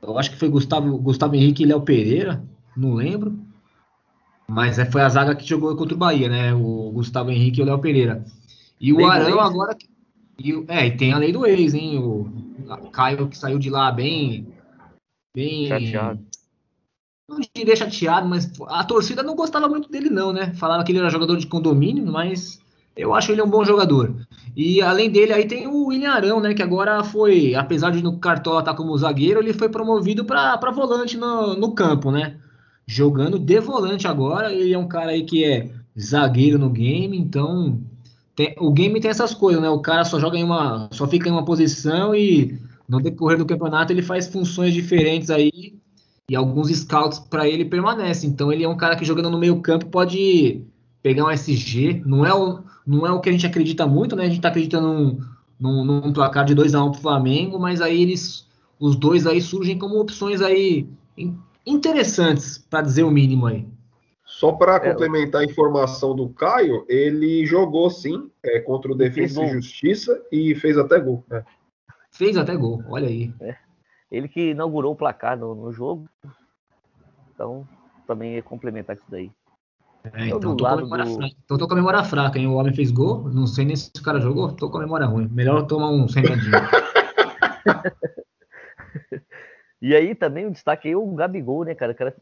Eu 0.00 0.16
acho 0.18 0.30
que 0.30 0.36
foi 0.36 0.48
Gustavo, 0.48 0.96
Gustavo 0.98 1.34
Henrique 1.34 1.62
e 1.62 1.66
Léo 1.66 1.82
Pereira, 1.82 2.42
não 2.76 2.94
lembro. 2.94 3.36
Mas 4.52 4.78
é, 4.78 4.84
foi 4.84 5.00
a 5.00 5.08
zaga 5.08 5.34
que 5.34 5.48
jogou 5.48 5.74
contra 5.74 5.94
o 5.94 5.98
Bahia, 5.98 6.28
né? 6.28 6.52
O 6.52 6.90
Gustavo 6.92 7.30
Henrique 7.30 7.58
e 7.58 7.62
o 7.62 7.66
Léo 7.66 7.78
Pereira. 7.78 8.22
E 8.78 8.92
o 8.92 9.06
Arão 9.06 9.40
agora. 9.40 9.74
E, 10.38 10.52
é, 10.68 10.88
e 10.88 10.96
tem 10.96 11.14
a 11.14 11.16
lei 11.18 11.32
do 11.32 11.46
ex, 11.46 11.72
hein? 11.72 11.98
O 11.98 12.90
Caio 12.90 13.28
que 13.28 13.38
saiu 13.38 13.58
de 13.58 13.70
lá 13.70 13.90
bem. 13.90 14.46
Bem. 15.34 15.68
Chateado. 15.68 16.20
Não 17.30 17.40
diria 17.54 17.74
chateado, 17.74 18.28
mas 18.28 18.52
a 18.68 18.84
torcida 18.84 19.22
não 19.22 19.34
gostava 19.34 19.66
muito 19.68 19.90
dele, 19.90 20.10
não, 20.10 20.34
né? 20.34 20.52
Falava 20.54 20.84
que 20.84 20.92
ele 20.92 20.98
era 20.98 21.08
jogador 21.08 21.38
de 21.38 21.46
condomínio, 21.46 22.04
mas 22.04 22.60
eu 22.94 23.14
acho 23.14 23.32
ele 23.32 23.40
um 23.40 23.48
bom 23.48 23.64
jogador. 23.64 24.14
E 24.54 24.82
além 24.82 25.10
dele, 25.10 25.32
aí 25.32 25.46
tem 25.46 25.66
o 25.66 25.86
William 25.86 26.10
Arão, 26.10 26.40
né? 26.40 26.52
Que 26.52 26.62
agora 26.62 27.02
foi, 27.02 27.54
apesar 27.54 27.90
de 27.90 28.02
no 28.02 28.18
Cartola 28.18 28.60
estar 28.60 28.72
tá 28.72 28.76
como 28.76 28.98
zagueiro, 28.98 29.40
ele 29.40 29.54
foi 29.54 29.70
promovido 29.70 30.26
para 30.26 30.70
volante 30.72 31.16
no, 31.16 31.54
no 31.56 31.74
campo, 31.74 32.10
né? 32.10 32.38
Jogando 32.86 33.38
de 33.38 33.60
volante 33.60 34.06
agora. 34.06 34.52
Ele 34.52 34.72
é 34.72 34.78
um 34.78 34.88
cara 34.88 35.12
aí 35.12 35.24
que 35.24 35.44
é 35.44 35.70
zagueiro 35.98 36.58
no 36.58 36.70
game, 36.70 37.16
então 37.18 37.80
tem, 38.34 38.54
o 38.58 38.72
game 38.72 39.00
tem 39.00 39.10
essas 39.10 39.34
coisas, 39.34 39.60
né? 39.60 39.68
O 39.68 39.80
cara 39.80 40.04
só 40.04 40.18
joga 40.18 40.38
em 40.38 40.44
uma, 40.44 40.88
só 40.92 41.06
fica 41.06 41.28
em 41.28 41.32
uma 41.32 41.44
posição 41.44 42.14
e 42.14 42.58
no 42.88 43.00
decorrer 43.00 43.38
do 43.38 43.46
campeonato 43.46 43.92
ele 43.92 44.02
faz 44.02 44.26
funções 44.26 44.72
diferentes 44.72 45.30
aí 45.30 45.74
e 46.28 46.34
alguns 46.34 46.70
scouts 46.70 47.18
para 47.18 47.46
ele 47.46 47.64
permanecem. 47.64 48.30
Então 48.30 48.52
ele 48.52 48.64
é 48.64 48.68
um 48.68 48.76
cara 48.76 48.96
que 48.96 49.04
jogando 49.04 49.30
no 49.30 49.38
meio 49.38 49.60
campo 49.60 49.86
pode 49.86 50.62
pegar 51.02 51.24
um 51.24 51.30
SG. 51.30 52.02
Não 52.06 52.24
é 52.24 52.32
o, 52.32 52.60
não 52.86 53.06
é 53.06 53.12
o 53.12 53.20
que 53.20 53.28
a 53.28 53.32
gente 53.32 53.46
acredita 53.46 53.86
muito, 53.86 54.16
né? 54.16 54.22
A 54.24 54.26
gente 54.26 54.36
está 54.36 54.48
acreditando 54.48 54.88
num, 54.88 55.20
num, 55.60 55.84
num, 55.84 56.12
placar 56.12 56.44
de 56.44 56.54
2 56.54 56.74
a 56.74 56.82
1 56.82 56.86
um 56.86 56.90
para 56.90 56.98
o 56.98 57.02
Flamengo, 57.02 57.58
mas 57.58 57.80
aí 57.82 58.00
eles, 58.00 58.46
os 58.80 58.96
dois 58.96 59.26
aí 59.26 59.42
surgem 59.42 59.78
como 59.78 60.00
opções 60.00 60.40
aí 60.40 60.88
interessantes, 61.66 62.58
para 62.58 62.82
dizer 62.82 63.02
o 63.02 63.10
mínimo 63.10 63.46
aí. 63.46 63.66
Só 64.24 64.52
para 64.52 64.76
é, 64.76 64.80
complementar 64.80 65.42
a 65.42 65.44
informação 65.44 66.16
do 66.16 66.28
Caio, 66.30 66.86
ele 66.88 67.44
jogou 67.44 67.90
sim 67.90 68.30
é, 68.42 68.60
contra 68.60 68.90
o 68.90 68.94
Defesa 68.94 69.44
e 69.44 69.48
Justiça 69.48 70.22
e 70.32 70.54
fez 70.54 70.78
até 70.78 70.98
gol. 70.98 71.22
Né? 71.28 71.44
Fez 72.10 72.36
até 72.36 72.56
gol, 72.56 72.82
olha 72.88 73.08
aí. 73.08 73.32
É. 73.40 73.56
Ele 74.10 74.28
que 74.28 74.50
inaugurou 74.50 74.92
o 74.92 74.96
placar 74.96 75.38
no, 75.38 75.54
no 75.54 75.72
jogo. 75.72 76.08
Então, 77.34 77.66
também 78.06 78.34
ia 78.34 78.42
complementar 78.42 78.96
isso 78.96 79.04
daí. 79.08 79.30
É, 80.12 80.26
então, 80.26 80.56
tô 80.56 80.64
comemora 80.64 81.04
do... 81.04 81.14
fraca. 81.14 81.34
então 81.44 81.58
tô 81.58 81.68
com 81.68 81.74
a 81.74 81.76
memória 81.76 82.02
fraca, 82.02 82.38
hein? 82.38 82.48
O 82.48 82.54
homem 82.54 82.74
fez 82.74 82.90
gol, 82.90 83.30
não 83.30 83.46
sei 83.46 83.64
nem 83.64 83.76
se 83.76 83.90
o 83.96 84.02
cara 84.02 84.20
jogou, 84.20 84.52
tô 84.52 84.68
com 84.68 84.78
a 84.78 84.80
memória 84.80 85.06
ruim. 85.06 85.28
Melhor 85.28 85.64
tomar 85.66 85.90
um 85.90 86.06
remedinho. 86.06 86.52
e 89.82 89.94
aí 89.94 90.14
também 90.14 90.46
o 90.46 90.50
destaque 90.50 90.88
aí 90.88 90.96
o 90.96 91.14
Gabigol, 91.14 91.64
né, 91.64 91.74
cara? 91.74 91.92
Cara 91.92 92.16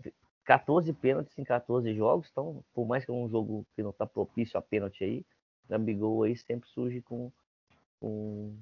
14 0.45 0.93
pênaltis 0.95 1.39
em 1.39 1.45
14 1.45 1.95
jogos, 1.95 2.29
então, 2.33 2.65
por 2.75 2.85
mais 2.85 3.05
que 3.05 3.11
é 3.13 3.15
um 3.15 3.29
jogo 3.29 3.65
que 3.77 3.83
não 3.85 3.93
tá 3.93 4.05
propício 4.05 4.59
a 4.59 4.63
pênalti 4.63 5.05
aí, 5.05 5.25
Gabigol 5.69 6.25
aí 6.25 6.37
sempre 6.37 6.69
surge 6.69 7.01
com, 7.03 7.31
com, 8.01 8.57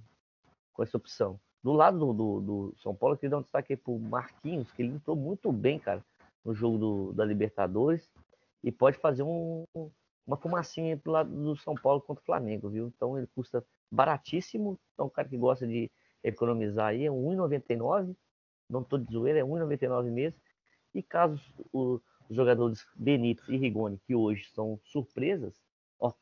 com 0.74 0.82
essa 0.82 0.98
opção. 0.98 1.40
Do 1.62 1.72
lado 1.72 1.98
do, 1.98 2.12
do, 2.12 2.40
do, 2.40 2.74
São 2.82 2.94
Paulo, 2.94 3.14
eu 3.14 3.18
queria 3.18 3.30
dar 3.30 3.38
um 3.38 3.42
destaque 3.42 3.72
aí 3.72 3.76
pro 3.76 3.98
Marquinhos, 3.98 4.70
que 4.72 4.82
ele 4.82 4.92
entrou 4.92 5.16
muito 5.16 5.50
bem, 5.50 5.78
cara, 5.78 6.04
no 6.44 6.54
jogo 6.54 6.76
do, 6.76 7.12
da 7.14 7.24
Libertadores 7.24 8.06
e 8.62 8.70
pode 8.70 8.98
fazer 8.98 9.22
um, 9.22 9.64
uma 10.26 10.36
fumacinha 10.36 10.96
pro 10.96 11.12
lado 11.12 11.30
do 11.30 11.56
São 11.56 11.74
Paulo 11.74 12.02
contra 12.02 12.22
o 12.22 12.26
Flamengo, 12.26 12.68
viu? 12.68 12.88
Então 12.88 13.16
ele 13.16 13.26
custa 13.28 13.64
baratíssimo. 13.90 14.78
Então 14.92 15.06
o 15.06 15.10
cara 15.10 15.26
que 15.26 15.38
gosta 15.38 15.66
de 15.66 15.90
economizar 16.22 16.88
aí 16.88 17.06
é 17.06 17.10
1,99. 17.10 18.14
Não 18.68 18.84
tô 18.84 18.98
de 18.98 19.12
zoeira, 19.12 19.38
é 19.38 19.42
1,99 19.42 20.10
mesmo. 20.10 20.38
E 20.94 21.02
caso 21.02 21.40
os 21.72 22.00
jogadores 22.30 22.86
Benítez 22.94 23.48
e 23.48 23.56
Rigoni, 23.56 23.98
que 24.06 24.14
hoje 24.14 24.48
são 24.54 24.78
surpresas, 24.84 25.54
ó, 25.98 26.12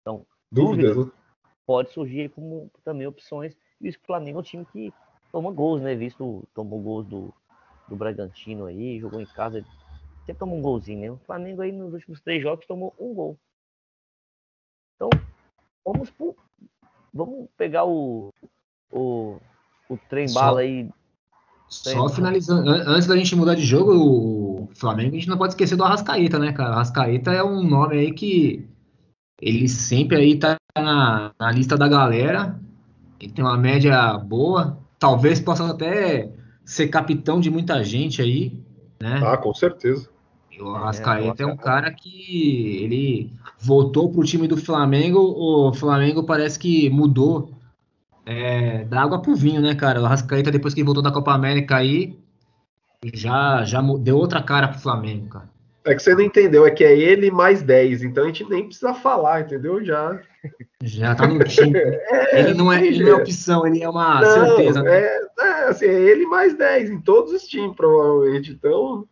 então 0.00 0.26
dúvidas, 0.50 0.94
dúvidas 0.94 1.20
pode 1.66 1.90
surgir 1.90 2.30
como 2.30 2.70
também 2.82 3.06
opções, 3.06 3.56
que 3.78 3.88
o 3.88 4.06
Flamengo 4.06 4.38
é 4.38 4.40
um 4.40 4.44
time 4.44 4.64
que 4.66 4.92
toma 5.30 5.52
gols, 5.52 5.80
né? 5.80 5.94
Visto 5.94 6.46
tomou 6.54 6.80
gols 6.80 7.06
do, 7.06 7.32
do 7.88 7.96
Bragantino 7.96 8.66
aí, 8.66 8.98
jogou 8.98 9.20
em 9.20 9.26
casa, 9.26 9.64
sempre 10.26 10.40
tomou 10.40 10.58
um 10.58 10.62
golzinho, 10.62 11.00
né? 11.00 11.10
O 11.10 11.18
Flamengo 11.18 11.62
aí 11.62 11.72
nos 11.72 11.92
últimos 11.92 12.20
três 12.20 12.42
jogos 12.42 12.66
tomou 12.66 12.94
um 12.98 13.14
gol. 13.14 13.38
Então, 14.96 15.10
vamos 15.84 16.10
pro, 16.10 16.36
vamos 17.12 17.48
pegar 17.56 17.84
o, 17.84 18.32
o, 18.90 19.38
o 19.88 19.96
trem 20.08 20.26
bala 20.32 20.60
aí 20.60 20.90
só 21.70 22.08
finalizando, 22.08 22.68
antes 22.68 23.06
da 23.06 23.16
gente 23.16 23.36
mudar 23.36 23.54
de 23.54 23.64
jogo, 23.64 23.92
o 23.94 24.68
Flamengo, 24.74 25.10
a 25.10 25.18
gente 25.18 25.28
não 25.28 25.38
pode 25.38 25.52
esquecer 25.52 25.76
do 25.76 25.84
Arrascaeta, 25.84 26.36
né, 26.38 26.52
cara? 26.52 26.70
O 26.70 26.72
Arrascaeta 26.74 27.30
é 27.30 27.44
um 27.44 27.62
nome 27.62 27.96
aí 27.96 28.12
que 28.12 28.68
ele 29.40 29.68
sempre 29.68 30.16
aí 30.16 30.36
tá 30.36 30.56
na, 30.76 31.30
na 31.38 31.52
lista 31.52 31.78
da 31.78 31.86
galera, 31.86 32.58
ele 33.20 33.32
tem 33.32 33.44
uma 33.44 33.56
média 33.56 34.18
boa, 34.18 34.78
talvez 34.98 35.40
possa 35.40 35.70
até 35.70 36.32
ser 36.64 36.88
capitão 36.88 37.40
de 37.40 37.50
muita 37.50 37.84
gente 37.84 38.20
aí, 38.20 38.60
né? 39.00 39.20
Ah, 39.24 39.36
com 39.36 39.54
certeza. 39.54 40.08
E 40.50 40.60
o 40.60 40.74
Arrascaeta 40.74 41.44
é, 41.44 41.46
é 41.46 41.46
um 41.46 41.56
cara 41.56 41.92
que 41.92 42.82
ele 42.82 43.32
voltou 43.60 44.10
pro 44.10 44.24
time 44.24 44.48
do 44.48 44.56
Flamengo, 44.56 45.20
o 45.20 45.72
Flamengo 45.72 46.24
parece 46.24 46.58
que 46.58 46.90
mudou 46.90 47.59
é, 48.30 48.84
da 48.84 49.02
água 49.02 49.20
pro 49.20 49.34
vinho, 49.34 49.60
né, 49.60 49.74
cara? 49.74 50.00
O 50.00 50.06
Arrascaeta, 50.06 50.52
depois 50.52 50.72
que 50.72 50.84
voltou 50.84 51.02
da 51.02 51.10
Copa 51.10 51.32
América 51.32 51.76
aí, 51.76 52.16
já, 53.12 53.64
já 53.64 53.82
deu 53.98 54.16
outra 54.16 54.40
cara 54.40 54.68
pro 54.68 54.78
Flamengo, 54.78 55.28
cara. 55.28 55.50
É 55.84 55.94
que 55.94 56.02
você 56.02 56.14
não 56.14 56.20
entendeu, 56.20 56.64
é 56.64 56.70
que 56.70 56.84
é 56.84 56.96
ele 56.96 57.30
mais 57.30 57.62
10, 57.62 58.04
então 58.04 58.24
a 58.24 58.26
gente 58.26 58.48
nem 58.48 58.66
precisa 58.66 58.94
falar, 58.94 59.40
entendeu? 59.40 59.84
Já. 59.84 60.20
Já 60.82 61.14
tá 61.14 61.26
no 61.26 61.42
time. 61.42 61.72
é, 61.80 62.40
ele, 62.40 62.54
não 62.54 62.72
é, 62.72 62.86
ele 62.86 63.02
não 63.02 63.10
é 63.10 63.14
opção, 63.14 63.66
ele 63.66 63.82
é 63.82 63.88
uma 63.88 64.20
não, 64.20 64.30
certeza. 64.30 64.82
Né? 64.82 64.96
É, 64.96 65.20
é, 65.40 65.68
assim, 65.68 65.86
é 65.86 65.92
ele 65.92 66.26
mais 66.26 66.54
10 66.54 66.90
em 66.90 67.00
todos 67.00 67.32
os 67.32 67.42
times, 67.48 67.74
provavelmente. 67.74 68.52
Então, 68.52 69.08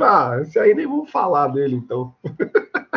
ah, 0.00 0.38
esse 0.42 0.58
aí 0.58 0.74
nem 0.74 0.86
vamos 0.86 1.10
falar 1.10 1.48
dele, 1.48 1.76
então. 1.76 2.12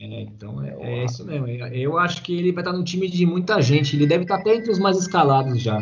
É, 0.00 0.20
então 0.22 0.62
é, 0.62 0.76
é, 0.80 1.04
isso 1.04 1.26
mesmo. 1.26 1.48
Eu 1.48 1.98
acho 1.98 2.22
que 2.22 2.38
ele 2.38 2.52
vai 2.52 2.62
estar 2.62 2.72
no 2.72 2.84
time 2.84 3.08
de 3.08 3.26
muita 3.26 3.60
gente. 3.60 3.96
Ele 3.96 4.06
deve 4.06 4.22
estar 4.22 4.36
até 4.36 4.54
entre 4.54 4.70
os 4.70 4.78
mais 4.78 4.96
escalados 4.96 5.60
já. 5.60 5.80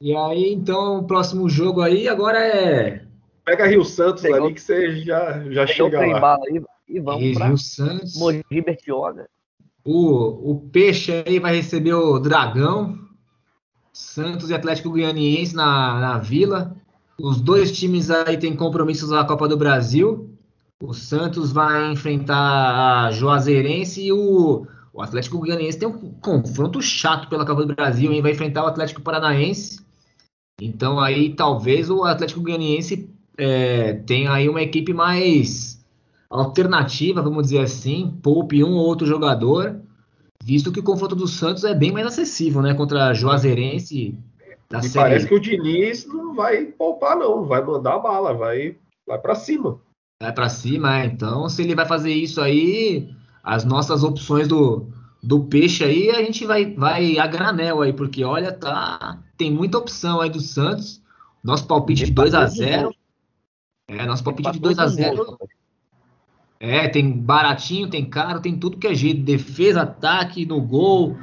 E 0.00 0.16
aí, 0.16 0.52
então, 0.52 0.98
o 0.98 1.06
próximo 1.06 1.48
jogo 1.48 1.82
aí 1.82 2.08
agora 2.08 2.38
é. 2.38 3.04
Pega 3.44 3.66
Rio 3.66 3.84
Santos 3.84 4.22
Pegou, 4.22 4.46
ali 4.46 4.54
que 4.54 4.60
você 4.60 4.96
já, 5.02 5.44
já 5.50 5.66
chega 5.66 6.00
lá. 6.06 6.18
Bala 6.18 6.44
aí, 6.48 6.62
e 6.88 7.00
vamos 7.00 7.34
para 7.34 7.48
Rio 7.48 7.58
Santos. 7.58 8.16
Mogi 8.16 8.42
Bertioga. 8.50 9.28
O, 9.84 10.52
o 10.52 10.60
Peixe 10.70 11.22
aí 11.26 11.38
vai 11.38 11.54
receber 11.54 11.94
o 11.94 12.18
Dragão. 12.18 12.98
Santos 13.92 14.48
e 14.48 14.54
Atlético 14.54 14.90
Goianiense 14.90 15.54
na, 15.54 16.00
na 16.00 16.18
Vila. 16.18 16.74
Os 17.20 17.40
dois 17.40 17.70
times 17.70 18.10
aí 18.10 18.38
têm 18.38 18.56
compromissos 18.56 19.10
na 19.10 19.24
Copa 19.24 19.46
do 19.46 19.56
Brasil. 19.56 20.31
O 20.82 20.92
Santos 20.92 21.52
vai 21.52 21.92
enfrentar 21.92 23.06
a 23.06 23.10
Juazeirense 23.12 24.02
e 24.02 24.12
o, 24.12 24.66
o 24.92 25.00
Atlético 25.00 25.38
Goianiense 25.38 25.78
tem 25.78 25.86
um 25.88 26.12
confronto 26.14 26.82
chato 26.82 27.28
pela 27.28 27.46
Copa 27.46 27.64
do 27.64 27.72
Brasil, 27.72 28.12
hein? 28.12 28.20
Vai 28.20 28.32
enfrentar 28.32 28.64
o 28.64 28.66
Atlético 28.66 29.00
Paranaense. 29.00 29.80
Então 30.60 30.98
aí 30.98 31.36
talvez 31.36 31.88
o 31.88 32.02
Atlético 32.02 32.40
Goianiense 32.40 33.08
é, 33.38 33.92
tenha 33.92 34.32
aí 34.32 34.48
uma 34.48 34.60
equipe 34.60 34.92
mais 34.92 35.80
alternativa, 36.28 37.22
vamos 37.22 37.44
dizer 37.44 37.60
assim, 37.60 38.18
poupe 38.20 38.64
um 38.64 38.72
ou 38.72 38.84
outro 38.84 39.06
jogador, 39.06 39.80
visto 40.42 40.72
que 40.72 40.80
o 40.80 40.84
confronto 40.84 41.14
do 41.14 41.28
Santos 41.28 41.62
é 41.62 41.76
bem 41.76 41.92
mais 41.92 42.08
acessível, 42.08 42.60
né? 42.60 42.74
Contra 42.74 43.06
a 43.06 43.14
Juazeirense. 43.14 44.18
Da 44.68 44.80
e 44.80 44.82
série. 44.82 45.04
parece 45.04 45.28
que 45.28 45.34
o 45.36 45.40
Diniz 45.40 46.04
não 46.08 46.34
vai 46.34 46.64
poupar, 46.64 47.16
não, 47.16 47.44
vai 47.44 47.62
mandar 47.64 47.94
a 47.94 47.98
bala, 48.00 48.34
vai, 48.34 48.74
vai 49.06 49.18
para 49.20 49.36
cima. 49.36 49.78
Vai 50.22 50.32
para 50.32 50.48
cima, 50.48 51.00
é. 51.00 51.06
Então, 51.06 51.48
se 51.48 51.62
ele 51.62 51.74
vai 51.74 51.84
fazer 51.84 52.12
isso 52.12 52.40
aí, 52.40 53.12
as 53.42 53.64
nossas 53.64 54.04
opções 54.04 54.46
do, 54.46 54.86
do 55.20 55.46
peixe 55.46 55.82
aí, 55.82 56.10
a 56.10 56.22
gente 56.22 56.46
vai, 56.46 56.72
vai 56.72 57.18
a 57.18 57.26
granel 57.26 57.82
aí, 57.82 57.92
porque 57.92 58.22
olha, 58.22 58.52
tá. 58.52 59.18
Tem 59.36 59.50
muita 59.50 59.78
opção 59.78 60.20
aí 60.20 60.30
do 60.30 60.38
Santos. 60.38 61.02
Nosso 61.42 61.66
palpite 61.66 62.04
de 62.04 62.12
2 62.12 62.34
a 62.34 62.46
0 62.46 62.94
É, 63.88 64.06
nosso 64.06 64.22
palpite 64.22 64.52
de 64.52 64.60
2 64.60 64.78
a 64.78 64.86
0 64.86 65.36
É, 66.60 66.86
tem 66.86 67.10
baratinho, 67.10 67.90
tem 67.90 68.04
caro, 68.04 68.40
tem 68.40 68.56
tudo 68.56 68.78
que 68.78 68.86
é 68.86 68.94
jeito. 68.94 69.24
Defesa, 69.24 69.82
ataque, 69.82 70.46
no 70.46 70.62
gol. 70.62 71.16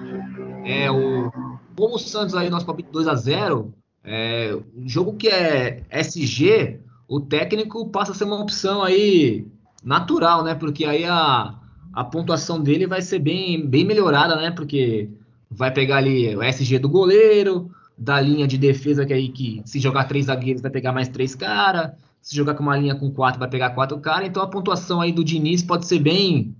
É, 0.66 0.92
o, 0.92 1.32
como 1.74 1.96
o 1.96 2.00
Santos 2.00 2.36
aí, 2.36 2.50
nosso 2.50 2.66
palpite 2.66 2.92
2 2.92 3.08
a 3.08 3.16
0 3.16 3.74
é, 4.04 4.60
jogo 4.86 5.14
que 5.14 5.30
é 5.30 5.86
SG, 5.90 6.82
o 7.10 7.20
técnico 7.20 7.90
passa 7.90 8.12
a 8.12 8.16
ser 8.16 8.26
uma 8.26 8.40
opção 8.40 8.84
aí 8.84 9.48
natural, 9.84 10.44
né? 10.44 10.54
Porque 10.54 10.86
aí 10.86 11.06
a, 11.06 11.56
a 11.92 12.04
pontuação 12.04 12.62
dele 12.62 12.86
vai 12.86 13.02
ser 13.02 13.18
bem, 13.18 13.66
bem 13.66 13.84
melhorada, 13.84 14.36
né? 14.36 14.52
Porque 14.52 15.10
vai 15.50 15.74
pegar 15.74 15.98
ali 15.98 16.36
o 16.36 16.44
SG 16.44 16.78
do 16.78 16.88
goleiro, 16.88 17.72
da 17.98 18.22
linha 18.22 18.48
de 18.48 18.60
defesa 18.60 19.08
que 19.08 19.12
aí 19.12 19.30
que 19.30 19.60
se 19.66 19.80
jogar 19.80 20.04
três 20.04 20.28
zagueiros 20.28 20.62
vai 20.62 20.70
pegar 20.70 20.94
mais 20.94 21.08
três 21.08 21.34
caras, 21.34 21.94
se 22.22 22.36
jogar 22.36 22.54
com 22.54 22.62
uma 22.62 22.78
linha 22.78 22.94
com 22.94 23.10
quatro 23.10 23.40
vai 23.40 23.50
pegar 23.50 23.72
quatro 23.72 24.00
caras. 24.00 24.28
Então 24.28 24.44
a 24.44 24.48
pontuação 24.48 25.02
aí 25.02 25.12
do 25.12 25.24
Diniz 25.24 25.64
pode 25.64 25.88
ser 25.88 26.00
bem 26.00 26.56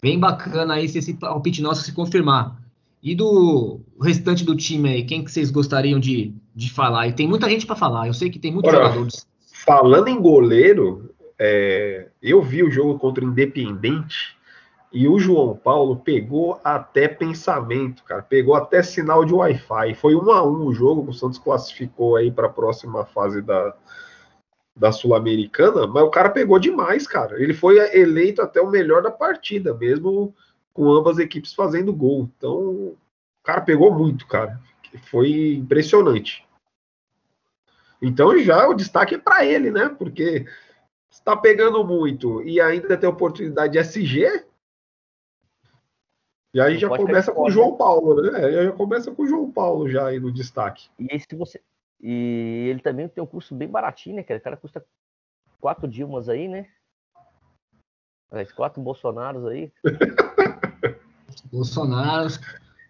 bem 0.00 0.18
bacana 0.18 0.74
aí 0.74 0.88
se 0.88 0.98
esse 0.98 1.12
palpite 1.12 1.60
nosso 1.60 1.82
se 1.82 1.92
confirmar. 1.92 2.58
E 3.02 3.14
do 3.14 3.80
restante 4.00 4.42
do 4.42 4.56
time 4.56 4.88
aí, 4.88 5.04
quem 5.04 5.22
que 5.22 5.30
vocês 5.30 5.50
gostariam 5.50 6.00
de, 6.00 6.34
de 6.54 6.70
falar? 6.70 7.08
E 7.08 7.12
tem 7.12 7.28
muita 7.28 7.50
gente 7.50 7.66
para 7.66 7.76
falar. 7.76 8.06
Eu 8.06 8.14
sei 8.14 8.30
que 8.30 8.38
tem 8.38 8.52
muitos 8.52 8.72
jogadores 8.72 9.26
Falando 9.64 10.08
em 10.08 10.20
goleiro, 10.20 11.14
é, 11.38 12.08
eu 12.20 12.42
vi 12.42 12.64
o 12.64 12.70
jogo 12.70 12.98
contra 12.98 13.24
o 13.24 13.28
Independente 13.28 14.36
e 14.92 15.06
o 15.06 15.20
João 15.20 15.56
Paulo 15.56 15.96
pegou 15.96 16.60
até 16.64 17.06
pensamento, 17.06 18.02
cara. 18.02 18.22
Pegou 18.22 18.56
até 18.56 18.82
sinal 18.82 19.24
de 19.24 19.32
Wi-Fi. 19.32 19.94
Foi 19.94 20.16
um 20.16 20.32
a 20.32 20.42
um 20.42 20.66
o 20.66 20.74
jogo. 20.74 21.08
O 21.08 21.14
Santos 21.14 21.38
classificou 21.38 22.16
aí 22.16 22.30
para 22.30 22.48
a 22.48 22.52
próxima 22.52 23.04
fase 23.04 23.40
da, 23.40 23.72
da 24.74 24.90
Sul-Americana, 24.90 25.86
mas 25.86 26.02
o 26.02 26.10
cara 26.10 26.30
pegou 26.30 26.58
demais, 26.58 27.06
cara. 27.06 27.40
Ele 27.40 27.54
foi 27.54 27.78
eleito 27.96 28.42
até 28.42 28.60
o 28.60 28.68
melhor 28.68 29.00
da 29.00 29.12
partida, 29.12 29.72
mesmo 29.72 30.34
com 30.74 30.90
ambas 30.90 31.18
equipes 31.18 31.54
fazendo 31.54 31.92
gol. 31.92 32.28
Então, 32.36 32.56
o 32.58 32.96
cara 33.44 33.60
pegou 33.60 33.94
muito, 33.94 34.26
cara. 34.26 34.58
Foi 35.04 35.54
impressionante. 35.54 36.44
Então 38.02 38.36
já 38.40 38.68
o 38.68 38.74
destaque 38.74 39.14
é 39.14 39.18
para 39.18 39.44
ele, 39.44 39.70
né? 39.70 39.88
Porque 39.88 40.44
está 41.08 41.36
pegando 41.36 41.84
muito 41.84 42.42
e 42.42 42.60
ainda 42.60 42.96
tem 42.96 43.08
oportunidade 43.08 43.72
de 43.72 43.78
SG. 43.78 44.44
E 46.52 46.60
aí 46.60 46.76
já 46.76 46.88
começa 46.88 47.32
com 47.32 47.42
o 47.42 47.50
João 47.50 47.76
Paulo, 47.76 48.20
né? 48.20 48.52
Já 48.64 48.72
começa 48.72 49.10
com 49.12 49.22
o 49.22 49.26
João 49.26 49.50
Paulo 49.50 49.88
já 49.88 50.08
aí 50.08 50.18
no 50.18 50.32
destaque. 50.32 50.90
E 50.98 51.18
se 51.20 51.34
você 51.36 51.62
e 52.02 52.66
ele 52.68 52.80
também 52.80 53.08
tem 53.08 53.22
um 53.22 53.26
custo 53.26 53.54
bem 53.54 53.68
baratinho, 53.68 54.16
né, 54.16 54.24
cara? 54.24 54.40
O 54.40 54.42
cara 54.42 54.56
custa 54.56 54.84
quatro 55.60 55.86
Dilmas 55.86 56.28
aí, 56.28 56.48
né? 56.48 56.68
Quatro 58.56 58.82
Bolsonaros 58.82 59.46
aí. 59.46 59.72
Bolsonaros. 61.52 62.40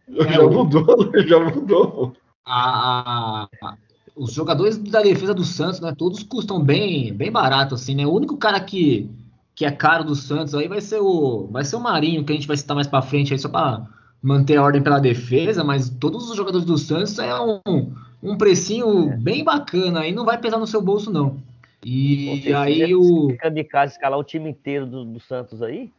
Já, 0.09 0.43
é, 0.43 0.47
mudou, 0.47 1.13
já 1.27 1.39
mudou. 1.39 2.17
A, 2.45 3.49
a, 3.63 3.77
os 4.15 4.33
jogadores 4.33 4.77
da 4.79 5.03
defesa 5.03 5.35
do 5.35 5.45
Santos, 5.45 5.81
né, 5.81 5.95
todos 5.97 6.23
custam 6.23 6.63
bem, 6.63 7.13
bem 7.13 7.31
barato 7.31 7.75
assim, 7.75 7.95
né? 7.95 8.07
O 8.07 8.13
único 8.13 8.37
cara 8.37 8.61
que, 8.61 9.11
que 9.55 9.65
é 9.65 9.71
caro 9.71 10.05
do 10.05 10.15
Santos 10.15 10.55
aí 10.55 10.69
vai 10.69 10.81
ser 10.81 11.01
o 11.01 11.47
vai 11.51 11.65
ser 11.65 11.77
o 11.77 11.81
Marinho, 11.81 12.25
que 12.25 12.33
a 12.33 12.35
gente 12.35 12.47
vai 12.47 12.57
citar 12.57 12.75
mais 12.75 12.87
para 12.87 13.03
frente 13.03 13.33
aí 13.33 13.39
só 13.39 13.49
para 13.49 13.87
manter 14.23 14.57
a 14.57 14.63
ordem 14.63 14.83
pela 14.83 15.01
defesa, 15.01 15.65
mas 15.65 15.89
todos 15.89 16.31
os 16.31 16.37
jogadores 16.37 16.67
do 16.67 16.79
Santos 16.79 17.19
é 17.19 17.35
um, 17.41 17.93
um 18.23 18.37
precinho 18.37 19.11
é. 19.11 19.17
bem 19.17 19.43
bacana 19.43 20.01
aí, 20.01 20.13
não 20.13 20.25
vai 20.25 20.39
pesar 20.39 20.59
no 20.59 20.67
seu 20.67 20.83
bolso 20.83 21.11
não. 21.11 21.43
E 21.85 22.41
seja, 22.43 22.61
aí 22.61 22.95
o 22.95 23.29
de 23.53 23.65
casa 23.65 23.93
escalar 23.93 24.19
o 24.19 24.23
time 24.23 24.51
inteiro 24.51 24.87
do, 24.87 25.05
do 25.05 25.19
Santos 25.19 25.63
aí, 25.63 25.91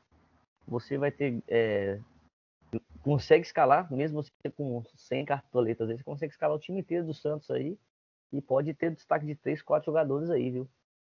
você 0.66 0.98
vai 0.98 1.12
ter 1.12 1.44
é, 1.50 1.98
consegue 3.02 3.46
escalar, 3.46 3.92
mesmo 3.92 4.24
você 4.24 4.32
com 4.56 4.82
100 4.96 5.26
cartoletas, 5.26 5.90
você 5.90 6.04
consegue 6.04 6.32
escalar 6.32 6.56
o 6.56 6.60
time 6.60 6.80
inteiro 6.80 7.06
do 7.06 7.14
Santos 7.14 7.52
aí 7.52 7.78
e 8.34 8.42
pode 8.42 8.74
ter 8.74 8.92
destaque 8.92 9.26
de 9.26 9.36
três, 9.36 9.62
quatro 9.62 9.86
jogadores 9.86 10.30
aí, 10.30 10.50
viu? 10.50 10.70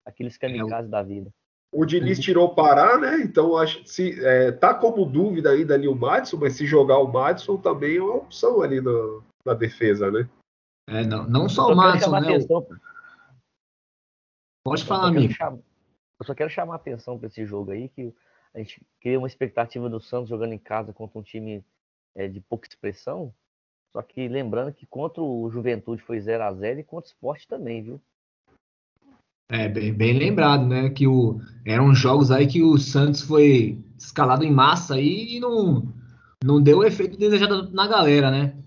Aqueles 0.05 0.38
kamikazes 0.38 0.89
é, 0.89 0.91
da 0.91 1.01
vida. 1.01 1.32
O 1.72 1.86
Diniz 1.86 2.20
tirou 2.20 2.47
o 2.47 2.55
Pará, 2.55 2.97
né? 2.97 3.22
Então 3.22 3.57
acho 3.57 3.86
se 3.86 4.24
é, 4.24 4.51
tá 4.51 4.74
como 4.74 5.05
dúvida 5.05 5.51
ainda 5.51 5.74
ali 5.74 5.88
o 5.88 5.95
Madison, 5.95 6.38
mas 6.38 6.53
se 6.53 6.66
jogar 6.66 6.99
o 6.99 7.11
Madison 7.11 7.57
também 7.57 7.97
é 7.97 8.01
uma 8.01 8.16
opção 8.16 8.61
ali 8.61 8.80
na, 8.82 8.91
na 9.45 9.53
defesa, 9.53 10.11
né? 10.11 10.30
É, 10.88 11.03
não, 11.03 11.28
não 11.28 11.49
só 11.49 11.72
o 11.72 11.76
Madison, 11.76 12.11
né? 12.11 12.20
Atenção, 12.20 12.68
Pode 14.63 14.84
falar, 14.84 15.07
amigo. 15.07 15.34
Chamar, 15.34 15.59
eu 16.20 16.26
só 16.26 16.34
quero 16.34 16.49
chamar 16.49 16.74
a 16.74 16.78
atenção 16.78 17.18
para 17.18 17.28
esse 17.28 17.45
jogo 17.45 17.72
aí, 17.72 17.89
que 17.89 18.13
a 18.53 18.59
gente 18.59 18.82
cria 18.99 19.20
uma 19.20 19.28
expectativa 19.28 19.89
do 19.89 19.99
Santos 19.99 20.30
jogando 20.30 20.53
em 20.53 20.59
casa 20.59 20.93
contra 20.93 21.20
um 21.20 21.24
time 21.24 21.63
é, 22.16 22.28
de 22.28 22.41
pouca 22.41 22.68
expressão. 22.68 23.34
Só 23.95 24.01
que 24.01 24.27
lembrando 24.27 24.73
que 24.73 24.85
contra 24.85 25.23
o 25.23 25.49
Juventude 25.49 26.01
foi 26.01 26.19
0 26.19 26.43
a 26.43 26.51
0 26.51 26.81
e 26.81 26.83
contra 26.83 27.07
o 27.07 27.13
Sport 27.13 27.45
também, 27.47 27.81
viu? 27.81 28.01
É, 29.49 29.69
bem, 29.69 29.93
bem, 29.93 30.19
lembrado, 30.19 30.67
né? 30.67 30.89
Que 30.89 31.07
o, 31.07 31.39
eram 31.65 31.95
jogos 31.95 32.29
aí 32.29 32.45
que 32.45 32.61
o 32.61 32.77
Santos 32.77 33.21
foi 33.21 33.79
escalado 33.97 34.43
em 34.43 34.51
massa 34.51 34.95
aí 34.95 35.37
e 35.37 35.39
não, 35.39 35.87
não 36.43 36.61
deu 36.61 36.79
o 36.79 36.83
efeito 36.83 37.17
desejado 37.17 37.71
na 37.71 37.87
galera, 37.87 38.29
né? 38.29 38.57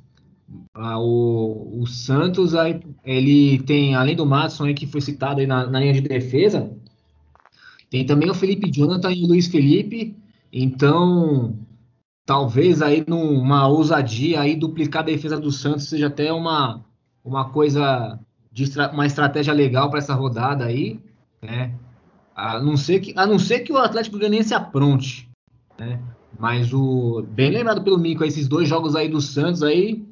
Ah, 0.72 0.98
o, 0.98 1.82
o, 1.82 1.86
Santos 1.86 2.54
aí, 2.54 2.80
ele 3.04 3.58
tem, 3.64 3.94
além 3.94 4.16
do 4.16 4.24
Matson 4.24 4.64
aí 4.64 4.72
que 4.72 4.86
foi 4.86 5.02
citado 5.02 5.40
aí 5.40 5.46
na, 5.46 5.66
na, 5.66 5.78
linha 5.78 5.92
de 5.92 6.00
defesa, 6.00 6.74
tem 7.90 8.06
também 8.06 8.30
o 8.30 8.34
Felipe 8.34 8.70
Jonathan 8.70 9.12
e 9.12 9.24
o 9.24 9.26
Luiz 9.26 9.46
Felipe. 9.46 10.16
Então, 10.50 11.54
talvez 12.28 12.82
aí 12.82 13.02
numa 13.08 13.66
ousadia 13.66 14.42
aí 14.42 14.54
duplicar 14.54 15.00
a 15.00 15.06
defesa 15.06 15.40
do 15.40 15.50
Santos 15.50 15.88
seja 15.88 16.08
até 16.08 16.30
uma, 16.30 16.84
uma 17.24 17.48
coisa 17.48 18.20
de 18.52 18.70
uma 18.92 19.06
estratégia 19.06 19.54
legal 19.54 19.88
para 19.88 20.00
essa 20.00 20.12
rodada 20.12 20.66
aí, 20.66 21.00
né? 21.40 21.72
A 22.36 22.60
não 22.60 22.76
ser 22.76 23.00
que 23.00 23.14
a 23.16 23.26
não 23.26 23.38
ser 23.38 23.60
que 23.60 23.72
o 23.72 23.78
Atlético 23.78 24.18
Goianiense 24.18 24.52
apronte, 24.52 25.26
né? 25.78 25.98
Mas 26.38 26.70
o 26.74 27.22
bem 27.30 27.50
lembrado 27.50 27.82
pelo 27.82 27.96
Mico, 27.96 28.22
esses 28.22 28.46
dois 28.46 28.68
jogos 28.68 28.94
aí 28.94 29.08
do 29.08 29.22
Santos 29.22 29.62
aí 29.62 30.06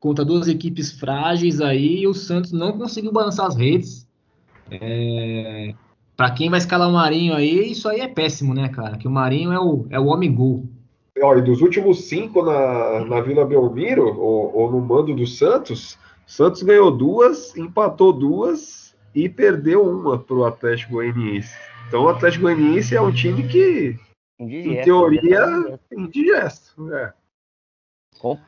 contra 0.00 0.24
duas 0.24 0.48
equipes 0.48 0.90
frágeis 0.92 1.60
aí, 1.60 2.06
o 2.06 2.14
Santos 2.14 2.50
não 2.50 2.78
conseguiu 2.78 3.12
balançar 3.12 3.44
as 3.44 3.56
redes. 3.56 4.08
É, 4.70 5.74
para 6.16 6.30
quem 6.30 6.48
vai 6.48 6.60
escalar 6.60 6.88
o 6.88 6.94
Marinho 6.94 7.34
aí, 7.34 7.72
isso 7.72 7.86
aí 7.90 8.00
é 8.00 8.08
péssimo, 8.08 8.54
né, 8.54 8.70
cara? 8.70 8.96
Que 8.96 9.06
o 9.06 9.10
Marinho 9.10 9.52
é 9.52 9.60
o, 9.60 9.86
é 9.90 10.00
o 10.00 10.06
homem 10.06 10.34
gol. 10.34 10.66
Ó, 11.22 11.36
e 11.36 11.42
dos 11.42 11.60
últimos 11.60 12.08
cinco 12.08 12.42
na, 12.42 13.04
na 13.04 13.20
Vila 13.20 13.44
Belmiro, 13.44 14.06
ou, 14.06 14.54
ou 14.54 14.70
no 14.70 14.80
mando 14.80 15.14
do 15.14 15.26
Santos, 15.26 15.98
Santos 16.26 16.62
ganhou 16.62 16.90
duas, 16.90 17.56
empatou 17.56 18.12
duas 18.12 18.94
e 19.14 19.28
perdeu 19.28 19.82
uma 19.82 20.18
para 20.18 20.36
o 20.36 20.44
Atlético 20.44 20.92
Goianiense. 20.92 21.54
Então 21.88 22.04
o 22.04 22.08
Atlético 22.08 22.42
Goianiense 22.42 22.94
é 22.94 23.00
um 23.00 23.12
time 23.12 23.48
que, 23.48 23.98
indigesto, 24.38 24.80
em 24.80 24.84
teoria, 24.84 25.80
indigesto. 25.90 26.94
É. 26.94 27.12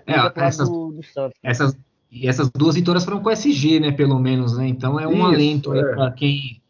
É, 0.06 0.46
essas, 0.46 0.68
do, 0.68 0.92
do 0.92 1.00
essas, 1.42 1.76
e 2.10 2.28
essas 2.28 2.50
duas 2.50 2.74
vitórias 2.74 3.04
foram 3.04 3.22
com 3.22 3.30
SG, 3.30 3.78
né? 3.80 3.92
Pelo 3.92 4.18
menos, 4.18 4.58
né? 4.58 4.66
Então 4.66 4.98
é 4.98 5.06
um 5.06 5.12
Isso, 5.12 5.22
alento 5.22 5.74
é. 5.74 5.94
para 5.94 6.10
quem 6.10 6.60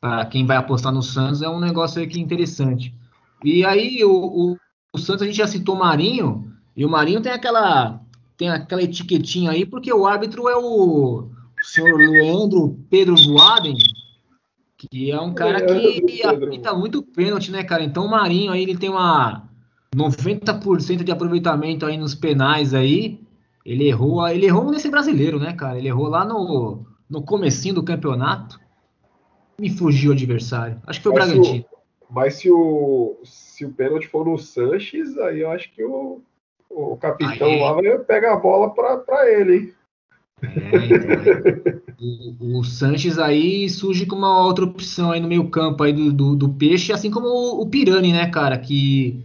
para 0.00 0.24
quem 0.26 0.46
vai 0.46 0.56
apostar 0.56 0.92
no 0.92 1.02
Santos, 1.02 1.42
é 1.42 1.48
um 1.48 1.60
negócio 1.60 2.00
aí 2.00 2.06
que 2.06 2.18
é 2.18 2.22
interessante. 2.22 2.94
E 3.44 3.64
aí 3.64 4.02
o, 4.02 4.10
o, 4.10 4.56
o 4.92 4.98
Santos 4.98 5.22
a 5.22 5.26
gente 5.26 5.36
já 5.36 5.46
citou 5.46 5.76
Marinho, 5.76 6.52
e 6.76 6.84
o 6.84 6.88
Marinho 6.88 7.20
tem 7.20 7.32
aquela 7.32 8.00
tem 8.36 8.48
aquela 8.48 8.82
etiquetinha 8.82 9.50
aí, 9.50 9.66
porque 9.66 9.92
o 9.92 10.06
árbitro 10.06 10.48
é 10.48 10.56
o, 10.56 11.28
o 11.28 11.64
senhor 11.64 11.98
Leandro 11.98 12.78
Pedro 12.88 13.14
Voaden, 13.14 13.76
que 14.78 15.10
é 15.10 15.20
um 15.20 15.34
cara 15.34 15.60
que 15.60 16.22
apita 16.24 16.72
muito 16.72 17.02
pênalti, 17.02 17.50
né, 17.50 17.62
cara? 17.62 17.84
Então 17.84 18.06
o 18.06 18.10
Marinho 18.10 18.50
aí 18.50 18.62
ele 18.62 18.78
tem 18.78 18.88
uma 18.88 19.46
90% 19.94 21.04
de 21.04 21.12
aproveitamento 21.12 21.84
aí 21.84 21.98
nos 21.98 22.14
penais 22.14 22.72
aí. 22.72 23.20
Ele 23.64 23.88
errou, 23.88 24.26
ele 24.26 24.46
errou 24.46 24.70
nesse 24.70 24.88
brasileiro, 24.88 25.38
né, 25.38 25.52
cara? 25.52 25.76
Ele 25.76 25.88
errou 25.88 26.08
lá 26.08 26.24
no, 26.24 26.86
no 27.08 27.22
comecinho 27.22 27.74
do 27.74 27.82
campeonato. 27.82 28.58
Me 29.58 29.68
fugiu 29.68 30.10
o 30.10 30.14
adversário. 30.14 30.80
Acho 30.86 31.00
que 31.00 31.02
foi 31.02 31.12
o 31.12 31.14
Bragantino. 31.14 31.64
Mas 32.10 32.34
se 32.34 32.50
o, 32.50 33.18
se 33.24 33.64
o 33.64 33.72
pênalti 33.72 34.06
for 34.06 34.26
no 34.26 34.36
Sanches, 34.38 35.16
aí 35.18 35.40
eu 35.40 35.50
acho 35.50 35.72
que 35.72 35.84
o, 35.84 36.20
o 36.68 36.96
capitão 36.96 37.48
aí, 37.48 37.60
lá 37.60 37.72
vai 37.72 37.98
pegar 37.98 38.34
a 38.34 38.36
bola 38.36 38.70
para 38.70 39.30
ele, 39.30 39.56
hein? 39.56 39.74
É, 40.42 40.48
então, 40.86 42.36
o, 42.40 42.60
o, 42.60 42.64
Sanches 42.64 43.18
aí 43.18 43.68
surge 43.68 44.06
com 44.06 44.16
uma 44.16 44.44
outra 44.44 44.64
opção 44.64 45.12
aí 45.12 45.20
no 45.20 45.28
meio 45.28 45.48
campo 45.48 45.82
aí 45.82 45.92
do, 45.92 46.12
do, 46.12 46.34
do 46.34 46.48
Peixe, 46.48 46.92
assim 46.92 47.10
como 47.10 47.26
o, 47.28 47.60
o 47.60 47.68
Pirani, 47.68 48.12
né, 48.12 48.26
cara? 48.28 48.58
Que 48.58 49.22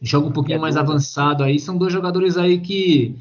joga 0.00 0.28
um 0.28 0.32
pouquinho 0.32 0.56
é 0.56 0.60
mais 0.60 0.74
tudo. 0.74 0.84
avançado 0.84 1.42
aí. 1.42 1.58
São 1.58 1.76
dois 1.76 1.92
jogadores 1.92 2.36
aí 2.36 2.60
que 2.60 3.16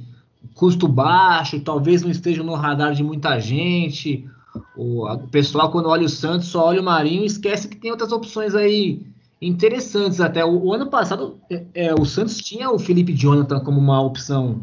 custo 0.53 0.87
baixo, 0.87 1.59
talvez 1.59 2.01
não 2.01 2.11
estejam 2.11 2.45
no 2.45 2.53
radar 2.53 2.93
de 2.93 3.03
muita 3.03 3.39
gente. 3.39 4.27
O, 4.75 5.07
o 5.11 5.27
pessoal, 5.27 5.71
quando 5.71 5.89
olha 5.89 6.05
o 6.05 6.09
Santos, 6.09 6.47
só 6.47 6.65
olha 6.65 6.81
o 6.81 6.83
Marinho 6.83 7.23
e 7.23 7.27
esquece 7.27 7.67
que 7.67 7.77
tem 7.77 7.91
outras 7.91 8.11
opções 8.11 8.55
aí 8.55 9.05
interessantes. 9.41 10.19
Até 10.19 10.43
o, 10.43 10.65
o 10.65 10.73
ano 10.73 10.89
passado, 10.89 11.39
é, 11.49 11.65
é, 11.73 11.93
o 11.93 12.05
Santos 12.05 12.37
tinha 12.37 12.71
o 12.71 12.79
Felipe 12.79 13.13
Jonathan 13.13 13.59
como 13.59 13.79
uma 13.79 14.01
opção 14.01 14.61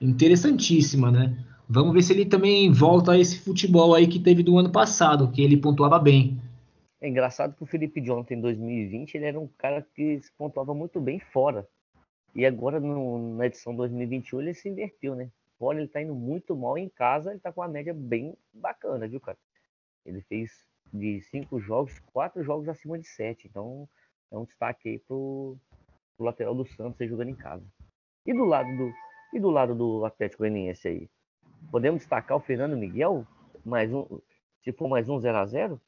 interessantíssima, 0.00 1.10
né? 1.10 1.36
Vamos 1.68 1.94
ver 1.94 2.02
se 2.02 2.12
ele 2.12 2.26
também 2.26 2.72
volta 2.72 3.12
a 3.12 3.18
esse 3.18 3.38
futebol 3.38 3.94
aí 3.94 4.06
que 4.08 4.18
teve 4.18 4.42
do 4.42 4.58
ano 4.58 4.70
passado, 4.70 5.30
que 5.30 5.40
ele 5.42 5.56
pontuava 5.56 5.98
bem. 5.98 6.40
É 7.00 7.08
engraçado 7.08 7.54
que 7.54 7.62
o 7.62 7.66
Felipe 7.66 8.00
Jonathan 8.00 8.34
em 8.34 8.40
2020 8.40 9.14
ele 9.14 9.24
era 9.26 9.40
um 9.40 9.48
cara 9.56 9.86
que 9.94 10.20
se 10.20 10.30
pontuava 10.36 10.74
muito 10.74 11.00
bem 11.00 11.20
fora. 11.32 11.66
E 12.34 12.44
agora 12.44 12.78
no, 12.78 13.36
na 13.36 13.46
edição 13.46 13.74
2021 13.74 14.40
ele 14.40 14.54
se 14.54 14.68
inverteu, 14.68 15.14
né? 15.14 15.28
Fora 15.60 15.78
ele 15.78 15.88
tá 15.88 16.00
indo 16.00 16.14
muito 16.14 16.56
mal 16.56 16.78
em 16.78 16.88
casa, 16.88 17.32
ele 17.32 17.38
tá 17.38 17.52
com 17.52 17.60
uma 17.60 17.68
média 17.68 17.92
bem 17.92 18.34
bacana, 18.50 19.06
viu, 19.06 19.20
cara? 19.20 19.36
Ele 20.06 20.22
fez 20.22 20.64
de 20.90 21.20
cinco 21.20 21.60
jogos, 21.60 21.98
quatro 22.14 22.42
jogos 22.42 22.66
acima 22.66 22.98
de 22.98 23.06
sete. 23.06 23.46
Então 23.46 23.86
é 24.32 24.38
um 24.38 24.46
destaque 24.46 24.88
aí 24.88 24.98
pro, 25.00 25.58
pro 26.16 26.24
lateral 26.24 26.54
do 26.54 26.64
Santos 26.64 27.06
jogando 27.06 27.28
em 27.28 27.34
casa. 27.34 27.62
E 28.24 28.32
do 28.32 28.46
lado 28.46 28.74
do 28.74 28.90
e 29.34 29.38
do 29.38 29.50
lado 29.50 29.74
do 29.74 30.02
Atlético 30.06 30.44
Goianiense 30.44 30.88
aí, 30.88 31.10
podemos 31.70 32.00
destacar 32.00 32.38
o 32.38 32.40
Fernando 32.40 32.74
Miguel, 32.74 33.26
mais 33.62 33.92
um, 33.92 34.18
se 34.64 34.72
for 34.72 34.88
mais 34.88 35.10
um 35.10 35.20
0 35.20 35.36
a 35.36 35.44
0 35.44 35.80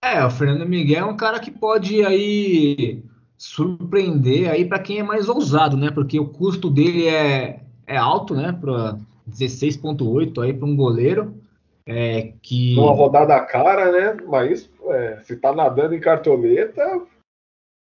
é, 0.00 0.24
o 0.24 0.30
Fernando 0.30 0.64
Miguel 0.64 1.08
é 1.08 1.10
um 1.10 1.16
cara 1.16 1.40
que 1.40 1.50
pode 1.50 2.06
aí 2.06 3.02
surpreender 3.38 4.50
aí 4.50 4.64
para 4.64 4.80
quem 4.80 4.98
é 4.98 5.02
mais 5.02 5.28
ousado, 5.28 5.76
né? 5.76 5.90
Porque 5.92 6.18
o 6.18 6.28
custo 6.28 6.68
dele 6.68 7.06
é, 7.06 7.60
é 7.86 7.96
alto, 7.96 8.34
né? 8.34 8.52
Para 8.52 8.98
16.8 9.30 10.42
aí 10.42 10.52
para 10.52 10.66
um 10.66 10.76
goleiro. 10.76 11.40
É, 11.86 12.32
que... 12.42 12.76
Uma 12.76 12.92
rodada 12.92 13.40
cara, 13.40 13.92
né? 13.92 14.16
Mas 14.28 14.68
é, 14.88 15.20
se 15.22 15.36
tá 15.36 15.54
nadando 15.54 15.94
em 15.94 16.00
cartoleta, 16.00 16.82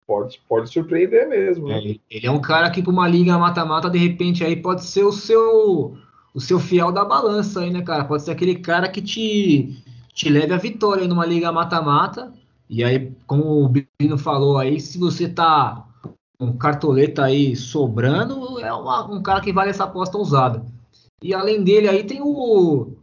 pode, 0.08 0.42
pode 0.50 0.70
surpreender 0.70 1.30
mesmo. 1.30 1.68
Né? 1.68 1.78
É, 1.78 1.96
ele 2.10 2.28
é 2.28 2.32
um 2.32 2.42
cara 2.42 2.70
que 2.72 2.82
para 2.82 2.92
uma 2.92 3.08
liga 3.08 3.38
mata-mata, 3.38 3.90
de 3.90 4.00
repente, 4.00 4.44
aí 4.44 4.56
pode 4.56 4.84
ser 4.84 5.04
o 5.04 5.12
seu 5.12 5.96
o 6.34 6.42
seu 6.42 6.60
fiel 6.60 6.92
da 6.92 7.06
balança 7.06 7.62
aí, 7.62 7.72
né, 7.72 7.82
cara? 7.82 8.04
Pode 8.04 8.24
ser 8.24 8.32
aquele 8.32 8.56
cara 8.56 8.90
que 8.90 9.02
te 9.02 9.82
te 10.14 10.30
leve 10.30 10.54
à 10.54 10.58
vitória 10.58 11.08
numa 11.08 11.26
liga 11.26 11.52
mata-mata. 11.52 12.34
E 12.70 12.84
aí, 12.84 13.16
como 13.28 13.64
o 13.64 13.70
Bino 13.70 14.18
falou 14.18 14.58
aí, 14.58 14.80
se 14.80 14.98
você 14.98 15.30
tá 15.30 15.88
com 16.38 16.58
cartoleta 16.58 17.24
aí 17.24 17.56
sobrando, 17.56 18.60
é 18.60 18.74
uma, 18.74 19.06
um 19.12 19.22
cara 19.22 19.42
que 19.42 19.54
vale 19.54 19.70
essa 19.70 19.84
aposta 19.84 20.18
ousada. 20.18 20.66
E 21.22 21.34
além 21.34 21.64
dele 21.64 21.88
aí 21.88 22.04
tem 22.04 22.22
o, 22.22 22.94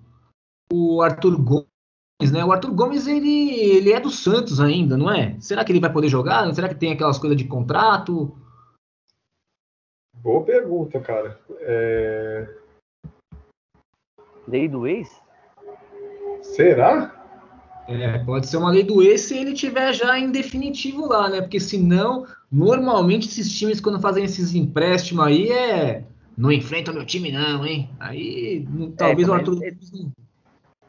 o 0.72 1.02
Arthur 1.02 1.40
Gomes, 1.40 2.32
né? 2.32 2.44
O 2.44 2.52
Arthur 2.52 2.72
Gomes, 2.72 3.06
ele, 3.06 3.50
ele 3.50 3.92
é 3.92 4.00
do 4.00 4.10
Santos 4.10 4.60
ainda, 4.60 4.96
não 4.96 5.10
é? 5.10 5.36
Será 5.40 5.64
que 5.64 5.72
ele 5.72 5.80
vai 5.80 5.92
poder 5.92 6.08
jogar? 6.08 6.52
Será 6.54 6.68
que 6.68 6.74
tem 6.74 6.92
aquelas 6.92 7.18
coisas 7.18 7.36
de 7.36 7.44
contrato? 7.44 8.36
Boa 10.14 10.44
pergunta, 10.44 11.00
cara. 11.00 11.40
É... 11.60 12.54
Lei 14.46 14.68
do 14.68 14.86
ex? 14.86 15.20
Será? 16.42 17.21
É, 17.88 18.18
pode 18.18 18.46
ser 18.46 18.58
uma 18.58 18.70
lei 18.70 18.82
do 18.82 19.02
ex 19.02 19.22
se 19.22 19.36
ele 19.36 19.54
tiver 19.54 19.92
já 19.92 20.18
em 20.18 20.30
definitivo 20.30 21.06
lá, 21.06 21.28
né? 21.28 21.40
Porque 21.40 21.58
senão, 21.58 22.26
normalmente 22.50 23.28
esses 23.28 23.52
times 23.52 23.80
quando 23.80 24.00
fazem 24.00 24.24
esses 24.24 24.54
empréstimos 24.54 25.26
aí 25.26 25.50
é 25.50 26.04
não 26.36 26.50
enfrenta 26.50 26.92
meu 26.92 27.04
time 27.04 27.32
não, 27.32 27.66
hein? 27.66 27.90
Aí 27.98 28.66
talvez 28.96 29.26
é, 29.26 29.30
o 29.30 29.34
Arthur 29.34 29.62
ele, 29.62 29.78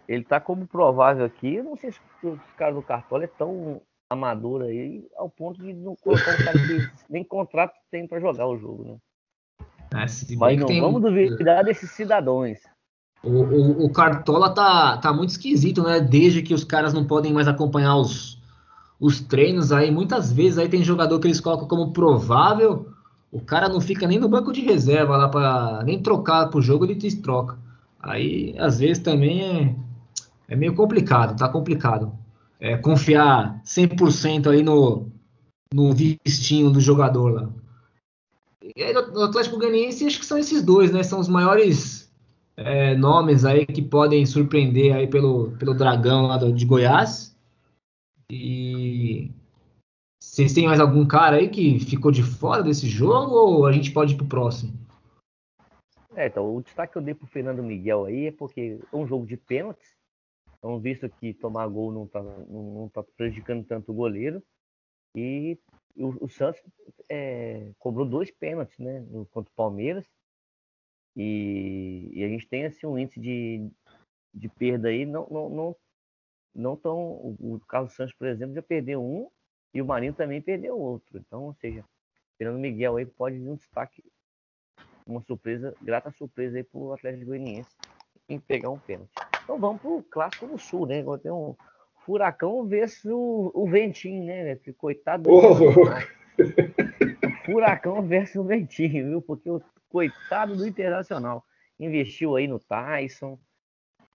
ele 0.07 0.23
tá 0.23 0.39
como 0.39 0.67
provável 0.67 1.25
aqui, 1.25 1.55
eu 1.55 1.63
não 1.63 1.75
sei 1.75 1.91
se 1.91 1.99
os 2.23 2.39
caras 2.55 2.75
do 2.75 2.81
Cartola 2.81 3.23
é 3.23 3.27
tão 3.27 3.81
amador 4.09 4.61
aí 4.61 5.07
ao 5.17 5.29
ponto 5.29 5.61
de 5.61 5.73
não 5.73 5.95
colocar 5.95 6.33
um 6.33 6.45
cara 6.45 6.59
que 6.59 6.89
nem 7.09 7.23
contrato 7.23 7.73
tem 7.89 8.07
para 8.07 8.19
jogar 8.19 8.47
o 8.47 8.57
jogo, 8.57 8.83
né? 8.83 8.97
É, 9.93 10.35
Mas 10.35 10.59
não 10.59 10.67
vamos 10.67 11.01
duvidar 11.01 11.63
desses 11.63 11.91
cidadãos. 11.91 12.59
O, 13.23 13.29
o, 13.29 13.85
o, 13.85 13.89
Cartola 13.89 14.49
tá, 14.49 14.97
tá 14.97 15.13
muito 15.13 15.29
esquisito, 15.29 15.81
né? 15.81 16.01
Desde 16.01 16.41
que 16.41 16.53
os 16.53 16.65
caras 16.65 16.93
não 16.93 17.05
podem 17.05 17.31
mais 17.31 17.47
acompanhar 17.47 17.95
os, 17.95 18.37
os 18.99 19.21
treinos 19.21 19.71
aí. 19.71 19.89
Muitas 19.89 20.31
vezes 20.31 20.57
aí 20.57 20.67
tem 20.67 20.83
jogador 20.83 21.19
que 21.19 21.27
eles 21.27 21.39
colocam 21.39 21.65
como 21.65 21.93
provável. 21.93 22.89
O 23.31 23.39
cara 23.39 23.69
não 23.69 23.79
fica 23.79 24.05
nem 24.05 24.19
no 24.19 24.27
banco 24.27 24.51
de 24.51 24.59
reserva 24.59 25.15
lá 25.15 25.29
para 25.29 25.83
nem 25.85 26.01
trocar 26.01 26.49
pro 26.49 26.61
jogo, 26.61 26.83
ele 26.83 26.95
te 26.95 27.15
troca. 27.15 27.57
Aí, 27.97 28.53
às 28.59 28.79
vezes, 28.79 29.01
também 29.01 29.41
é, 29.41 29.75
é 30.49 30.55
meio 30.57 30.75
complicado, 30.75 31.37
tá 31.37 31.47
complicado. 31.47 32.11
É, 32.59 32.75
confiar 32.75 33.61
100% 33.65 34.51
aí 34.51 34.61
no, 34.61 35.07
no 35.73 35.93
vistinho 35.93 36.69
do 36.69 36.81
jogador 36.81 37.33
lá. 37.33 37.49
E 38.75 38.83
aí, 38.83 38.93
no 38.93 39.23
Atlético 39.23 39.57
Goianiense, 39.57 40.05
acho 40.05 40.19
que 40.19 40.25
são 40.25 40.37
esses 40.37 40.61
dois, 40.61 40.91
né? 40.91 41.03
São 41.03 41.19
os 41.19 41.29
maiores 41.29 42.02
é, 42.55 42.95
nomes 42.95 43.45
aí 43.45 43.65
que 43.65 43.81
podem 43.81 44.25
surpreender 44.25 44.95
aí 44.95 45.07
pelo, 45.07 45.51
pelo 45.57 45.73
Dragão 45.73 46.27
lá 46.27 46.37
de 46.37 46.65
Goiás. 46.65 47.37
E 48.31 49.31
vocês 50.21 50.53
têm 50.53 50.67
mais 50.67 50.79
algum 50.79 51.05
cara 51.07 51.37
aí 51.37 51.49
que 51.49 51.79
ficou 51.79 52.11
de 52.11 52.23
fora 52.23 52.63
desse 52.63 52.87
jogo 52.87 53.35
ou 53.35 53.65
a 53.65 53.71
gente 53.71 53.91
pode 53.91 54.13
ir 54.13 54.17
pro 54.17 54.25
próximo? 54.25 54.73
É, 56.15 56.27
então, 56.27 56.55
o 56.55 56.61
destaque 56.61 56.93
que 56.93 56.97
eu 56.99 57.01
dei 57.01 57.13
pro 57.13 57.27
Fernando 57.27 57.63
Miguel 57.63 58.05
aí 58.05 58.27
é 58.27 58.31
porque 58.31 58.79
é 58.91 58.95
um 58.95 59.05
jogo 59.07 59.25
de 59.25 59.35
pênaltis. 59.35 59.95
Então, 60.57 60.79
visto 60.79 61.09
que 61.09 61.33
tomar 61.33 61.67
gol 61.67 61.91
não 61.91 62.07
tá, 62.07 62.21
não, 62.21 62.89
tá 62.93 63.03
prejudicando 63.17 63.65
tanto 63.65 63.91
o 63.91 63.95
goleiro. 63.95 64.41
E 65.15 65.57
o, 65.95 66.25
o 66.25 66.29
Santos 66.29 66.61
é, 67.09 67.71
cobrou 67.77 68.05
dois 68.05 68.31
pênaltis, 68.31 68.77
né? 68.79 69.05
Contra 69.31 69.51
o 69.51 69.55
Palmeiras. 69.55 70.05
E, 71.15 72.09
e, 72.13 72.23
a 72.23 72.27
gente 72.27 72.47
tem 72.47 72.65
assim 72.65 72.87
um 72.87 72.97
índice 72.97 73.19
de, 73.19 73.69
de 74.33 74.49
perda 74.49 74.87
aí, 74.87 75.05
não, 75.05 75.27
não, 75.29 75.49
não, 75.49 75.75
não 76.55 76.75
tão. 76.75 76.97
O, 76.97 77.37
o 77.39 77.59
Carlos 77.67 77.93
Santos, 77.93 78.13
por 78.15 78.27
exemplo, 78.27 78.55
já 78.55 78.61
perdeu 78.61 79.03
um 79.03 79.29
e 79.73 79.81
o 79.81 79.85
Marinho 79.85 80.13
também 80.13 80.41
perdeu 80.41 80.77
outro. 80.77 81.19
Então, 81.19 81.43
ou 81.43 81.53
seja, 81.55 81.83
Fernando 82.37 82.59
Miguel 82.59 82.97
aí 82.97 83.05
pode 83.05 83.37
vir 83.37 83.49
um 83.49 83.55
destaque 83.55 84.03
uma 85.05 85.21
surpresa, 85.21 85.75
grata 85.81 86.11
surpresa 86.11 86.57
aí 86.57 86.63
pro 86.63 86.93
Atlético 86.93 87.25
Goianiense 87.25 87.69
em 88.27 88.39
pegar 88.39 88.69
um 88.69 88.79
pênalti. 88.79 89.11
Então 89.43 89.59
vamos 89.59 89.81
pro 89.81 90.03
clássico 90.09 90.47
do 90.47 90.57
Sul, 90.57 90.87
né? 90.87 90.99
Agora 90.99 91.19
tem 91.19 91.31
um 91.31 91.55
Furacão 92.05 92.65
versus 92.65 93.05
o, 93.05 93.51
o 93.53 93.67
Ventinho, 93.67 94.25
né? 94.25 94.57
Coitado 94.77 95.23
do 95.23 95.31
oh, 95.31 95.53
Furacão 97.45 98.01
versus 98.01 98.35
o 98.35 98.43
Ventinho, 98.43 99.09
viu? 99.09 99.21
Porque 99.21 99.49
o 99.49 99.61
coitado 99.89 100.55
do 100.55 100.67
Internacional 100.67 101.45
investiu 101.79 102.35
aí 102.35 102.47
no 102.47 102.59
Tyson, 102.59 103.39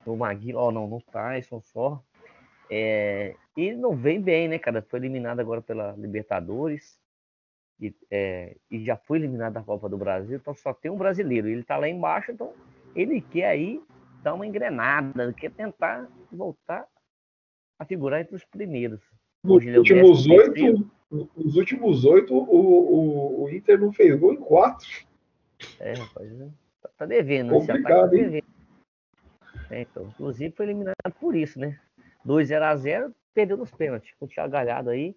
no 0.06 0.16
Maguila, 0.16 0.60
ó, 0.60 0.68
oh, 0.68 0.70
não, 0.70 0.86
no 0.86 1.00
Tyson 1.02 1.60
só. 1.60 2.02
É, 2.70 3.34
e 3.56 3.72
não 3.72 3.96
vem 3.96 4.20
bem, 4.20 4.48
né, 4.48 4.58
cara? 4.58 4.82
Foi 4.82 4.98
eliminado 4.98 5.40
agora 5.40 5.62
pela 5.62 5.92
Libertadores 5.92 6.98
e, 7.80 7.94
é, 8.10 8.56
e 8.70 8.84
já 8.84 8.96
foi 8.96 9.18
eliminado 9.18 9.54
da 9.54 9.62
Copa 9.62 9.88
do 9.88 9.96
Brasil, 9.96 10.36
então 10.36 10.54
só 10.54 10.72
tem 10.74 10.90
um 10.90 10.98
brasileiro. 10.98 11.48
Ele 11.48 11.62
tá 11.62 11.76
lá 11.76 11.88
embaixo, 11.88 12.32
então 12.32 12.52
ele 12.94 13.20
quer 13.20 13.46
aí 13.46 13.80
dar 14.22 14.34
uma 14.34 14.46
engrenada, 14.46 15.32
quer 15.32 15.50
tentar 15.50 16.08
voltar 16.30 16.86
a 17.78 17.84
figurar 17.84 18.20
entre 18.20 18.34
os 18.34 18.44
primeiros. 18.44 19.00
É 19.44 19.78
últimos 19.78 20.26
oito, 20.26 20.90
nos 21.10 21.56
últimos 21.56 22.04
oito, 22.04 22.34
o, 22.34 22.42
o, 22.42 23.44
o, 23.44 23.50
Inter 23.50 23.80
não 23.80 23.92
fez 23.92 24.18
gol 24.18 24.34
em 24.34 24.36
quatro. 24.36 24.88
É, 25.80 25.94
rapaz, 25.94 26.30
né? 26.32 26.50
tá, 26.82 26.90
tá 26.98 27.06
devendo. 27.06 27.50
Complicado, 27.50 28.12
esse 28.14 28.24
tá 28.24 28.28
devendo. 28.28 28.46
É, 29.70 29.82
então, 29.82 30.06
inclusive 30.08 30.54
foi 30.56 30.66
eliminado 30.66 30.96
por 31.20 31.34
isso, 31.36 31.58
né? 31.58 31.78
2 32.24 32.48
0 32.48 32.64
a 32.64 32.76
0 32.76 33.14
perdeu 33.32 33.56
nos 33.56 33.70
pênaltis. 33.70 34.12
Com 34.18 34.26
o 34.26 34.28
Thiago 34.28 34.52
Galhardo 34.52 34.90
aí, 34.90 35.14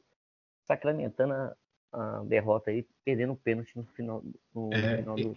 sacramentando 0.65 1.34
a, 1.34 1.55
a 1.91 2.24
derrota 2.24 2.69
aí, 2.69 2.86
perdendo 3.03 3.34
o 3.34 3.38
pênalti 3.38 3.76
no 3.76 3.84
final, 3.95 4.24
no 4.53 4.74
é, 4.74 4.97
final 4.97 5.15
do, 5.15 5.36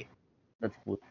da 0.60 0.68
disputa. 0.68 1.02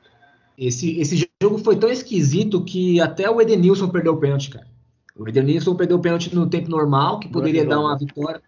Esse, 0.57 0.99
esse 0.99 1.30
jogo 1.41 1.57
foi 1.57 1.80
tão 1.80 1.89
esquisito 1.89 2.63
que 2.63 3.01
até 3.01 3.30
o 3.30 3.41
Edenilson 3.41 3.89
perdeu 3.89 4.13
o 4.13 4.19
pênalti, 4.19 4.51
cara. 4.51 4.67
O 5.16 5.28
Edenilson 5.28 5.76
perdeu 5.76 5.97
o 5.97 6.01
pênalti 6.01 6.34
no 6.34 6.49
tempo 6.49 6.70
normal, 6.70 7.20
que 7.20 7.28
poderia 7.28 7.66
dar 7.66 7.80
uma 7.80 7.97
vitória. 7.97 8.41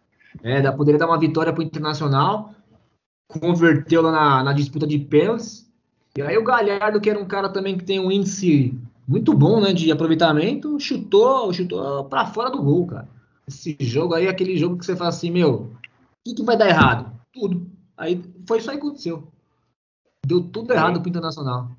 É, 0.43 0.69
poderia 0.71 0.99
dar 0.99 1.07
uma 1.07 1.19
vitória 1.19 1.53
para 1.53 1.61
o 1.61 1.63
Internacional. 1.63 2.53
Converteu 3.27 4.01
lá 4.01 4.11
na, 4.11 4.43
na 4.45 4.53
disputa 4.53 4.85
de 4.85 4.99
pênaltis. 4.99 5.69
E 6.17 6.21
aí 6.21 6.37
o 6.37 6.43
Galhardo, 6.43 6.99
que 6.99 7.09
era 7.09 7.19
um 7.19 7.25
cara 7.25 7.49
também 7.49 7.77
que 7.77 7.83
tem 7.83 7.99
um 7.99 8.11
índice 8.11 8.73
muito 9.07 9.33
bom, 9.33 9.61
né, 9.61 9.73
de 9.73 9.91
aproveitamento, 9.91 10.79
chutou, 10.79 11.53
chutou 11.53 12.05
para 12.05 12.25
fora 12.25 12.49
do 12.49 12.61
gol, 12.61 12.87
cara. 12.87 13.07
Esse 13.47 13.77
jogo 13.79 14.15
aí 14.15 14.25
é 14.25 14.29
aquele 14.29 14.57
jogo 14.57 14.77
que 14.77 14.85
você 14.85 14.95
fala 14.95 15.09
assim, 15.09 15.29
meu, 15.29 15.71
que, 16.25 16.33
que 16.33 16.43
vai 16.43 16.57
dar 16.57 16.67
errado? 16.67 17.11
Tudo. 17.31 17.69
Aí 17.95 18.23
foi 18.47 18.57
isso 18.57 18.71
aí 18.71 18.77
que 18.77 18.83
aconteceu. 18.83 19.27
Deu 20.25 20.41
tudo 20.41 20.73
errado 20.73 20.99
pro 20.99 21.09
Internacional. 21.09 21.69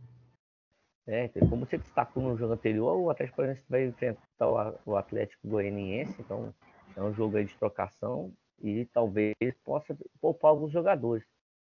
É, 1.09 1.29
como 1.49 1.65
você 1.65 1.79
destacou 1.79 2.23
no 2.23 2.37
jogo 2.37 2.55
anterior, 2.55 2.97
o 2.97 3.11
Atlético 3.11 3.37
Paranaense 3.37 3.65
vai 3.69 3.87
enfrentar 3.87 4.77
o 4.85 4.97
Atlético 4.97 5.47
Goianiense, 5.47 6.21
então 6.21 6.53
é 6.97 7.03
um 7.03 7.15
jogo 7.15 7.37
aí 7.37 7.45
de 7.45 7.57
trocação 7.57 8.33
e 8.61 8.87
talvez 8.87 9.35
possa 9.65 9.97
poupar 10.21 10.51
alguns 10.51 10.73
jogadores. 10.73 11.25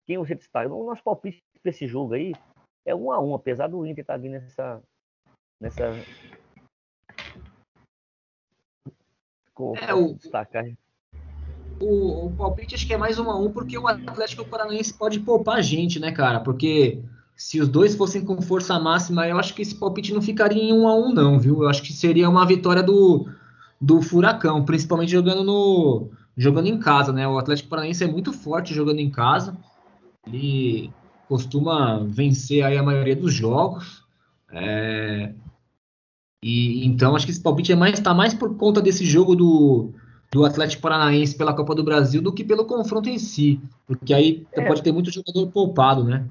Quem 0.07 0.19
você 0.19 0.35
destaca? 0.35 0.69
O 0.69 0.85
nosso 0.85 1.03
palpite 1.03 1.43
para 1.63 1.71
esse 1.71 1.87
jogo 1.87 2.13
aí 2.13 2.33
é 2.85 2.95
um 2.95 3.11
a 3.11 3.21
um, 3.21 3.35
apesar 3.35 3.69
do 3.69 3.87
Inter 3.87 4.03
estar 4.03 4.15
tá 4.15 4.19
vindo 4.19 4.33
nessa. 4.33 4.83
nessa... 5.61 5.85
É, 9.81 9.95
o, 9.95 10.15
destacar? 10.15 10.65
o, 11.81 12.27
o 12.27 12.37
palpite 12.37 12.75
acho 12.75 12.87
que 12.87 12.95
é 12.95 12.97
mais 12.97 13.19
um 13.19 13.31
a 13.31 13.39
um, 13.39 13.53
porque 13.53 13.79
o 13.79 13.87
Atlético 13.87 14.45
Paranaense 14.45 14.93
pode 14.93 15.21
poupar 15.21 15.57
a 15.59 15.63
gente, 15.63 15.99
né, 15.99 16.13
cara? 16.13 16.41
Porque 16.41 17.03
se 17.37 17.61
os 17.61 17.69
dois 17.69 17.95
fossem 17.95 18.25
com 18.25 18.41
força 18.41 18.79
máxima, 18.79 19.27
eu 19.27 19.39
acho 19.39 19.55
que 19.55 19.63
esse 19.63 19.75
palpite 19.75 20.13
não 20.13 20.23
ficaria 20.23 20.63
em 20.63 20.73
um 20.73 20.87
a 20.87 20.95
um, 20.95 21.13
não, 21.13 21.39
viu? 21.39 21.63
Eu 21.63 21.69
acho 21.69 21.83
que 21.83 21.93
seria 21.93 22.29
uma 22.29 22.47
vitória 22.47 22.83
do, 22.83 23.27
do 23.81 24.01
Furacão, 24.01 24.65
principalmente 24.65 25.11
jogando 25.11 25.43
no 25.43 26.11
jogando 26.37 26.67
em 26.67 26.79
casa, 26.79 27.13
né? 27.13 27.27
O 27.27 27.39
Atlético 27.39 27.69
Paranaense 27.69 28.05
é 28.05 28.07
muito 28.07 28.33
forte 28.33 28.75
jogando 28.75 29.01
em 29.01 29.11
casa. 29.11 29.57
Ele 30.27 30.91
costuma 31.29 31.99
vencer 32.05 32.63
aí 32.63 32.77
a 32.77 32.83
maioria 32.83 33.17
dos 33.17 33.35
jogos. 33.35 34.05
É... 34.51 35.33
E 36.43 36.87
então 36.87 37.15
acho 37.15 37.27
que 37.27 37.33
esse 37.33 37.41
palpite 37.43 37.73
é 37.73 37.77
mais 37.77 38.01
tá 38.01 38.13
mais 38.15 38.35
por 38.35 38.57
conta 38.57 38.81
desse 38.81 39.05
jogo 39.05 39.35
do 39.35 39.91
do 40.33 40.47
Atlético 40.47 40.83
Paranaense 40.83 41.37
pela 41.37 41.53
Copa 41.53 41.75
do 41.75 41.85
Brasil 41.85 42.23
do 42.23 42.33
que 42.33 42.43
pelo 42.43 42.65
confronto 42.65 43.09
em 43.09 43.19
si, 43.19 43.61
porque 43.87 44.15
aí 44.15 44.47
é. 44.53 44.67
pode 44.67 44.83
ter 44.83 44.91
muito 44.91 45.11
jogador 45.11 45.47
poupado, 45.49 46.05
né? 46.05 46.27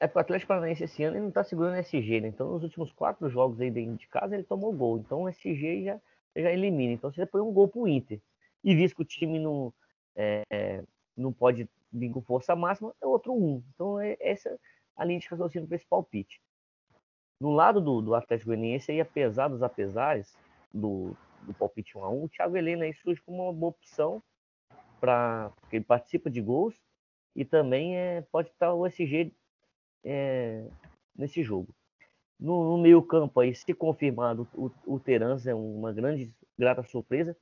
É 0.00 0.06
porque 0.06 0.18
o 0.18 0.22
Atlético 0.22 0.48
Paranaense 0.48 0.84
esse 0.84 1.02
ano 1.02 1.16
ele 1.16 1.24
não 1.24 1.30
tá 1.30 1.44
segurando 1.44 1.74
o 1.74 1.78
SG, 1.78 2.20
né? 2.20 2.28
Então 2.28 2.50
nos 2.50 2.62
últimos 2.62 2.92
quatro 2.92 3.28
jogos 3.28 3.60
aí 3.60 3.70
dentro 3.70 3.96
de 3.96 4.08
casa 4.08 4.34
ele 4.34 4.44
tomou 4.44 4.72
gol, 4.72 4.98
então 4.98 5.22
o 5.22 5.28
SG 5.28 5.84
já, 5.84 6.00
já 6.36 6.52
elimina. 6.52 6.92
Então 6.92 7.10
você 7.12 7.24
põe 7.24 7.40
um 7.40 7.52
gol 7.52 7.68
pro 7.68 7.88
Inter 7.88 8.20
e 8.62 8.74
visto 8.74 8.96
que 8.96 9.02
o 9.02 9.04
time 9.04 9.38
não, 9.38 9.72
é, 10.16 10.82
não 11.16 11.32
pode 11.32 11.68
vir 11.92 12.10
com 12.10 12.20
força 12.20 12.56
máxima, 12.56 12.94
é 13.00 13.06
outro 13.06 13.32
um. 13.32 13.62
Então 13.74 14.00
é 14.00 14.16
essa 14.20 14.58
a 14.96 15.04
linha 15.04 15.18
de 15.18 15.28
raciocínio 15.28 15.66
para 15.66 15.76
esse 15.76 15.86
palpite. 15.86 16.40
No 17.40 17.52
lado 17.52 17.80
do, 17.80 18.00
do 18.00 18.14
Atlético 18.14 18.50
Goianiense, 18.50 18.92
aí, 18.92 19.00
apesar 19.00 19.48
dos 19.48 19.62
apesares 19.62 20.36
do, 20.72 21.16
do 21.42 21.52
palpite 21.54 21.96
1 21.96 22.04
a 22.04 22.10
1 22.10 22.24
o 22.24 22.28
Thiago 22.28 22.56
Helena 22.56 22.84
aí 22.84 22.94
surge 22.94 23.20
como 23.22 23.42
uma 23.44 23.52
boa 23.52 23.70
opção 23.70 24.22
para 25.00 25.50
porque 25.60 25.76
ele 25.76 25.84
participa 25.84 26.30
de 26.30 26.40
gols 26.40 26.74
e 27.36 27.44
também 27.44 27.96
é, 27.96 28.22
pode 28.22 28.48
estar 28.48 28.72
o 28.72 28.86
SG 28.86 29.32
é, 30.04 30.66
nesse 31.16 31.42
jogo. 31.42 31.74
No, 32.38 32.64
no, 32.64 32.78
meio 32.78 33.02
campo 33.02 33.40
aí, 33.40 33.54
se 33.54 33.72
confirmado, 33.72 34.46
o, 34.54 34.70
o 34.86 35.00
Terans 35.00 35.46
é 35.46 35.54
uma 35.54 35.92
grande, 35.92 36.32
grata 36.58 36.82
surpresa, 36.82 37.36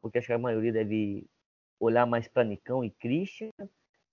porque 0.00 0.18
acho 0.18 0.26
que 0.26 0.32
a 0.32 0.38
maioria 0.38 0.72
deve 0.72 1.26
olhar 1.78 2.06
mais 2.06 2.26
para 2.26 2.44
Nicão 2.44 2.84
e 2.84 2.90
Christian. 2.90 3.50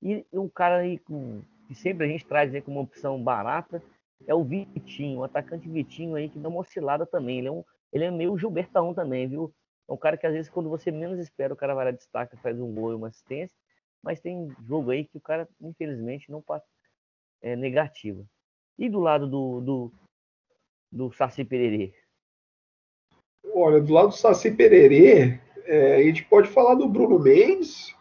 E 0.02 0.26
um 0.32 0.48
cara 0.48 0.78
aí 0.78 0.98
com, 1.00 1.42
que 1.68 1.76
sempre 1.76 2.06
a 2.06 2.10
gente 2.10 2.26
traz 2.26 2.54
aí 2.54 2.62
como 2.62 2.78
uma 2.78 2.84
opção 2.84 3.22
barata 3.22 3.82
é 4.28 4.34
o 4.34 4.44
Vitinho, 4.44 5.20
o 5.20 5.24
atacante 5.24 5.70
Vitinho 5.70 6.16
aí 6.16 6.30
que 6.30 6.40
dá 6.40 6.50
uma 6.50 6.60
oscilada 6.60 7.06
também. 7.06 7.40
Ele 7.40 7.48
é 7.48 7.52
um, 7.52 7.64
ele 7.92 8.04
é 8.06 8.12
meio 8.12 8.38
Gilbertão 8.38 8.94
também, 8.94 9.28
viu? 9.28 9.54
É 9.88 9.94
um 9.94 9.98
cara 9.98 10.18
que 10.18 10.28
às 10.28 10.34
vezes 10.34 10.52
quando 10.52 10.70
você 10.70 10.92
menos 10.92 11.20
espera, 11.20 11.54
o 11.54 11.58
cara 11.58 11.74
vai 11.74 11.86
lá 11.86 11.92
destaca, 11.92 12.38
faz 12.38 12.60
um 12.60 12.74
gol 12.74 12.92
e 12.92 12.96
uma 12.96 13.08
assistência, 13.08 13.58
mas 14.04 14.20
tem 14.20 14.50
jogo 14.66 14.92
aí 14.92 15.06
que 15.06 15.18
o 15.18 15.22
cara, 15.22 15.48
infelizmente, 15.62 16.32
não 16.32 16.42
é, 17.42 17.56
negativa. 17.56 18.26
E 18.78 18.90
do 18.90 19.00
lado 19.00 19.28
do, 19.28 19.62
do, 19.62 19.94
do 20.92 21.12
Saci 21.12 21.44
Pererê? 21.44 21.94
Olha, 23.54 23.82
do 23.82 23.94
lado 23.94 24.10
do 24.10 24.16
Saci 24.16 24.52
Pererê, 24.52 25.40
é, 25.66 25.96
a 25.96 26.04
gente 26.04 26.24
pode 26.26 26.48
falar 26.50 26.76
do 26.76 26.88
Bruno 26.88 27.20
Mendes, 27.20 27.96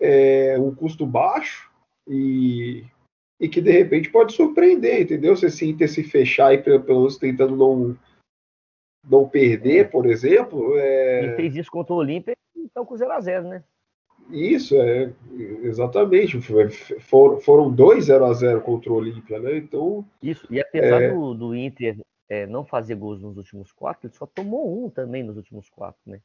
é, 0.00 0.58
um 0.58 0.74
custo 0.74 1.06
baixo 1.06 1.70
e, 2.06 2.84
e 3.40 3.48
que 3.48 3.60
de 3.60 3.70
repente 3.70 4.10
pode 4.10 4.32
surpreender, 4.32 5.02
entendeu? 5.02 5.36
Se 5.36 5.46
esse 5.46 5.66
Inter 5.68 5.88
se 5.88 6.02
fechar 6.02 6.52
e 6.52 6.62
pelo 6.62 6.84
menos 6.84 7.16
tentando 7.16 7.56
não 7.56 7.98
não 9.08 9.28
perder, 9.28 9.90
por 9.90 10.06
exemplo. 10.06 10.76
É... 10.76 11.26
E 11.26 11.36
fez 11.36 11.54
isso 11.54 11.70
contra 11.70 11.94
o 11.94 11.98
Olímpia 11.98 12.36
e 12.56 12.64
estão 12.64 12.84
com 12.84 12.96
0x0, 12.96 13.48
né? 13.48 13.64
Isso, 14.30 14.74
é, 14.76 15.12
exatamente. 15.62 16.40
For, 17.00 17.40
foram 17.40 17.70
dois 17.70 18.08
0x0 18.08 18.60
contra 18.60 18.92
o 18.92 18.96
Olímpia, 18.96 19.38
né? 19.38 19.56
Então. 19.56 20.04
Isso, 20.22 20.46
e 20.50 20.60
apesar 20.60 21.02
é... 21.02 21.12
do, 21.12 21.34
do 21.34 21.54
Inter 21.54 21.98
é, 22.28 22.46
não 22.46 22.64
fazer 22.64 22.96
gols 22.96 23.22
nos 23.22 23.36
últimos 23.36 23.72
quatro, 23.72 24.06
ele 24.06 24.14
só 24.14 24.26
tomou 24.26 24.84
um 24.84 24.90
também 24.90 25.22
nos 25.22 25.36
últimos 25.36 25.68
quatro, 25.68 26.00
né? 26.06 26.20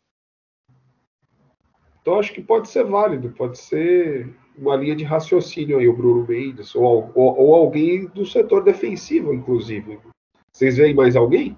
Então 2.02 2.20
acho 2.20 2.34
que 2.34 2.42
pode 2.42 2.68
ser 2.68 2.84
válido, 2.84 3.30
pode 3.30 3.60
ser 3.60 4.36
uma 4.58 4.76
linha 4.76 4.96
de 4.96 5.04
raciocínio 5.04 5.78
aí, 5.78 5.88
o 5.88 5.96
Bruno 5.96 6.26
Mendes, 6.28 6.74
ou, 6.74 7.12
ou, 7.14 7.40
ou 7.40 7.56
alguém 7.56 8.08
do 8.08 8.26
setor 8.26 8.64
defensivo, 8.64 9.32
inclusive. 9.34 10.00
Vocês 10.52 10.78
veem 10.78 10.96
mais 10.96 11.16
alguém? 11.16 11.56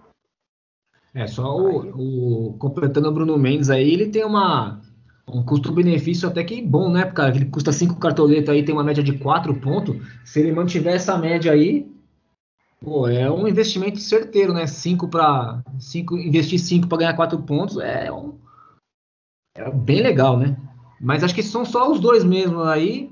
É, 1.15 1.27
só 1.27 1.55
o, 1.55 2.49
o, 2.49 2.57
completando 2.57 3.07
o 3.07 3.13
Bruno 3.13 3.37
Mendes 3.37 3.69
aí, 3.69 3.93
ele 3.93 4.09
tem 4.09 4.25
uma 4.25 4.81
um 5.28 5.43
custo-benefício 5.43 6.28
até 6.28 6.43
que 6.43 6.61
bom, 6.61 6.89
né, 6.89 7.05
cara? 7.05 7.36
Ele 7.36 7.45
custa 7.45 7.71
5 7.71 7.95
cartoletas 7.95 8.49
aí, 8.49 8.63
tem 8.63 8.76
uma 8.76 8.84
média 8.84 9.03
de 9.03 9.17
4 9.17 9.53
pontos. 9.55 9.95
Se 10.26 10.39
ele 10.39 10.51
mantiver 10.51 10.95
essa 10.95 11.17
média 11.17 11.51
aí, 11.51 11.89
pô, 12.82 13.07
é 13.07 13.32
um 13.32 13.47
investimento 13.47 13.99
certeiro, 13.99 14.53
né? 14.53 14.67
5 14.67 15.07
para 15.07 15.63
5 15.80 16.17
investir 16.17 16.59
5 16.59 16.88
para 16.88 16.97
ganhar 16.99 17.15
4 17.15 17.41
pontos 17.41 17.78
é 17.78 18.11
um 18.11 18.38
é 19.55 19.69
bem 19.69 20.01
legal, 20.01 20.38
né? 20.38 20.57
Mas 20.99 21.24
acho 21.24 21.36
que 21.36 21.43
são 21.43 21.63
só 21.63 21.91
os 21.91 21.99
dois 21.99 22.24
mesmo 22.24 22.61
aí. 22.61 23.11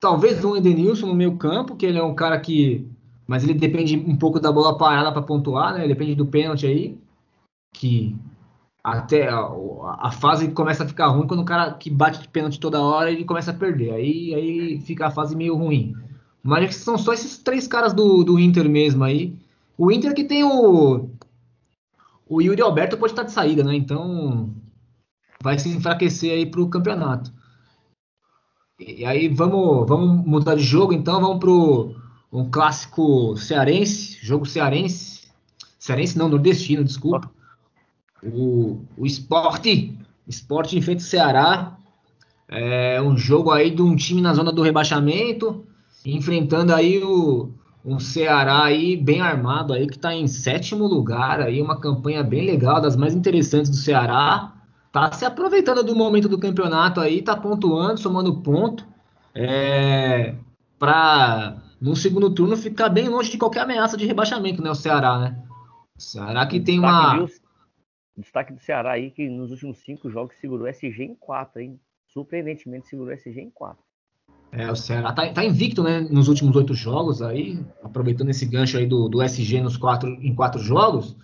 Talvez 0.00 0.44
um 0.44 0.56
Edenilson 0.56 1.06
no 1.06 1.14
meio 1.14 1.36
campo, 1.36 1.76
que 1.76 1.86
ele 1.86 1.98
é 1.98 2.02
um 2.02 2.14
cara 2.14 2.40
que 2.40 2.88
mas 3.26 3.44
ele 3.44 3.54
depende 3.54 3.96
um 3.96 4.16
pouco 4.16 4.40
da 4.40 4.50
bola 4.50 4.76
parada 4.76 5.12
para 5.12 5.22
pontuar, 5.22 5.74
né? 5.74 5.84
Ele 5.84 5.94
depende 5.94 6.16
do 6.16 6.26
pênalti 6.26 6.66
aí 6.66 6.98
que 7.72 8.16
até 8.82 9.28
a, 9.28 9.38
a, 9.98 10.10
fase 10.10 10.50
começa 10.50 10.84
a 10.84 10.88
ficar 10.88 11.08
ruim 11.08 11.26
quando 11.26 11.40
o 11.40 11.44
cara 11.44 11.74
que 11.74 11.90
bate 11.90 12.20
de 12.20 12.28
pênalti 12.28 12.58
toda 12.58 12.80
hora 12.80 13.10
ele 13.10 13.24
começa 13.24 13.50
a 13.50 13.54
perder. 13.54 13.92
Aí, 13.92 14.34
aí 14.34 14.80
fica 14.80 15.06
a 15.06 15.10
fase 15.10 15.36
meio 15.36 15.54
ruim. 15.54 15.94
Mas 16.42 16.76
são 16.76 16.96
só 16.96 17.12
esses 17.12 17.38
três 17.38 17.66
caras 17.66 17.92
do, 17.92 18.24
do 18.24 18.38
Inter 18.38 18.68
mesmo 18.68 19.04
aí. 19.04 19.36
O 19.76 19.90
Inter 19.92 20.14
que 20.14 20.24
tem 20.24 20.42
o. 20.44 21.10
O 22.26 22.40
Yuri 22.40 22.62
Alberto 22.62 22.96
pode 22.96 23.12
estar 23.12 23.24
de 23.24 23.32
saída, 23.32 23.64
né? 23.64 23.74
Então 23.74 24.54
vai 25.42 25.58
se 25.58 25.68
enfraquecer 25.68 26.32
aí 26.32 26.46
para 26.46 26.60
o 26.60 26.68
campeonato. 26.68 27.32
E 28.78 29.04
aí 29.04 29.28
vamos, 29.28 29.86
vamos 29.86 30.24
mudar 30.26 30.54
de 30.54 30.62
jogo, 30.62 30.92
então 30.92 31.20
vamos 31.20 31.38
pro 31.38 31.94
um 32.32 32.48
clássico 32.50 33.36
cearense, 33.36 34.18
jogo 34.22 34.46
cearense. 34.46 35.28
Cearense 35.78 36.16
não, 36.16 36.28
nordestino, 36.28 36.84
desculpa 36.84 37.30
o, 38.22 38.80
o 38.96 39.06
esporte, 39.06 39.96
esporte 40.26 40.76
em 40.76 40.82
frente 40.82 41.02
ao 41.02 41.08
Ceará. 41.08 41.76
É 42.48 43.00
um 43.00 43.16
jogo 43.16 43.50
aí 43.50 43.70
de 43.70 43.80
um 43.80 43.94
time 43.94 44.20
na 44.20 44.34
zona 44.34 44.52
do 44.52 44.62
rebaixamento, 44.62 45.64
enfrentando 46.04 46.74
aí 46.74 47.02
o, 47.02 47.50
um 47.84 47.98
Ceará 47.98 48.64
aí 48.64 48.96
bem 48.96 49.20
armado 49.20 49.72
aí, 49.72 49.86
que 49.86 49.96
está 49.96 50.14
em 50.14 50.26
sétimo 50.26 50.86
lugar 50.86 51.40
aí, 51.40 51.62
uma 51.62 51.80
campanha 51.80 52.22
bem 52.22 52.44
legal, 52.44 52.80
das 52.80 52.96
mais 52.96 53.14
interessantes 53.14 53.70
do 53.70 53.76
Ceará. 53.76 54.52
Tá 54.92 55.12
se 55.12 55.24
aproveitando 55.24 55.84
do 55.84 55.94
momento 55.94 56.28
do 56.28 56.38
campeonato 56.38 57.00
aí, 57.00 57.22
tá 57.22 57.36
pontuando, 57.36 58.00
somando 58.00 58.40
ponto. 58.40 58.84
É, 59.32 60.34
para 60.78 61.58
no 61.80 61.94
segundo 61.94 62.30
turno 62.30 62.56
ficar 62.56 62.88
bem 62.88 63.08
longe 63.08 63.30
de 63.30 63.38
qualquer 63.38 63.60
ameaça 63.60 63.96
de 63.96 64.06
rebaixamento, 64.06 64.60
né? 64.60 64.70
O 64.70 64.74
Ceará, 64.74 65.18
né? 65.18 65.38
O 65.96 66.02
Ceará 66.02 66.46
que 66.46 66.58
tem 66.58 66.78
uma. 66.78 67.26
Destaque 68.16 68.52
do 68.52 68.60
Ceará 68.60 68.92
aí, 68.92 69.10
que 69.10 69.28
nos 69.28 69.50
últimos 69.50 69.78
cinco 69.78 70.10
jogos 70.10 70.34
segurou 70.36 70.66
SG 70.66 71.02
em 71.02 71.14
quatro, 71.14 71.60
hein? 71.60 71.80
Surpreendentemente 72.06 72.88
segurou 72.88 73.12
SG 73.12 73.40
em 73.40 73.50
quatro. 73.50 73.82
É, 74.52 74.70
o 74.70 74.74
Ceará 74.74 75.12
tá, 75.12 75.32
tá, 75.32 75.44
invicto, 75.44 75.82
né, 75.82 76.00
nos 76.00 76.26
últimos 76.26 76.56
oito 76.56 76.74
jogos 76.74 77.22
aí, 77.22 77.64
aproveitando 77.84 78.30
esse 78.30 78.44
gancho 78.44 78.76
aí 78.76 78.86
do, 78.86 79.08
do 79.08 79.22
SG 79.22 79.60
nos 79.60 79.76
quatro, 79.76 80.08
em 80.08 80.34
quatro 80.34 80.60
jogos. 80.60 81.16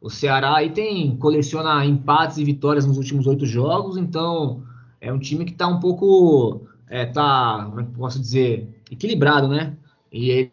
O 0.00 0.08
Ceará 0.08 0.56
aí 0.56 0.70
tem, 0.70 1.14
coleciona 1.16 1.84
empates 1.84 2.38
e 2.38 2.44
vitórias 2.44 2.86
nos 2.86 2.96
últimos 2.96 3.26
oito 3.26 3.44
jogos, 3.44 3.98
então 3.98 4.62
é 4.98 5.12
um 5.12 5.18
time 5.18 5.44
que 5.44 5.52
tá 5.52 5.68
um 5.68 5.78
pouco, 5.78 6.66
é, 6.88 7.04
tá, 7.04 7.66
como 7.68 7.80
é 7.80 7.84
que 7.84 7.90
posso 7.90 8.18
dizer, 8.18 8.82
equilibrado, 8.90 9.46
né? 9.46 9.76
E 10.10 10.30
ele, 10.30 10.50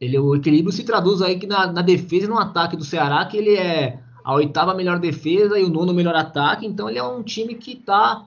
ele, 0.00 0.18
o 0.18 0.34
equilíbrio 0.34 0.72
se 0.72 0.82
traduz 0.82 1.22
aí 1.22 1.38
que 1.38 1.46
na, 1.46 1.70
na 1.70 1.82
defesa 1.82 2.26
e 2.26 2.28
no 2.28 2.38
ataque 2.38 2.76
do 2.76 2.84
Ceará, 2.84 3.24
que 3.26 3.36
ele 3.36 3.54
é 3.54 4.00
a 4.24 4.34
oitava 4.34 4.74
melhor 4.74 4.98
defesa 4.98 5.58
e 5.58 5.64
o 5.64 5.70
nono 5.70 5.94
melhor 5.94 6.14
ataque. 6.14 6.66
Então 6.66 6.88
ele 6.88 6.98
é 6.98 7.02
um 7.02 7.22
time 7.22 7.54
que 7.54 7.76
tá 7.76 8.24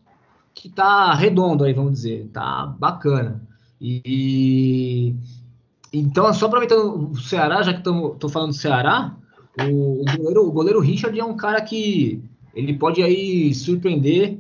que 0.54 0.70
tá 0.70 1.14
redondo 1.16 1.64
aí, 1.64 1.74
vamos 1.74 1.94
dizer, 1.94 2.30
tá 2.32 2.68
bacana. 2.78 3.42
E 3.82 5.16
então 5.92 6.32
só 6.34 6.46
aproveitando 6.46 7.12
o 7.12 7.18
Ceará, 7.18 7.62
já 7.62 7.74
que 7.74 7.80
estou 7.80 8.30
falando 8.30 8.50
do 8.50 8.58
Ceará, 8.58 9.16
o, 9.60 10.02
o, 10.02 10.18
goleiro, 10.18 10.48
o 10.48 10.52
goleiro 10.52 10.80
Richard 10.80 11.20
é 11.20 11.24
um 11.24 11.36
cara 11.36 11.62
que 11.62 12.24
ele 12.56 12.74
pode 12.74 13.02
aí 13.02 13.54
surpreender 13.54 14.40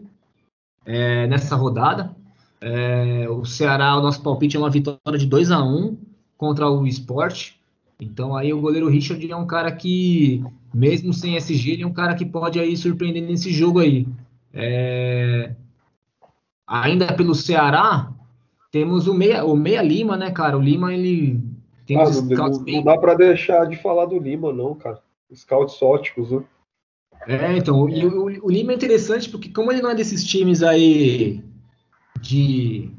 é, 0.86 1.28
nessa 1.28 1.56
rodada. 1.56 2.16
É, 2.62 3.28
o 3.30 3.44
Ceará, 3.46 3.98
o 3.98 4.02
nosso 4.02 4.22
palpite 4.22 4.56
é 4.56 4.60
uma 4.60 4.70
vitória 4.70 5.20
de 5.20 5.26
2 5.26 5.52
a 5.52 5.64
1 5.64 5.98
contra 6.38 6.70
o 6.70 6.88
Sport. 6.88 7.52
Então 8.00 8.36
aí 8.36 8.54
o 8.54 8.62
goleiro 8.62 8.90
Richard 8.90 9.30
é 9.30 9.36
um 9.36 9.46
cara 9.46 9.72
que 9.72 10.44
mesmo 10.74 11.14
sem 11.14 11.36
SG, 11.36 11.72
ele 11.72 11.84
é 11.84 11.88
um 11.88 11.94
cara 11.94 12.16
que 12.16 12.26
pode 12.26 12.60
aí 12.60 12.76
surpreender 12.76 13.24
nesse 13.24 13.52
jogo 13.52 13.80
aí. 13.80 14.08
É... 14.54 15.54
Ainda 16.66 17.14
pelo 17.14 17.36
Ceará, 17.36 18.12
temos 18.72 19.08
o 19.08 19.14
Meia, 19.14 19.46
o 19.46 19.56
Meia 19.56 19.82
Lima, 19.82 20.18
né, 20.18 20.32
cara? 20.32 20.58
O 20.58 20.62
Lima, 20.62 20.94
ele 20.94 21.40
tem 21.86 21.98
ah, 21.98 22.10
não, 22.10 22.22
não, 22.24 22.64
bem... 22.64 22.76
não, 22.78 22.84
dá 22.84 22.98
para 22.98 23.14
deixar 23.14 23.66
de 23.66 23.76
falar 23.76 24.06
do 24.06 24.18
Lima, 24.18 24.52
não, 24.52 24.74
cara. 24.74 25.00
Scouts 25.34 25.82
óticos, 25.82 26.32
né? 26.32 26.44
É, 27.28 27.58
então, 27.58 27.88
e 27.90 28.06
o, 28.06 28.26
o, 28.46 28.52
Lima 28.52 28.74
é 28.74 28.76
interessante 28.76 29.30
porque 29.30 29.50
como 29.50 29.72
ele 29.72 29.82
não 29.82 29.92
é 29.92 29.96
desses 29.96 30.24
times 30.24 30.62
aí 30.62 31.42
de, 32.20 32.90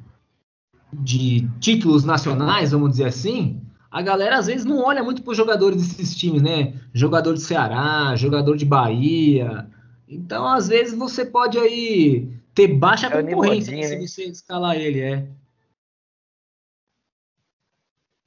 de 0.93 1.49
títulos 1.61 2.05
nacionais, 2.05 2.73
vamos 2.73 2.91
dizer 2.91 3.07
assim, 3.07 3.61
a 3.95 4.03
galera 4.03 4.39
às 4.39 4.47
vezes 4.47 4.65
não 4.65 4.83
olha 4.83 5.05
muito 5.05 5.23
para 5.23 5.31
os 5.31 5.37
jogadores 5.37 5.77
desses 5.77 6.17
times, 6.17 6.43
né? 6.43 6.75
Jogador 6.93 7.33
de 7.33 7.41
Ceará, 7.41 8.17
jogador 8.17 8.57
de 8.57 8.65
Bahia. 8.65 9.71
Então, 10.09 10.45
às 10.49 10.67
vezes, 10.67 10.99
você 10.99 11.25
pode 11.25 11.57
aí 11.57 12.29
ter 12.53 12.67
baixa 12.67 13.07
é 13.07 13.23
concorrência 13.23 13.73
se 13.73 13.97
né? 13.97 14.05
você 14.05 14.25
escalar 14.25 14.75
ele, 14.75 15.01
é. 15.01 15.29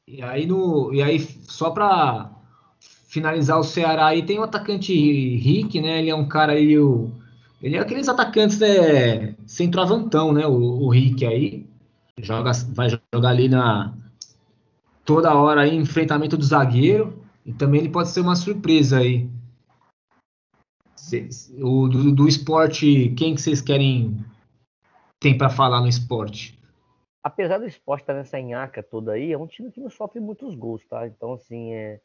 E 0.07 0.22
aí, 0.24 0.45
no, 0.45 0.93
e 0.93 1.03
aí 1.03 1.20
só 1.20 1.70
para 1.70 2.32
finalizar 2.80 3.59
o 3.59 3.63
Ceará 3.63 4.05
aí, 4.05 4.26
tem 4.26 4.39
o 4.39 4.43
atacante 4.43 4.93
Rick, 4.93 5.82
né? 5.82 5.99
Ele 5.99 6.09
é 6.09 6.15
um 6.15 6.30
cara 6.30 6.53
aí, 6.53 6.80
o, 6.80 7.11
ele 7.61 7.76
é 7.76 7.80
aqueles 7.82 8.07
atacantes 8.07 8.57
né, 8.57 9.36
centroavantão, 9.45 10.32
né? 10.32 10.47
O, 10.47 10.86
o 10.86 10.89
Rick 10.89 11.26
aí. 11.26 11.68
Joga, 12.22 12.51
vai 12.70 12.88
jogar 13.13 13.30
ali 13.30 13.49
na, 13.49 13.93
toda 15.08 15.34
hora 15.34 15.62
aí 15.62 15.74
enfrentamento 15.74 16.36
do 16.36 16.43
zagueiro 16.43 17.24
e 17.45 17.53
também 17.53 17.80
ele 17.80 17.89
pode 17.89 18.10
ser 18.10 18.20
uma 18.20 18.36
surpresa 18.36 18.99
aí. 18.99 19.30
O 21.64 21.88
do, 21.88 22.14
do 22.14 22.28
esporte, 22.28 23.14
quem 23.18 23.34
que 23.34 23.41
vocês 23.41 23.62
querem 23.62 24.18
tem 25.18 25.38
para 25.38 25.49
falar 25.49 25.80
no 25.80 25.88
esporte? 25.88 26.60
Apesar 27.24 27.58
do 27.58 27.66
esporte 27.66 28.01
estar 28.01 28.14
nessa 28.14 28.38
enhaca 28.38 28.84
toda 28.84 29.14
aí, 29.14 29.32
é 29.32 29.38
um 29.38 29.47
time 29.47 29.72
que 29.72 29.80
não 29.80 29.89
sofre 29.89 30.20
muitos 30.20 30.53
gols, 30.53 30.86
tá? 30.86 31.08
Então, 31.08 31.34
assim, 31.34 31.74
é, 31.74 32.01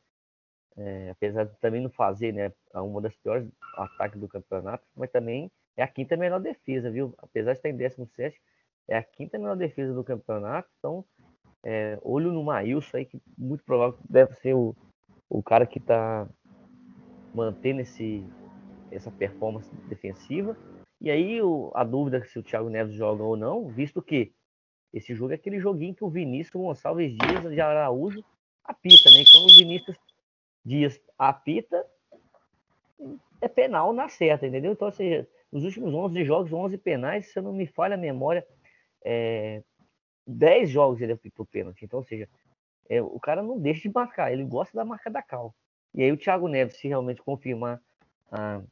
é, 0.76 1.10
apesar 1.10 1.44
de 1.44 1.58
também 1.58 1.80
não 1.80 1.90
fazer, 1.90 2.32
né, 2.32 2.52
uma 2.74 3.00
das 3.00 3.16
piores 3.16 3.48
ataques 3.76 4.20
do 4.20 4.28
campeonato, 4.28 4.86
mas 4.96 5.10
também 5.10 5.50
é 5.76 5.82
a 5.82 5.88
quinta 5.88 6.16
melhor 6.16 6.40
defesa, 6.40 6.88
viu? 6.88 7.12
Apesar 7.18 7.52
de 7.52 7.58
estar 7.58 7.68
em 7.68 7.76
17, 7.76 8.40
é 8.88 8.96
a 8.96 9.02
quinta 9.02 9.38
melhor 9.38 9.56
defesa 9.56 9.92
do 9.92 10.04
campeonato, 10.04 10.68
então 10.78 11.04
é, 11.64 11.98
olho 12.02 12.32
no 12.32 12.42
Maílson 12.42 12.96
aí, 12.96 13.04
que 13.04 13.20
muito 13.38 13.64
provável 13.64 13.98
deve 14.08 14.34
ser 14.36 14.54
o, 14.54 14.74
o 15.28 15.42
cara 15.42 15.66
que 15.66 15.78
está 15.78 16.28
mantendo 17.34 17.80
esse, 17.80 18.24
essa 18.90 19.10
performance 19.10 19.70
defensiva. 19.88 20.56
E 21.00 21.10
aí 21.10 21.40
o, 21.42 21.70
a 21.74 21.84
dúvida 21.84 22.24
se 22.24 22.38
o 22.38 22.42
Thiago 22.42 22.68
Neves 22.68 22.94
joga 22.94 23.22
ou 23.22 23.36
não, 23.36 23.68
visto 23.68 24.02
que 24.02 24.32
esse 24.92 25.14
jogo 25.14 25.32
é 25.32 25.36
aquele 25.36 25.58
joguinho 25.58 25.94
que 25.94 26.04
o 26.04 26.10
Vinícius 26.10 26.60
Gonçalves 26.60 27.16
Dias 27.16 27.50
de 27.52 27.60
Araújo 27.60 28.22
apita, 28.64 29.10
né? 29.10 29.24
Então 29.26 29.44
o 29.44 29.48
Vinícius 29.48 29.96
Dias 30.64 31.00
apita, 31.18 31.84
é 33.40 33.48
penal 33.48 33.92
na 33.92 34.08
certa, 34.08 34.46
entendeu? 34.46 34.72
Então, 34.72 34.86
ou 34.86 34.92
seja, 34.92 35.26
nos 35.50 35.64
últimos 35.64 35.92
11 35.92 36.24
jogos, 36.24 36.52
11 36.52 36.78
penais, 36.78 37.32
se 37.32 37.38
eu 37.38 37.42
não 37.42 37.52
me 37.52 37.66
falha 37.66 37.94
a 37.94 37.98
memória, 37.98 38.46
é, 39.04 39.62
10 40.26 40.70
jogos 40.70 41.00
ele 41.00 41.12
apitou 41.12 41.44
pênalti. 41.44 41.84
Então, 41.84 41.98
ou 41.98 42.04
seja, 42.04 42.28
é, 42.88 43.00
o 43.00 43.18
cara 43.20 43.42
não 43.42 43.58
deixa 43.58 43.82
de 43.82 43.94
marcar, 43.94 44.32
ele 44.32 44.44
gosta 44.44 44.76
da 44.76 44.84
marca 44.84 45.10
da 45.10 45.22
cal. 45.22 45.54
E 45.94 46.02
aí 46.02 46.12
o 46.12 46.16
Thiago 46.16 46.48
Neves, 46.48 46.76
se 46.76 46.88
realmente 46.88 47.22
confirmar 47.22 47.80
a, 48.30 48.62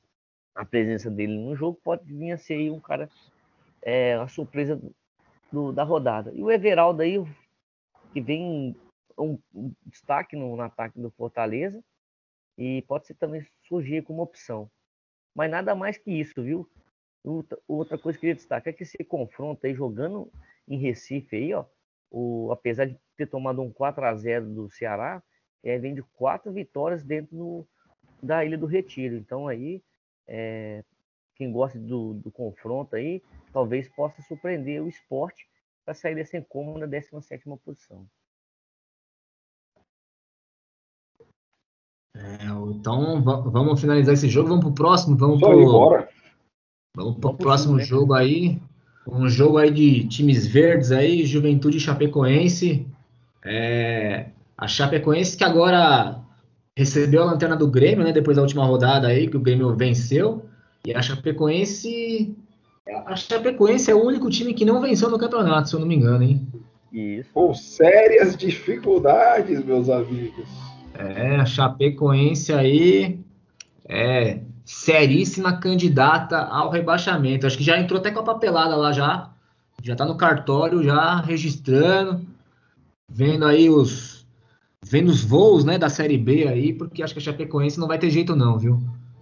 a 0.55 0.65
presença 0.65 1.11
dele 1.11 1.37
no 1.37 1.55
jogo, 1.55 1.79
pode 1.83 2.05
vir 2.05 2.33
a 2.33 2.39
ser 2.39 2.71
um 2.71 2.81
cara, 2.81 3.09
é, 3.83 4.15
a 4.15 4.29
surpresa 4.29 4.81
do, 5.53 5.73
da 5.73 5.83
rodada. 5.83 6.33
E 6.35 6.43
o 6.43 6.51
Everaldo 6.51 7.03
aí, 7.03 7.17
que 8.13 8.21
vem 8.21 8.75
um, 9.19 9.39
um 9.55 9.73
destaque 9.87 10.37
no, 10.37 10.57
no 10.57 10.63
ataque 10.63 10.99
do 10.99 11.11
Fortaleza, 11.11 11.83
e 12.57 12.83
pode 12.83 13.07
ser 13.07 13.15
também 13.15 13.47
surgir 13.67 14.03
como 14.03 14.23
opção. 14.23 14.71
Mas 15.35 15.51
nada 15.51 15.75
mais 15.75 15.97
que 15.97 16.11
isso, 16.11 16.43
viu? 16.43 16.69
Outra 17.67 17.99
coisa 17.99 18.19
que 18.19 18.27
eu 18.27 18.33
queria 18.33 18.35
destacar 18.35 18.73
é 18.73 18.77
que 18.77 18.83
esse 18.83 19.03
confronto 19.05 19.67
aí, 19.67 19.75
jogando 19.75 20.31
em 20.69 20.79
Recife 20.79 21.37
aí, 21.37 21.55
ó, 21.55 21.65
o, 22.11 22.51
apesar 22.53 22.87
de 22.87 22.99
ter 23.17 23.27
tomado 23.27 23.63
um 23.63 23.71
4 23.71 24.05
a 24.05 24.15
0 24.15 24.47
do 24.47 24.71
Ceará, 24.71 25.23
é, 25.63 25.79
vem 25.79 25.95
de 25.95 26.03
quatro 26.03 26.53
vitórias 26.53 27.05
dentro 27.05 27.37
do, 27.37 27.69
da 28.23 28.45
Ilha 28.45 28.59
do 28.59 28.67
Retiro. 28.67 29.17
Então 29.17 29.47
aí, 29.47 29.83
é, 30.27 30.85
quem 31.37 31.53
gosta 31.53 31.79
do, 31.79 32.15
do, 32.15 32.31
confronto 32.31 32.97
aí, 32.97 33.23
talvez 33.53 33.89
possa 33.89 34.21
surpreender 34.23 34.83
o 34.83 34.89
esporte 34.89 35.49
para 35.85 35.95
sair 35.95 36.15
dessa 36.15 36.37
incômoda 36.37 36.87
17 36.87 37.45
posição. 37.65 38.07
É, 42.15 42.45
então 42.75 43.23
vamos 43.23 43.81
finalizar 43.81 44.15
esse 44.15 44.29
jogo, 44.29 44.49
vamos 44.49 44.65
pro 44.65 44.75
próximo, 44.75 45.17
vamos 45.17 45.41
Só 45.41 45.49
pro, 45.49 46.09
vamos 46.95 47.19
pro 47.19 47.37
próximo 47.37 47.77
né? 47.77 47.85
jogo 47.85 48.15
aí, 48.15 48.61
um 49.07 49.29
jogo 49.29 49.59
aí 49.59 49.71
de 49.71 50.07
times 50.07 50.47
verdes 50.47 50.93
aí, 50.93 51.25
Juventude 51.25 51.81
Chapecoense, 51.81 52.87
é, 53.45 54.27
a 54.57 54.69
Chapecoense 54.69 55.37
que 55.37 55.45
agora 55.45 56.21
recebeu 56.77 57.23
a 57.23 57.27
lanterna 57.27 57.57
do 57.57 57.69
Grêmio, 57.69 58.05
né, 58.05 58.13
depois 58.13 58.37
da 58.37 58.43
última 58.43 58.65
rodada 58.65 59.09
aí 59.09 59.29
que 59.29 59.37
o 59.37 59.41
Grêmio 59.41 59.75
venceu, 59.75 60.47
e 60.87 60.95
a 60.95 61.03
Chapecoense 61.03 62.37
a 63.07 63.15
Chapecoense 63.15 63.91
é 63.91 63.95
o 63.95 64.05
único 64.05 64.29
time 64.31 64.55
que 64.55 64.65
não 64.65 64.81
venceu 64.81 65.11
no 65.11 65.19
campeonato, 65.19 65.69
se 65.69 65.75
eu 65.75 65.81
não 65.81 65.87
me 65.87 65.95
engano, 65.95 66.25
hein? 66.25 66.47
Isso. 66.93 67.31
Com 67.33 67.55
sérias 67.55 68.37
dificuldades, 68.37 69.65
meus 69.65 69.89
amigos. 69.89 70.49
É, 70.95 71.37
a 71.37 71.47
Chapecoense 71.47 72.53
aí 72.53 73.21
é 73.89 74.41
seríssima 74.71 75.57
candidata 75.57 76.39
ao 76.39 76.71
rebaixamento. 76.71 77.45
Acho 77.45 77.59
que 77.59 77.65
já 77.65 77.79
entrou 77.79 77.99
até 77.99 78.13
com 78.13 78.21
a 78.21 78.25
papelada 78.25 78.77
lá 78.77 78.93
já. 78.93 79.29
Já 79.83 79.97
tá 79.97 80.05
no 80.05 80.17
cartório, 80.17 80.83
já 80.83 81.21
registrando, 81.21 82.25
vendo 83.09 83.47
aí 83.47 83.69
os 83.69 84.25
vendo 84.83 85.09
os 85.09 85.23
voos, 85.23 85.65
né, 85.65 85.77
da 85.77 85.89
Série 85.89 86.17
B 86.17 86.47
aí, 86.47 86.73
porque 86.73 87.03
acho 87.03 87.13
que 87.13 87.21
a 87.21 87.23
Chapecoense 87.23 87.79
não 87.79 87.89
vai 87.89 87.99
ter 87.99 88.11
jeito 88.11 88.35
não, 88.35 88.59
viu? 88.59 88.81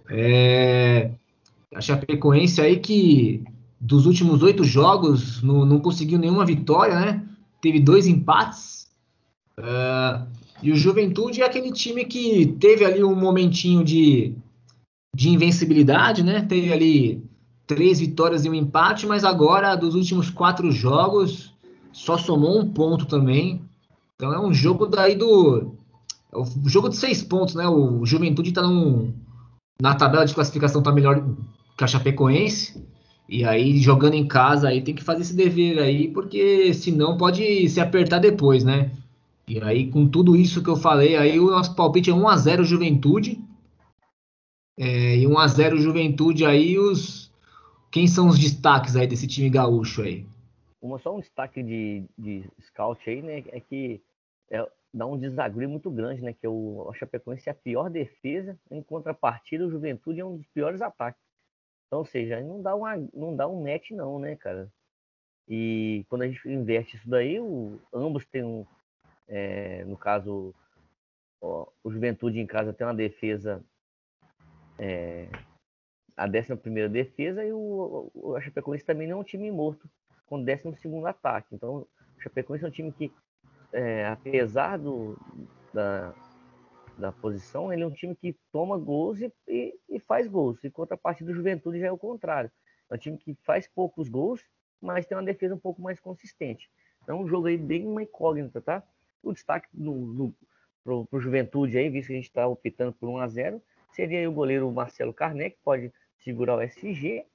É, 0.09 1.11
a 1.73 1.81
Chapecoense 1.81 2.61
aí 2.61 2.77
que 2.77 3.43
dos 3.79 4.05
últimos 4.05 4.43
oito 4.43 4.63
jogos 4.63 5.41
não, 5.41 5.65
não 5.65 5.79
conseguiu 5.79 6.19
nenhuma 6.19 6.45
vitória, 6.45 6.97
né? 6.99 7.23
Teve 7.59 7.79
dois 7.79 8.07
empates. 8.07 8.87
Uh, 9.57 10.25
e 10.61 10.71
o 10.71 10.75
Juventude 10.75 11.41
é 11.41 11.45
aquele 11.45 11.71
time 11.71 12.05
que 12.05 12.55
teve 12.59 12.85
ali 12.85 13.03
um 13.03 13.15
momentinho 13.15 13.83
de, 13.83 14.33
de 15.15 15.29
invencibilidade, 15.29 16.23
né? 16.23 16.41
Teve 16.41 16.71
ali 16.71 17.23
três 17.67 17.99
vitórias 17.99 18.45
e 18.45 18.49
um 18.49 18.53
empate, 18.53 19.05
mas 19.05 19.23
agora, 19.23 19.75
dos 19.75 19.95
últimos 19.95 20.29
quatro 20.29 20.71
jogos, 20.71 21.53
só 21.91 22.17
somou 22.17 22.59
um 22.59 22.71
ponto 22.71 23.05
também. 23.05 23.61
Então 24.15 24.33
é 24.33 24.39
um 24.39 24.53
jogo 24.53 24.85
daí 24.85 25.15
do. 25.15 25.75
É 26.31 26.37
o 26.37 26.45
jogo 26.67 26.89
de 26.89 26.97
seis 26.97 27.23
pontos, 27.23 27.55
né? 27.55 27.67
O 27.67 28.05
Juventude 28.05 28.49
está 28.49 28.61
na 29.81 29.95
tabela 29.95 30.25
de 30.25 30.33
classificação 30.33 30.81
tá 30.81 30.91
melhor 30.91 31.23
que 31.77 31.83
a 31.83 31.87
Chapecoense. 31.87 32.83
E 33.27 33.45
aí, 33.45 33.77
jogando 33.79 34.15
em 34.15 34.27
casa, 34.27 34.67
aí 34.67 34.81
tem 34.81 34.95
que 34.95 35.03
fazer 35.03 35.21
esse 35.21 35.35
dever 35.35 35.77
aí, 35.77 36.07
porque 36.07 36.73
senão 36.73 37.15
pode 37.15 37.69
se 37.69 37.79
apertar 37.79 38.17
depois, 38.17 38.63
né? 38.63 38.91
E 39.47 39.61
aí, 39.61 39.87
com 39.87 40.07
tudo 40.07 40.35
isso 40.35 40.63
que 40.63 40.69
eu 40.69 40.75
falei, 40.75 41.15
aí 41.15 41.39
o 41.39 41.51
nosso 41.51 41.75
palpite 41.75 42.09
é 42.09 42.13
1x0 42.13 42.63
Juventude. 42.63 43.39
É, 44.81 45.17
e 45.17 45.25
1x0 45.25 45.75
Juventude 45.75 46.45
aí, 46.45 46.79
os. 46.79 47.29
Quem 47.91 48.07
são 48.07 48.29
os 48.29 48.39
destaques 48.39 48.95
aí 48.95 49.05
desse 49.05 49.27
time 49.27 49.49
gaúcho 49.49 50.03
aí? 50.03 50.25
Uma, 50.81 50.97
só 50.99 51.13
um 51.13 51.19
destaque 51.19 51.61
de, 51.61 52.05
de 52.17 52.49
scout 52.61 53.09
aí, 53.09 53.21
né? 53.21 53.43
É 53.49 53.59
que 53.59 54.01
é, 54.49 54.65
dá 54.93 55.05
um 55.05 55.17
desagrio 55.17 55.67
muito 55.67 55.91
grande, 55.91 56.21
né? 56.21 56.31
Que 56.31 56.47
o, 56.47 56.87
o 56.87 56.93
Chapecoense 56.93 57.49
é 57.49 57.51
a 57.51 57.55
pior 57.55 57.89
defesa, 57.89 58.57
em 58.71 58.81
contrapartida, 58.81 59.67
o 59.67 59.69
Juventude 59.69 60.21
é 60.21 60.25
um 60.25 60.37
dos 60.37 60.47
piores 60.47 60.81
ataques. 60.81 61.21
Então, 61.87 61.99
ou 61.99 62.05
seja, 62.05 62.39
não 62.39 62.61
dá, 62.61 62.73
uma, 62.73 62.95
não 63.13 63.35
dá 63.35 63.49
um 63.49 63.61
net, 63.61 63.93
não, 63.93 64.17
né, 64.17 64.37
cara? 64.37 64.71
E 65.45 66.05
quando 66.07 66.21
a 66.21 66.27
gente 66.27 66.47
inverte 66.47 66.95
isso 66.95 67.09
daí, 67.09 67.37
o, 67.37 67.81
ambos 67.91 68.25
têm 68.27 68.45
um, 68.45 68.65
é, 69.27 69.83
no 69.83 69.97
caso, 69.97 70.53
ó, 71.41 71.67
o 71.83 71.91
Juventude 71.91 72.39
em 72.39 72.47
casa 72.47 72.71
tem 72.71 72.87
uma 72.87 72.95
defesa, 72.95 73.61
é, 74.79 75.27
a 76.15 76.25
11 76.25 76.87
defesa, 76.89 77.43
e 77.43 77.51
o, 77.51 78.09
o 78.15 78.41
Chapecoense 78.41 78.85
também 78.85 79.07
não 79.07 79.17
é 79.17 79.19
um 79.21 79.23
time 79.23 79.51
morto, 79.51 79.89
com 80.25 80.41
12 80.41 80.63
ataque. 81.07 81.53
Então, 81.53 81.85
o 82.17 82.21
Chapecoense 82.21 82.63
é 82.63 82.67
um 82.67 82.71
time 82.71 82.91
que, 82.91 83.11
é, 83.73 84.07
apesar 84.07 84.77
do, 84.77 85.17
da, 85.73 86.13
da 86.97 87.11
posição, 87.11 87.71
ele 87.71 87.83
é 87.83 87.87
um 87.87 87.91
time 87.91 88.15
que 88.15 88.35
toma 88.51 88.77
gols 88.77 89.21
e, 89.21 89.31
e, 89.47 89.77
e 89.89 89.99
faz 89.99 90.27
gols. 90.27 90.63
E 90.63 90.69
contrapartida 90.69 91.31
do 91.31 91.35
Juventude 91.35 91.79
já 91.79 91.87
é 91.87 91.91
o 91.91 91.97
contrário. 91.97 92.51
É 92.89 92.95
um 92.95 92.97
time 92.97 93.17
que 93.17 93.35
faz 93.43 93.67
poucos 93.67 94.09
gols, 94.09 94.41
mas 94.81 95.05
tem 95.05 95.17
uma 95.17 95.23
defesa 95.23 95.55
um 95.55 95.59
pouco 95.59 95.81
mais 95.81 95.99
consistente. 95.99 96.69
Então, 97.03 97.21
um 97.21 97.27
jogo 97.27 97.47
aí 97.47 97.57
bem 97.57 97.85
uma 97.85 98.03
incógnita, 98.03 98.61
tá? 98.61 98.83
O 99.21 99.33
destaque 99.33 99.67
para 99.71 100.93
o 100.93 101.19
Juventude 101.19 101.77
aí, 101.77 101.89
visto 101.89 102.07
que 102.07 102.13
a 102.13 102.15
gente 102.15 102.25
está 102.25 102.47
optando 102.47 102.93
por 102.93 103.09
1 103.09 103.17
a 103.17 103.27
0 103.27 103.61
seria 103.91 104.29
o 104.29 104.33
goleiro 104.33 104.71
Marcelo 104.71 105.13
Carné, 105.13 105.49
que 105.49 105.57
pode 105.63 105.91
segurar 106.23 106.57
o 106.57 106.61
SG. 106.61 107.25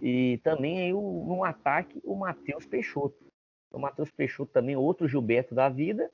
E 0.00 0.38
também 0.44 0.80
aí 0.80 0.92
o, 0.92 1.24
no 1.26 1.44
ataque 1.44 2.00
o 2.04 2.14
Matheus 2.14 2.66
Peixoto. 2.66 3.26
O 3.70 3.78
Matheus 3.78 4.10
Peixoto 4.10 4.52
também, 4.52 4.76
outro 4.76 5.08
Gilberto 5.08 5.54
da 5.54 5.68
vida, 5.68 6.10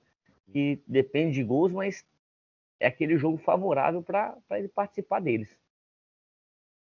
que 0.51 0.83
depende 0.87 1.35
de 1.35 1.45
gols, 1.45 1.73
mas 1.73 2.05
é 2.81 2.87
aquele 2.87 3.17
jogo 3.17 3.39
favorável 3.39 4.03
para 4.03 4.37
ele 4.53 4.69
participar 4.69 5.21
deles. 5.21 5.49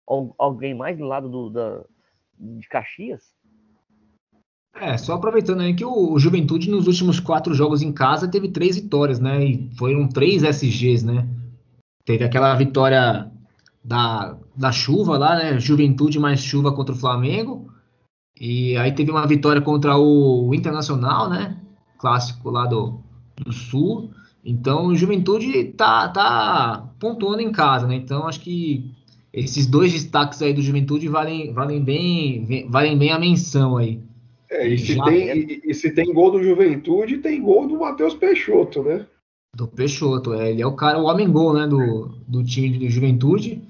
Alguém 0.06 0.74
mais 0.74 0.98
do 0.98 1.06
lado 1.06 1.30
do, 1.30 1.50
da, 1.50 1.86
de 2.38 2.68
Caxias? 2.68 3.34
É, 4.76 4.98
só 4.98 5.14
aproveitando 5.14 5.62
aí 5.62 5.74
que 5.74 5.86
o, 5.86 6.18
Juventude 6.18 6.70
nos 6.70 6.88
últimos 6.88 7.20
quatro 7.20 7.54
jogos 7.54 7.82
em 7.82 7.94
casa 7.94 8.28
teve 8.28 8.50
três 8.50 8.76
vitórias, 8.76 9.20
né? 9.20 9.44
E 9.46 9.70
foram 9.78 10.10
três 10.10 10.44
SGs, 10.44 11.06
né? 11.06 11.28
Teve 12.06 12.24
aquela 12.24 12.54
vitória 12.56 13.32
da, 13.84 14.38
da 14.56 14.72
chuva 14.72 15.18
lá, 15.18 15.36
né? 15.36 15.60
Juventude 15.60 16.20
mais 16.20 16.44
chuva 16.44 16.72
contra 16.72 16.94
o 16.94 16.98
Flamengo. 16.98 17.72
E 18.40 18.76
aí 18.78 18.92
teve 18.92 19.12
uma 19.12 19.28
vitória 19.28 19.62
contra 19.62 19.98
o 19.98 20.54
Internacional, 20.54 21.30
né? 21.30 21.58
Clássico 21.98 22.50
lá 22.50 22.66
do, 22.66 23.00
do 23.38 23.52
Sul. 23.52 24.12
Então 24.44 24.88
o 24.88 24.96
Juventude 24.96 25.66
tá, 25.66 26.10
tá 26.10 26.90
pontuando 27.00 27.42
em 27.42 27.52
casa, 27.52 27.88
né? 27.88 27.96
Então 27.96 28.28
acho 28.28 28.42
que 28.42 28.92
esses 29.32 29.66
dois 29.66 29.92
destaques 29.94 30.42
aí 30.42 30.54
do 30.54 30.62
Juventude 30.62 31.08
valem, 31.08 31.54
valem, 31.54 31.82
bem, 31.82 32.68
valem 32.70 32.98
bem 32.98 33.12
a 33.12 33.20
menção 33.20 33.78
aí. 33.78 34.00
É, 34.52 34.68
e, 34.68 34.78
se 34.78 35.02
tem, 35.04 35.30
e, 35.30 35.62
e, 35.66 35.74
se 35.74 35.92
tem 35.92 36.14
gol 36.14 36.32
do 36.32 36.44
Juventude, 36.44 37.18
tem 37.18 37.42
gol 37.42 37.68
do 37.68 37.80
Matheus 37.80 38.14
Peixoto, 38.14 38.84
né? 38.84 39.06
Do 39.56 39.68
Peixoto, 39.68 40.34
é, 40.34 40.50
ele 40.50 40.62
é 40.62 40.68
o 40.68 40.74
cara, 40.74 41.00
o 41.00 41.06
homem 41.06 41.32
gol, 41.32 41.54
né, 41.54 41.68
do, 41.68 42.10
do 42.28 42.44
time 42.44 42.78
de 42.78 42.90
Juventude. 42.90 43.62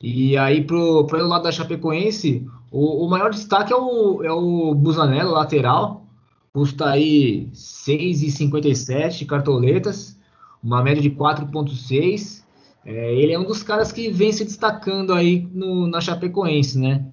E 0.00 0.36
aí, 0.36 0.62
pro, 0.62 1.04
pro 1.06 1.26
lado 1.26 1.42
da 1.42 1.52
Chapecoense, 1.52 2.46
o, 2.70 3.04
o 3.04 3.08
maior 3.08 3.30
destaque 3.30 3.72
é 3.72 3.76
o, 3.76 4.22
é 4.22 4.30
o 4.30 4.74
Busanello, 4.74 5.32
lateral. 5.32 6.04
Custa 6.52 6.90
aí 6.90 7.48
6,57 7.52 9.26
cartoletas, 9.26 10.18
uma 10.62 10.82
média 10.82 11.02
de 11.02 11.10
4,6. 11.10 12.44
É, 12.84 13.14
ele 13.14 13.32
é 13.32 13.38
um 13.38 13.44
dos 13.44 13.62
caras 13.62 13.90
que 13.90 14.10
vem 14.10 14.32
se 14.32 14.44
destacando 14.44 15.12
aí 15.12 15.48
no, 15.52 15.88
na 15.88 16.00
Chapecoense, 16.00 16.78
né? 16.78 17.04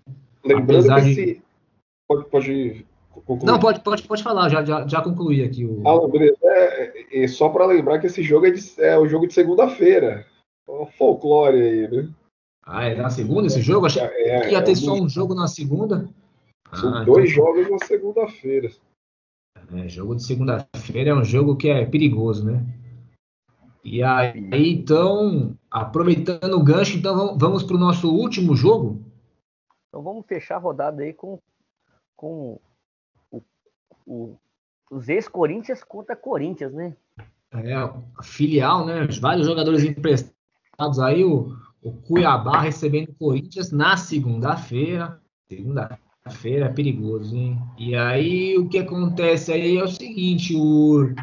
Lembrando 0.46 0.92
Apesar 0.92 1.02
que 1.02 1.10
esse... 1.10 1.42
Pode, 2.08 2.30
pode 2.30 2.86
concluir. 3.26 3.52
Não, 3.52 3.60
pode, 3.60 3.80
pode, 3.80 4.04
pode 4.04 4.22
falar, 4.22 4.50
já, 4.50 4.64
já, 4.64 4.88
já 4.88 5.02
concluí 5.02 5.44
aqui. 5.44 5.66
O... 5.66 5.82
Ah, 5.88 6.08
beleza. 6.08 6.38
É, 6.44 7.03
é 7.14 7.28
só 7.28 7.50
para 7.50 7.66
lembrar 7.66 8.00
que 8.00 8.08
esse 8.08 8.24
jogo 8.24 8.48
é, 8.48 8.52
de, 8.52 8.82
é 8.82 8.98
o 8.98 9.08
jogo 9.08 9.28
de 9.28 9.34
segunda-feira. 9.34 10.26
O 10.68 10.86
folclore 10.86 11.62
aí, 11.62 11.88
né? 11.88 12.10
Ah, 12.66 12.86
é 12.86 12.96
na 12.96 13.10
segunda 13.10 13.48
esse 13.48 13.62
jogo? 13.62 13.86
Achei 13.86 14.02
é, 14.02 14.42
que 14.42 14.52
ia 14.52 14.64
ter 14.64 14.72
é 14.72 14.76
só 14.76 14.94
um 14.94 15.10
jogo 15.10 15.36
na 15.36 15.48
segunda. 15.48 16.10
São 16.74 16.94
ah, 16.94 17.04
dois 17.04 17.32
então... 17.32 17.46
jogos 17.46 17.70
na 17.70 17.86
segunda-feira. 17.86 18.72
É, 19.74 19.88
jogo 19.88 20.16
de 20.16 20.24
segunda-feira 20.24 21.12
é 21.12 21.14
um 21.14 21.24
jogo 21.24 21.56
que 21.56 21.70
é 21.70 21.86
perigoso, 21.86 22.46
né? 22.46 22.66
E 23.84 24.02
aí, 24.02 24.72
então, 24.72 25.58
aproveitando 25.70 26.54
o 26.54 26.64
gancho, 26.64 26.98
então 26.98 27.38
vamos 27.38 27.64
para 27.64 27.76
o 27.76 27.80
nosso 27.80 28.10
último 28.10 28.56
jogo. 28.56 29.02
Então 29.90 30.02
vamos 30.02 30.26
fechar 30.26 30.56
a 30.56 30.60
rodada 30.60 31.04
aí 31.04 31.14
com, 31.14 31.38
com 32.16 32.60
o, 34.06 34.38
os 34.90 35.10
ex-Corinthians 35.10 35.84
contra 35.84 36.16
Corinthians, 36.16 36.74
né? 36.74 36.96
É, 37.54 38.24
filial, 38.24 38.86
né? 38.86 39.08
Vários 39.20 39.46
jogadores 39.46 39.84
emprestados 39.84 41.00
aí, 41.00 41.24
o, 41.24 41.56
o 41.82 41.92
Cuiabá 41.92 42.62
recebendo 42.62 43.10
o 43.10 43.16
Corinthians 43.16 43.72
na 43.72 43.96
segunda-feira. 43.96 45.20
Segunda, 45.48 46.00
Quinta-feira 46.24 46.68
é 46.68 46.70
perigoso, 46.70 47.36
hein? 47.36 47.60
E 47.78 47.94
aí 47.96 48.58
o 48.58 48.70
que 48.70 48.78
acontece 48.78 49.52
aí 49.52 49.78
é 49.78 49.84
o 49.84 49.90
seguinte, 49.90 50.56
o 50.56 51.14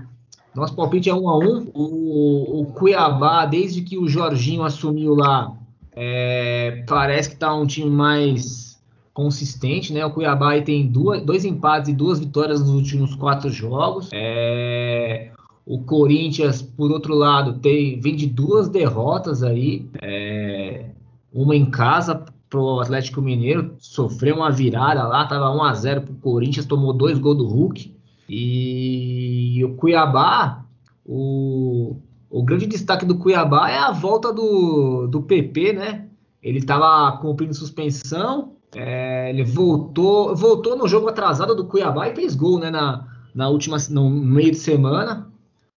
nosso 0.54 0.76
palpite 0.76 1.08
é 1.08 1.14
1 1.14 1.28
a 1.28 1.38
1 1.38 1.70
o, 1.72 2.60
o 2.60 2.66
Cuiabá, 2.66 3.46
desde 3.46 3.80
que 3.80 3.96
o 3.96 4.06
Jorginho 4.06 4.62
assumiu 4.62 5.14
lá, 5.14 5.56
é, 5.92 6.84
parece 6.86 7.30
que 7.30 7.36
tá 7.36 7.54
um 7.54 7.66
time 7.66 7.90
mais 7.90 8.78
consistente, 9.14 9.90
né? 9.90 10.04
O 10.04 10.10
Cuiabá 10.10 10.50
aí 10.50 10.62
tem 10.62 10.86
duas, 10.86 11.22
dois 11.22 11.46
empates 11.46 11.88
e 11.88 11.94
duas 11.94 12.20
vitórias 12.20 12.60
nos 12.60 12.70
últimos 12.70 13.14
quatro 13.14 13.48
jogos. 13.48 14.10
É, 14.12 15.32
o 15.70 15.78
Corinthians, 15.84 16.60
por 16.60 16.90
outro 16.90 17.14
lado, 17.14 17.60
tem, 17.60 18.00
vem 18.00 18.16
de 18.16 18.26
duas 18.26 18.68
derrotas 18.68 19.44
aí, 19.44 19.88
é, 20.02 20.86
uma 21.32 21.54
em 21.54 21.64
casa 21.70 22.24
pro 22.48 22.80
Atlético 22.80 23.22
Mineiro, 23.22 23.76
sofreu 23.78 24.34
uma 24.34 24.50
virada 24.50 25.06
lá, 25.06 25.24
tava 25.26 25.48
1 25.48 25.62
a 25.62 25.72
0 25.72 26.00
pro 26.00 26.14
Corinthians, 26.14 26.66
tomou 26.66 26.92
dois 26.92 27.20
gols 27.20 27.36
do 27.36 27.46
Hulk. 27.46 27.96
E 28.28 29.62
o 29.64 29.76
Cuiabá, 29.76 30.64
o, 31.06 31.94
o 32.28 32.42
grande 32.42 32.66
destaque 32.66 33.06
do 33.06 33.16
Cuiabá 33.16 33.70
é 33.70 33.78
a 33.78 33.92
volta 33.92 34.32
do, 34.32 35.06
do 35.06 35.22
PP, 35.22 35.74
né? 35.74 36.08
Ele 36.42 36.58
estava 36.58 37.16
cumprindo 37.18 37.54
suspensão, 37.54 38.54
é, 38.74 39.30
ele 39.30 39.44
voltou, 39.44 40.34
voltou 40.34 40.76
no 40.76 40.88
jogo 40.88 41.08
atrasado 41.08 41.54
do 41.54 41.66
Cuiabá 41.66 42.08
e 42.08 42.16
fez 42.16 42.34
gol, 42.34 42.58
né? 42.58 42.72
Na, 42.72 43.06
na 43.32 43.48
última, 43.48 43.76
no 43.88 44.10
meio 44.10 44.50
de 44.50 44.58
semana. 44.58 45.30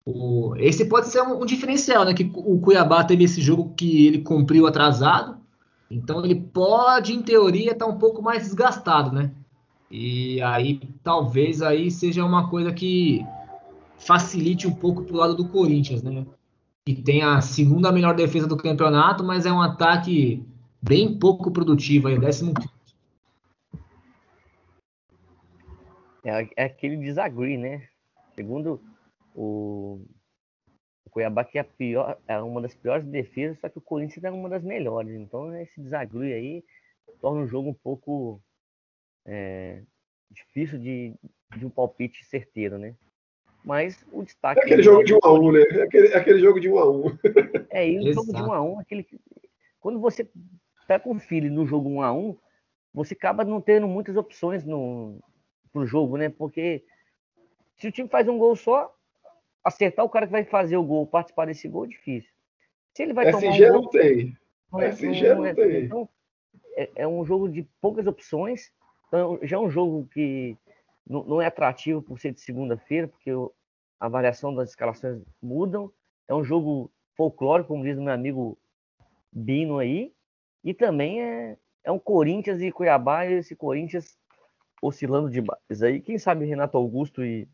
O, 0.05 0.55
esse 0.57 0.87
pode 0.87 1.09
ser 1.09 1.23
um, 1.23 1.43
um, 1.43 1.47
diferencial, 1.47 2.05
né? 2.05 2.15
Que 2.15 2.31
o 2.35 2.59
Cuiabá 2.59 3.05
teve 3.05 3.25
esse 3.25 3.41
jogo 3.41 3.75
que 3.77 4.07
ele 4.07 4.23
cumpriu 4.23 4.67
atrasado 4.67 5.41
então 5.91 6.25
ele 6.25 6.37
pode, 6.37 7.13
em 7.13 7.21
teoria, 7.21 7.73
estar 7.73 7.87
tá 7.87 7.91
um 7.91 7.99
pouco 7.99 8.23
mais 8.23 8.45
desgastado, 8.45 9.11
né? 9.11 9.33
E 9.91 10.41
aí 10.41 10.81
talvez 11.03 11.61
aí 11.61 11.91
seja 11.91 12.25
uma 12.25 12.49
coisa 12.49 12.73
que 12.73 13.27
facilite 13.99 14.69
um 14.69 14.75
pouco 14.75 15.03
pro 15.03 15.17
lado 15.17 15.35
do 15.35 15.49
Corinthians, 15.49 16.01
né? 16.03 16.25
Que 16.87 16.95
tem 16.95 17.23
a 17.23 17.41
segunda 17.41 17.91
melhor 17.91 18.15
defesa 18.15 18.47
do 18.47 18.57
campeonato, 18.57 19.25
mas 19.25 19.45
é 19.45 19.53
um 19.53 19.61
ataque 19.61 20.47
bem 20.81 21.19
pouco 21.19 21.51
produtivo 21.51 22.07
aí, 22.07 22.19
décimo 22.19 22.55
é, 26.23 26.49
é 26.57 26.65
aquele 26.65 26.97
desagree, 26.97 27.57
né? 27.57 27.83
Segundo 28.37 28.81
o 29.41 30.05
o 31.05 31.11
Cuiabá 31.11 31.45
que 31.45 31.59
é, 31.59 31.63
a 31.63 31.65
pior, 31.65 32.19
é 32.29 32.39
uma 32.39 32.61
das 32.61 32.75
piores 32.75 33.05
defesas, 33.07 33.59
só 33.59 33.69
que 33.69 33.79
o 33.79 33.83
Corinthians 33.83 34.23
é 34.23 34.31
uma 34.31 34.49
das 34.49 34.63
melhores. 34.63 35.13
Então 35.15 35.55
esse 35.57 35.81
desagrui 35.81 36.33
aí 36.33 36.65
torna 37.21 37.43
o 37.43 37.47
jogo 37.49 37.71
um 37.71 37.75
pouco 37.75 38.41
é, 39.27 39.83
difícil 40.31 40.79
de, 40.79 41.15
de 41.57 41.67
um 41.67 41.71
palpite 41.71 42.25
certeiro, 42.25 42.79
né? 42.79 42.95
Mas 43.65 44.07
o 44.13 44.23
destaque. 44.23 44.61
É 44.61 44.65
aquele 44.65 44.83
jogo 44.83 45.03
de 45.03 45.15
1 45.15 45.17
um 45.17 45.21
a 45.23 45.33
1 45.33 45.37
um, 45.37 45.53
né? 45.53 45.61
É 45.61 45.83
aquele, 45.83 46.09
é 46.09 46.17
aquele 46.17 46.39
jogo 46.39 46.61
de 46.61 46.69
1 46.69 46.75
um 46.75 46.79
a 46.79 46.91
1 46.91 47.07
um. 47.07 47.19
É, 47.71 47.89
e 47.89 47.99
o 47.99 48.13
jogo 48.15 48.33
de 48.33 48.43
1 48.43 48.47
um 48.47 48.53
a 48.53 48.63
1 48.63 48.73
um, 48.73 48.79
aquele. 48.79 49.07
Quando 49.81 50.01
você 50.01 50.29
pega 50.87 51.09
um 51.09 51.19
filho 51.19 51.51
no 51.51 51.67
jogo 51.67 51.89
1 51.89 51.95
um 51.95 52.03
a 52.03 52.13
1 52.13 52.37
você 52.93 53.15
acaba 53.15 53.45
não 53.45 53.61
tendo 53.61 53.87
muitas 53.87 54.17
opções 54.17 54.65
no 54.65 55.21
pro 55.73 55.87
jogo, 55.87 56.17
né? 56.17 56.29
Porque 56.29 56.85
se 57.77 57.89
o 57.89 57.93
time 57.93 58.09
faz 58.09 58.29
um 58.29 58.39
gol 58.39 58.57
só, 58.57 58.93
acertar 59.65 60.05
o 60.05 60.09
cara 60.09 60.27
que 60.27 60.33
vai 60.33 60.45
fazer 60.45 60.77
o 60.77 60.85
gol, 60.85 61.07
participar 61.07 61.47
desse 61.47 61.69
gol, 61.69 61.85
é 61.85 61.89
difícil. 61.89 62.31
Se 62.95 63.03
ele 63.03 63.13
vai 63.13 63.29
SG 63.29 63.41
tomar 63.41 63.55
um 63.55 63.73
não 63.73 63.81
gol, 63.83 63.91
tem. 63.91 64.37
Não 64.73 64.81
é, 64.81 64.89
SG 64.89 65.29
não, 65.35 65.45
não 65.45 65.55
tem. 65.55 65.85
Então, 65.85 66.09
é, 66.77 66.91
é, 66.97 67.09
um 67.09 67.25
jogo 67.25 67.49
de 67.49 67.63
poucas 67.81 68.07
opções. 68.07 68.73
Então, 69.09 69.39
já 69.43 69.57
é 69.57 69.61
um 69.61 69.71
jogo 69.71 70.09
que 70.13 70.57
não, 71.07 71.25
não 71.25 71.43
é 71.43 71.47
atrativo 71.47 72.03
por 72.03 72.19
ser 72.19 72.33
de 72.33 72.41
segunda-feira, 72.41 73.09
porque 73.09 73.31
a 73.99 74.09
variação 74.09 74.55
das 74.55 74.71
escalações 74.71 75.23
mudam. 75.43 75.93
É 76.27 76.35
um 76.35 76.45
jogo 76.45 76.91
folclórico, 77.17 77.69
como 77.69 77.85
diz 77.85 77.99
o 77.99 78.03
meu 78.03 78.13
amigo 78.13 78.59
Bino 79.33 79.79
aí. 79.79 80.13
E 80.63 80.75
também 80.75 81.23
é, 81.23 81.57
é 81.85 81.93
um 81.93 81.99
Corinthians 81.99 82.61
e 82.61 82.73
Cuiabá, 82.73 83.27
e 83.27 83.35
esse 83.35 83.57
Corinthians 83.57 84.19
oscilando 84.83 85.31
demais. 85.31 85.83
Aí, 85.83 86.01
quem 86.01 86.19
sabe 86.19 86.47
Renato 86.47 86.77
Augusto 86.77 87.25
e, 87.25 87.49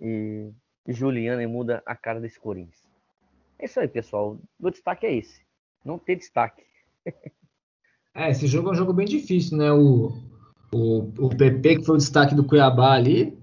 e 0.00 0.50
Juliana 0.86 1.42
e 1.42 1.46
muda 1.46 1.82
a 1.86 1.94
cara 1.94 2.20
desse 2.20 2.38
Corinthians. 2.38 2.82
É 3.58 3.66
isso 3.66 3.78
aí, 3.78 3.88
pessoal. 3.88 4.38
O 4.60 4.70
destaque 4.70 5.06
é 5.06 5.16
esse. 5.16 5.42
Não 5.84 5.98
ter 5.98 6.16
destaque. 6.16 6.62
é, 8.14 8.30
esse 8.30 8.46
jogo 8.46 8.68
é 8.68 8.72
um 8.72 8.76
jogo 8.76 8.92
bem 8.92 9.06
difícil, 9.06 9.58
né? 9.58 9.70
O, 9.72 10.12
o, 10.72 10.98
o 11.18 11.36
PP, 11.36 11.76
que 11.76 11.84
foi 11.84 11.96
o 11.96 11.98
destaque 11.98 12.34
do 12.34 12.44
Cuiabá 12.44 12.92
ali, 12.94 13.36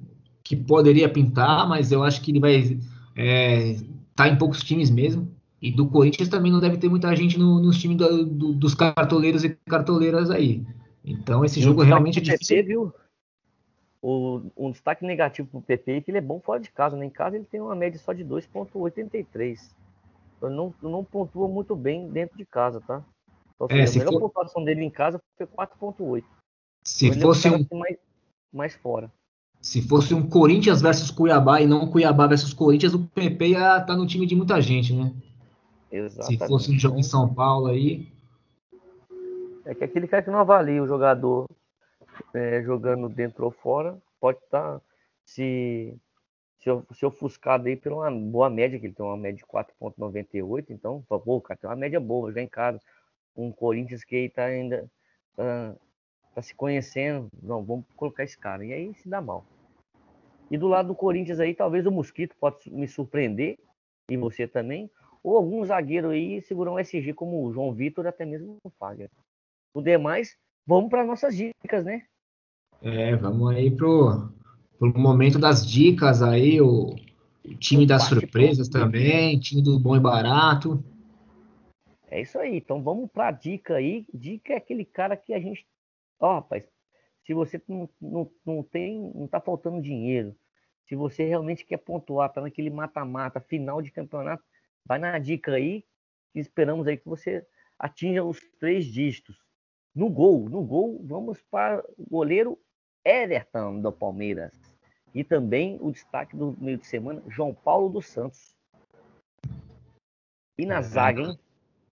que 0.43 0.55
poderia 0.55 1.09
pintar, 1.09 1.67
mas 1.67 1.91
eu 1.91 2.03
acho 2.03 2.21
que 2.21 2.31
ele 2.31 2.39
vai 2.39 2.79
é, 3.15 3.75
tá 4.15 4.27
em 4.27 4.37
poucos 4.37 4.63
times 4.63 4.89
mesmo. 4.89 5.31
E 5.61 5.71
do 5.71 5.87
Corinthians 5.87 6.29
também 6.29 6.51
não 6.51 6.59
deve 6.59 6.77
ter 6.77 6.87
muita 6.87 7.15
gente 7.15 7.37
no, 7.37 7.59
nos 7.59 7.79
times 7.79 7.97
do, 7.97 8.25
do, 8.25 8.53
dos 8.53 8.75
cartoleiros 8.75 9.43
e 9.43 9.49
cartoleiras 9.67 10.29
aí. 10.29 10.63
Então 11.03 11.43
esse 11.43 11.59
jogo 11.59 11.81
realmente 11.81 12.19
é 12.19 12.21
difícil. 12.21 12.57
PP, 12.57 12.67
viu? 12.67 12.93
O, 14.01 14.41
um 14.55 14.71
destaque 14.71 15.03
negativo 15.05 15.47
para 15.47 15.57
o 15.57 15.61
PP 15.61 15.91
é 15.91 16.01
que 16.01 16.11
ele 16.11 16.19
é 16.19 16.21
bom 16.21 16.39
fora 16.39 16.59
de 16.59 16.71
casa. 16.71 16.95
Né? 16.95 17.05
Em 17.05 17.09
casa 17.09 17.35
ele 17.35 17.45
tem 17.45 17.59
uma 17.59 17.75
média 17.75 17.99
só 17.99 18.13
de 18.13 18.23
2,83. 18.23 19.59
Então 20.37 20.49
não, 20.49 20.73
não 20.81 21.03
pontua 21.03 21.47
muito 21.47 21.75
bem 21.75 22.07
dentro 22.09 22.37
de 22.37 22.45
casa, 22.45 22.79
tá? 22.81 23.03
Então, 23.55 23.67
é, 23.75 23.83
a 23.83 23.91
melhor 23.91 24.13
for... 24.13 24.21
pontuação 24.21 24.63
dele 24.63 24.83
em 24.83 24.89
casa 24.89 25.19
foi 25.35 25.47
4,8. 25.47 26.23
Se 26.83 27.07
então, 27.07 27.21
fosse 27.21 27.49
um. 27.49 27.65
Mais, 27.71 27.97
mais 28.53 28.75
fora. 28.75 29.11
Se 29.59 29.81
fosse 29.81 30.13
um 30.13 30.29
Corinthians 30.29 30.81
versus 30.81 31.09
Cuiabá 31.09 31.59
e 31.59 31.65
não 31.65 31.89
Cuiabá 31.89 32.27
versus 32.27 32.53
Corinthians, 32.53 32.93
o 32.93 33.07
PP 33.07 33.49
ia 33.49 33.57
estar 33.57 33.85
tá 33.85 33.95
no 33.95 34.05
time 34.05 34.27
de 34.27 34.35
muita 34.35 34.61
gente, 34.61 34.93
né? 34.93 35.11
Exatamente. 35.91 36.39
Se 36.39 36.47
fosse 36.47 36.71
um 36.71 36.79
jogo 36.79 36.99
em 36.99 37.03
São 37.03 37.33
Paulo 37.33 37.67
aí. 37.67 38.07
É 39.65 39.73
que 39.73 39.83
aquele 39.83 40.07
cara 40.07 40.23
que 40.23 40.29
não 40.29 40.39
avalia 40.39 40.81
o 40.81 40.87
jogador 40.87 41.47
é, 42.33 42.61
jogando 42.63 43.09
dentro 43.09 43.45
ou 43.45 43.51
fora, 43.51 43.97
pode 44.19 44.39
estar 44.39 44.79
tá, 44.79 44.81
se, 45.25 45.95
se, 46.59 46.69
se 46.93 47.05
ofuscado 47.05 47.67
aí 47.67 47.75
pela 47.75 48.09
uma 48.09 48.11
boa 48.11 48.49
média, 48.49 48.79
que 48.79 48.87
ele 48.87 48.93
tem 48.93 49.05
uma 49.05 49.17
média 49.17 49.37
de 49.37 49.45
4,98, 49.45 50.65
então, 50.69 51.03
pô, 51.07 51.41
cara, 51.41 51.59
tem 51.59 51.69
uma 51.69 51.75
média 51.75 51.99
boa, 51.99 52.31
já 52.31 52.41
em 52.41 52.47
casa. 52.47 52.79
Um 53.35 53.51
Corinthians 53.51 54.03
que 54.03 54.15
está 54.15 54.45
ainda 54.45 54.89
tá, 55.35 55.75
tá 56.33 56.41
se 56.41 56.55
conhecendo, 56.55 57.29
não, 57.41 57.63
vamos 57.63 57.85
colocar 57.95 58.23
esse 58.23 58.37
cara, 58.37 58.65
e 58.65 58.73
aí 58.73 58.93
se 58.95 59.07
dá 59.07 59.21
mal. 59.21 59.45
E 60.49 60.57
do 60.57 60.67
lado 60.67 60.87
do 60.87 60.95
Corinthians 60.95 61.39
aí, 61.39 61.53
talvez 61.53 61.85
o 61.85 61.91
Mosquito 61.91 62.35
pode 62.39 62.71
me 62.71 62.87
surpreender, 62.87 63.59
e 64.09 64.17
você 64.17 64.47
também, 64.47 64.89
ou 65.21 65.35
algum 65.35 65.63
zagueiro 65.65 66.09
aí 66.09 66.41
segurar 66.41 66.71
um 66.71 66.79
SG 66.79 67.13
como 67.13 67.43
o 67.43 67.51
João 67.51 67.73
Vitor, 67.73 68.07
até 68.07 68.25
mesmo 68.25 68.57
o 68.63 68.69
Fagner. 68.69 69.11
O 69.73 69.81
demais, 69.81 70.37
vamos 70.67 70.89
para 70.89 71.05
nossas 71.05 71.35
dicas, 71.35 71.85
né? 71.85 72.03
É, 72.81 73.15
vamos 73.15 73.55
aí 73.55 73.71
pro, 73.71 74.29
pro 74.77 74.99
momento 74.99 75.39
das 75.39 75.65
dicas 75.65 76.21
aí, 76.21 76.61
o, 76.61 76.93
o 77.45 77.55
time 77.57 77.87
das 77.87 78.03
surpresas 78.03 78.67
também, 78.67 79.39
time 79.39 79.63
do 79.63 79.79
bom 79.79 79.95
e 79.95 79.99
barato. 79.99 80.83
É 82.09 82.21
isso 82.21 82.37
aí, 82.37 82.57
então 82.57 82.83
vamos 82.83 83.09
para 83.09 83.29
a 83.29 83.31
dica 83.31 83.75
aí. 83.75 84.05
Dica 84.13 84.53
é 84.53 84.57
aquele 84.57 84.85
cara 84.85 85.15
que 85.15 85.33
a 85.33 85.39
gente. 85.39 85.65
Ó, 86.19 86.29
oh, 86.31 86.35
rapaz, 86.35 86.63
se 87.25 87.33
você 87.33 87.61
não, 87.67 87.89
não, 87.99 88.31
não 88.45 88.63
tem, 88.63 89.11
não 89.15 89.27
tá 89.27 89.39
faltando 89.39 89.81
dinheiro, 89.81 90.35
se 90.85 90.95
você 90.95 91.25
realmente 91.25 91.65
quer 91.65 91.77
pontuar, 91.77 92.31
tá 92.31 92.41
naquele 92.41 92.69
mata-mata, 92.69 93.41
final 93.41 93.81
de 93.81 93.91
campeonato, 93.91 94.43
vai 94.85 94.97
na 94.97 95.19
dica 95.19 95.53
aí, 95.53 95.83
esperamos 96.33 96.87
aí 96.87 96.97
que 96.97 97.07
você 97.07 97.45
atinja 97.77 98.23
os 98.23 98.39
três 98.57 98.85
dígitos. 98.85 99.46
No 99.97 100.11
gol, 100.11 100.47
no 100.47 100.61
gol, 100.61 101.03
vamos 101.03 101.41
para 101.49 101.83
o 101.97 102.07
goleiro 102.07 102.55
Everton 103.03 103.81
do 103.81 103.91
Palmeiras. 103.91 104.51
E 105.11 105.23
também 105.23 105.79
o 105.81 105.91
destaque 105.91 106.37
do 106.37 106.55
meio 106.59 106.77
de 106.77 106.85
semana, 106.85 107.23
João 107.27 107.51
Paulo 107.51 107.89
dos 107.89 108.05
Santos. 108.05 108.55
E 110.55 110.67
na 110.67 110.83
zaga, 110.83 111.23
hein? 111.23 111.39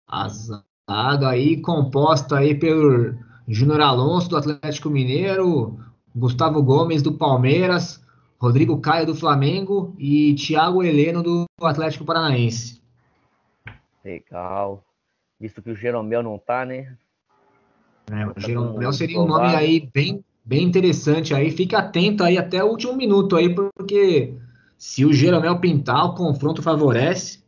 A 0.08 0.28
zaga 0.30 1.30
aí 1.30 1.62
composta 1.62 2.40
aí 2.40 2.58
pelo 2.58 3.14
Júnior 3.48 3.82
Alonso 3.82 4.30
do 4.30 4.38
Atlético 4.38 4.90
Mineiro, 4.90 5.78
Gustavo 6.16 6.64
Gomes 6.64 7.04
do 7.04 7.20
Palmeiras, 7.20 8.04
Rodrigo 8.40 8.82
Caio 8.82 9.06
do 9.06 9.16
Flamengo 9.16 9.96
e 10.00 10.34
Thiago 10.34 10.82
Heleno 10.82 11.22
do 11.22 11.46
Atlético 11.62 12.04
Paranaense. 12.04 12.82
Legal. 14.04 14.84
Visto 15.40 15.62
que 15.62 15.70
o 15.70 15.76
Jeromel 15.76 16.24
não 16.24 16.40
tá, 16.40 16.66
né? 16.66 16.98
É, 18.12 18.28
o 18.28 18.34
Jeromel 18.38 18.92
seria 18.94 19.20
um 19.22 19.26
nome 19.26 19.56
aí 19.56 19.90
bem, 19.94 20.24
bem 20.44 20.64
interessante 20.64 21.34
aí. 21.34 21.50
Fique 21.52 21.76
atento 21.76 22.24
aí 22.24 22.38
até 22.38 22.64
o 22.64 22.68
último 22.68 22.96
minuto 22.96 23.38
aí, 23.38 23.54
porque 23.54 24.34
se 24.78 25.06
o 25.06 25.14
Jeromel 25.14 25.60
pintar, 25.60 26.06
o 26.06 26.16
confronto 26.16 26.62
favorece. 26.62 27.40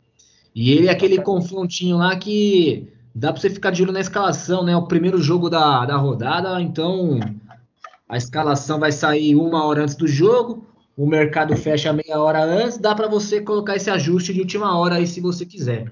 E 0.55 0.71
ele 0.71 0.87
é 0.87 0.91
aquele 0.91 1.19
confrontinho 1.21 1.97
lá 1.97 2.15
que 2.15 2.87
dá 3.13 3.31
para 3.33 3.41
você 3.41 3.49
ficar 3.49 3.71
de 3.71 3.83
olho 3.83 3.91
na 3.91 3.99
escalação, 3.99 4.63
né? 4.63 4.75
O 4.75 4.87
primeiro 4.87 5.17
jogo 5.17 5.49
da, 5.49 5.85
da 5.85 5.97
rodada, 5.97 6.61
então 6.61 7.19
A 8.07 8.17
escalação 8.17 8.79
vai 8.79 8.91
sair 8.91 9.35
uma 9.35 9.65
hora 9.65 9.81
antes 9.83 9.95
do 9.95 10.07
jogo. 10.07 10.67
O 10.95 11.07
mercado 11.07 11.55
fecha 11.57 11.91
meia 11.91 12.19
hora 12.21 12.43
antes. 12.43 12.77
Dá 12.77 12.93
para 12.93 13.07
você 13.07 13.41
colocar 13.41 13.75
esse 13.75 13.89
ajuste 13.89 14.33
de 14.33 14.41
última 14.41 14.77
hora 14.77 14.95
aí 14.95 15.07
se 15.07 15.19
você 15.19 15.45
quiser. 15.45 15.91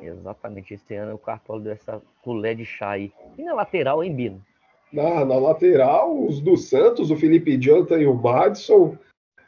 Exatamente. 0.00 0.74
Esse 0.74 0.94
ano 0.94 1.14
o 1.14 1.18
Cartola 1.18 1.60
deu 1.60 1.72
essa 1.72 2.00
colher 2.22 2.56
de 2.56 2.64
chá 2.64 2.90
aí. 2.90 3.12
E 3.36 3.42
na 3.42 3.54
lateral, 3.54 4.02
hein, 4.02 4.14
Bino? 4.14 4.44
Na, 4.92 5.24
na 5.24 5.36
lateral, 5.36 6.24
os 6.24 6.40
do 6.40 6.56
Santos, 6.56 7.10
o 7.10 7.16
Felipe 7.16 7.56
Jonathan 7.56 7.98
e 8.00 8.06
o 8.06 8.14
Madison, 8.14 8.96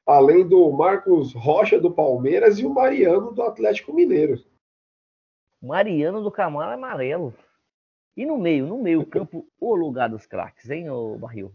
além 0.07 0.47
do 0.47 0.71
Marcos 0.73 1.35
Rocha 1.35 1.79
do 1.79 1.91
Palmeiras 1.91 2.59
e 2.59 2.65
o 2.65 2.71
Mariano 2.73 3.33
do 3.33 3.43
Atlético 3.43 3.93
Mineiro. 3.93 4.43
Mariano 5.63 6.23
do 6.23 6.31
Camaro 6.31 6.73
Amarelo. 6.73 7.35
E 8.17 8.25
no 8.25 8.39
meio, 8.39 8.67
no 8.67 8.81
meio 8.81 9.05
campo, 9.05 9.47
o 9.61 9.75
lugar 9.75 10.09
dos 10.09 10.25
craques, 10.25 10.71
hein, 10.71 10.89
o 10.89 11.19
Barril? 11.19 11.53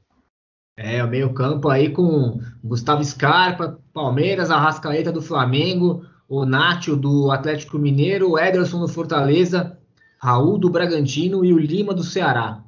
É, 0.76 1.04
o 1.04 1.08
meio 1.08 1.34
campo 1.34 1.70
aí 1.70 1.92
com 1.92 2.40
Gustavo 2.64 3.04
Scarpa, 3.04 3.80
Palmeiras, 3.94 4.50
Arrascaeta 4.50 5.12
do 5.12 5.22
Flamengo, 5.22 6.06
o 6.30 6.46
Nátio 6.46 6.96
do 6.96 7.32
Atlético 7.32 7.80
Mineiro, 7.80 8.30
o 8.30 8.40
Ederson 8.40 8.80
do 8.80 8.88
Fortaleza, 8.88 9.82
Raul 10.22 10.60
do 10.60 10.70
Bragantino 10.70 11.44
e 11.44 11.52
o 11.52 11.58
Lima 11.58 11.92
do 11.92 12.04
Ceará. 12.04 12.64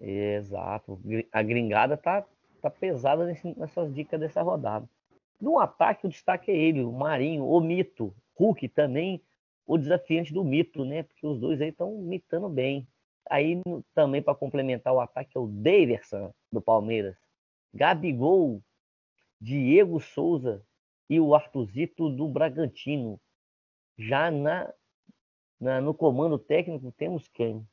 Exato. 0.00 0.98
A 1.30 1.42
gringada 1.42 1.94
tá, 1.94 2.24
tá 2.62 2.70
pesada 2.70 3.26
nesse, 3.26 3.54
nessas 3.58 3.94
dicas 3.94 4.18
dessa 4.18 4.40
rodada. 4.40 4.88
No 5.38 5.58
ataque, 5.58 6.06
o 6.06 6.08
destaque 6.08 6.50
é 6.50 6.56
ele, 6.56 6.82
o 6.82 6.90
Marinho, 6.90 7.44
o 7.44 7.60
Mito. 7.60 8.14
Hulk 8.34 8.66
também 8.68 9.20
o 9.66 9.76
desafiante 9.76 10.32
do 10.32 10.44
mito, 10.44 10.84
né? 10.84 11.02
Porque 11.02 11.26
os 11.26 11.38
dois 11.38 11.60
aí 11.60 11.68
estão 11.68 11.98
mitando 11.98 12.48
bem. 12.48 12.86
Aí 13.28 13.60
também 13.94 14.22
para 14.22 14.34
complementar 14.34 14.92
o 14.92 15.00
ataque 15.00 15.36
é 15.36 15.40
o 15.40 15.48
Daverson 15.48 16.32
do 16.52 16.60
Palmeiras, 16.60 17.16
Gabigol, 17.74 18.62
Diego 19.40 19.98
Souza 19.98 20.62
e 21.08 21.20
o 21.20 21.34
Artuzito 21.34 22.08
do 22.10 22.28
Bragantino. 22.28 23.20
Já 23.98 24.30
na, 24.30 24.72
na, 25.60 25.80
no 25.80 25.94
comando 25.94 26.38
técnico 26.38 26.92
temos 26.92 27.28
quem? 27.28 27.66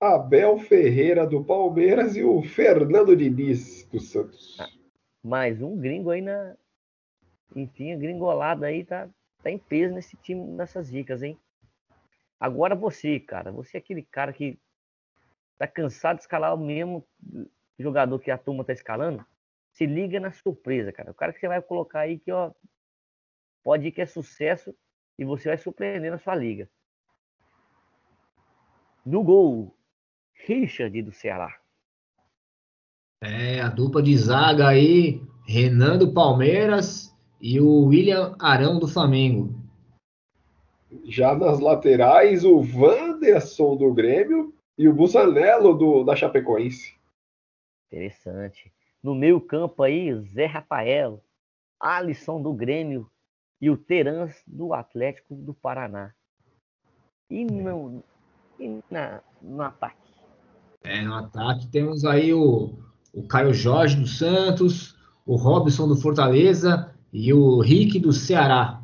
Abel 0.00 0.58
Ferreira 0.58 1.26
do 1.26 1.42
Palmeiras 1.42 2.16
e 2.16 2.22
o 2.22 2.42
Fernando 2.42 3.16
Diniz 3.16 3.86
do 3.86 3.98
Santos. 3.98 4.58
Ah, 4.60 4.68
mais 5.24 5.62
um 5.62 5.76
gringo 5.76 6.10
aí 6.10 6.20
na. 6.20 6.56
Enfim, 7.54 7.92
a 7.92 7.96
gringolada 7.96 8.66
aí 8.66 8.84
tá, 8.84 9.08
tá 9.42 9.50
em 9.50 9.58
peso 9.58 9.94
nesse 9.94 10.16
time, 10.18 10.44
nessas 10.48 10.90
dicas, 10.90 11.22
hein? 11.22 11.38
Agora 12.38 12.74
você, 12.74 13.18
cara, 13.18 13.50
você 13.50 13.78
é 13.78 13.80
aquele 13.80 14.02
cara 14.02 14.32
que 14.32 14.58
tá 15.56 15.66
cansado 15.66 16.16
de 16.16 16.22
escalar 16.22 16.54
o 16.54 16.58
mesmo 16.58 17.06
jogador 17.78 18.18
que 18.18 18.30
a 18.30 18.36
turma 18.36 18.64
tá 18.64 18.74
escalando, 18.74 19.24
se 19.76 19.84
liga 19.84 20.18
na 20.18 20.32
surpresa, 20.32 20.90
cara. 20.90 21.10
O 21.10 21.14
cara 21.14 21.34
que 21.34 21.38
você 21.38 21.46
vai 21.46 21.60
colocar 21.60 22.00
aí 22.00 22.18
que, 22.18 22.32
ó, 22.32 22.50
pode 23.62 23.86
ir 23.86 23.92
que 23.92 24.00
é 24.00 24.06
sucesso 24.06 24.74
e 25.18 25.24
você 25.24 25.50
vai 25.50 25.58
surpreender 25.58 26.10
na 26.10 26.18
sua 26.18 26.34
liga. 26.34 26.66
No 29.04 29.22
gol, 29.22 29.76
Richard 30.46 31.02
do 31.02 31.12
Ceará. 31.12 31.60
É, 33.22 33.60
a 33.60 33.68
dupla 33.68 34.02
de 34.02 34.16
zaga 34.16 34.66
aí, 34.66 35.20
Renan 35.46 35.98
do 35.98 36.14
Palmeiras 36.14 37.14
e 37.38 37.60
o 37.60 37.84
William 37.84 38.34
Arão 38.40 38.78
do 38.78 38.88
Flamengo. 38.88 39.54
Já 41.04 41.34
nas 41.34 41.60
laterais, 41.60 42.44
o 42.44 42.60
Wanderson 42.60 43.76
do 43.76 43.92
Grêmio 43.92 44.54
e 44.78 44.88
o 44.88 44.94
Busanello 44.94 45.76
do, 45.76 46.02
da 46.02 46.16
Chapecoense. 46.16 46.96
Interessante. 47.92 48.72
No 49.06 49.14
meio 49.14 49.40
campo 49.40 49.84
aí, 49.84 50.12
Zé 50.22 50.46
Rafael, 50.46 51.22
Alisson 51.78 52.42
do 52.42 52.52
Grêmio 52.52 53.08
e 53.60 53.70
o 53.70 53.76
Terans 53.76 54.34
do 54.44 54.74
Atlético 54.74 55.36
do 55.36 55.54
Paraná. 55.54 56.12
E 57.30 57.44
no, 57.44 58.02
e 58.58 58.80
na, 58.90 59.22
no 59.40 59.62
ataque? 59.62 60.12
É, 60.82 61.02
no 61.02 61.14
ataque 61.14 61.68
temos 61.68 62.04
aí 62.04 62.34
o, 62.34 62.80
o 63.12 63.28
Caio 63.28 63.54
Jorge 63.54 63.94
do 63.94 64.08
Santos, 64.08 64.98
o 65.24 65.36
Robson 65.36 65.86
do 65.86 65.94
Fortaleza 65.94 66.92
e 67.12 67.32
o 67.32 67.60
Rick 67.60 68.00
do 68.00 68.12
Ceará. 68.12 68.82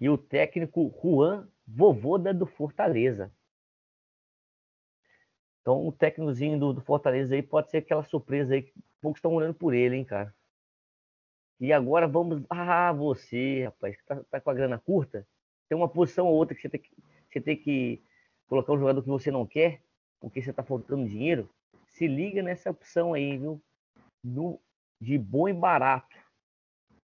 E 0.00 0.08
o 0.08 0.16
técnico 0.16 0.90
Juan 1.02 1.46
Vovoda 1.66 2.32
do 2.32 2.46
Fortaleza. 2.46 3.30
Então 5.60 5.86
o 5.86 5.92
técnicozinho 5.92 6.58
do, 6.58 6.72
do, 6.72 6.80
Fortaleza 6.80 7.34
aí 7.34 7.42
pode 7.42 7.70
ser 7.70 7.78
aquela 7.78 8.02
surpresa 8.02 8.54
aí 8.54 8.62
que 8.62 8.72
poucos 9.00 9.18
estão 9.18 9.34
olhando 9.34 9.54
por 9.54 9.74
ele, 9.74 9.96
hein, 9.96 10.04
cara. 10.04 10.34
E 11.60 11.72
agora 11.72 12.06
vamos. 12.06 12.42
Ah, 12.48 12.92
você, 12.92 13.64
rapaz, 13.64 13.96
que 13.96 14.04
tá, 14.04 14.22
tá, 14.30 14.40
com 14.40 14.50
a 14.50 14.54
grana 14.54 14.78
curta, 14.78 15.26
tem 15.68 15.76
uma 15.76 15.88
posição 15.88 16.26
ou 16.26 16.34
outra 16.34 16.54
que 16.54 16.62
você 16.62 16.68
tem 16.68 16.80
que, 16.80 16.90
você 17.28 17.40
tem 17.40 17.56
que 17.56 18.02
colocar 18.46 18.72
um 18.72 18.78
jogador 18.78 19.02
que 19.02 19.08
você 19.08 19.30
não 19.30 19.46
quer, 19.46 19.82
porque 20.20 20.40
você 20.40 20.52
tá 20.52 20.62
faltando 20.62 21.08
dinheiro. 21.08 21.48
Se 21.86 22.06
liga 22.06 22.42
nessa 22.42 22.70
opção 22.70 23.12
aí, 23.12 23.36
viu? 23.36 23.60
No, 24.22 24.60
de 25.00 25.18
bom 25.18 25.48
e 25.48 25.52
barato 25.52 26.16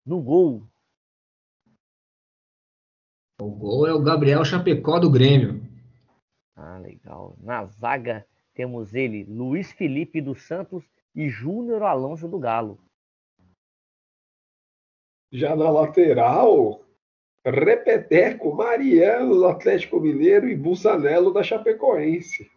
no 0.05 0.21
gol. 0.21 0.63
O 3.41 3.49
gol 3.49 3.87
é 3.87 3.93
o 3.93 4.01
Gabriel 4.01 4.45
Chapecó 4.45 4.99
do 4.99 5.09
Grêmio. 5.09 5.61
Ah, 6.55 6.77
legal. 6.77 7.35
Na 7.41 7.65
zaga 7.65 8.25
temos 8.55 8.95
ele, 8.95 9.25
Luiz 9.25 9.71
Felipe 9.71 10.21
dos 10.21 10.43
Santos 10.43 10.83
e 11.13 11.29
Júnior 11.29 11.83
Alonso 11.83 12.27
do 12.27 12.39
Galo. 12.39 12.79
Já 15.31 15.55
na 15.55 15.69
lateral, 15.69 16.81
Repeteco, 17.45 18.55
Mariano 18.55 19.35
do 19.35 19.45
Atlético 19.45 19.99
Mineiro 19.99 20.47
e 20.47 20.55
Bussanello 20.55 21.31
da 21.31 21.43
Chapecoense. 21.43 22.49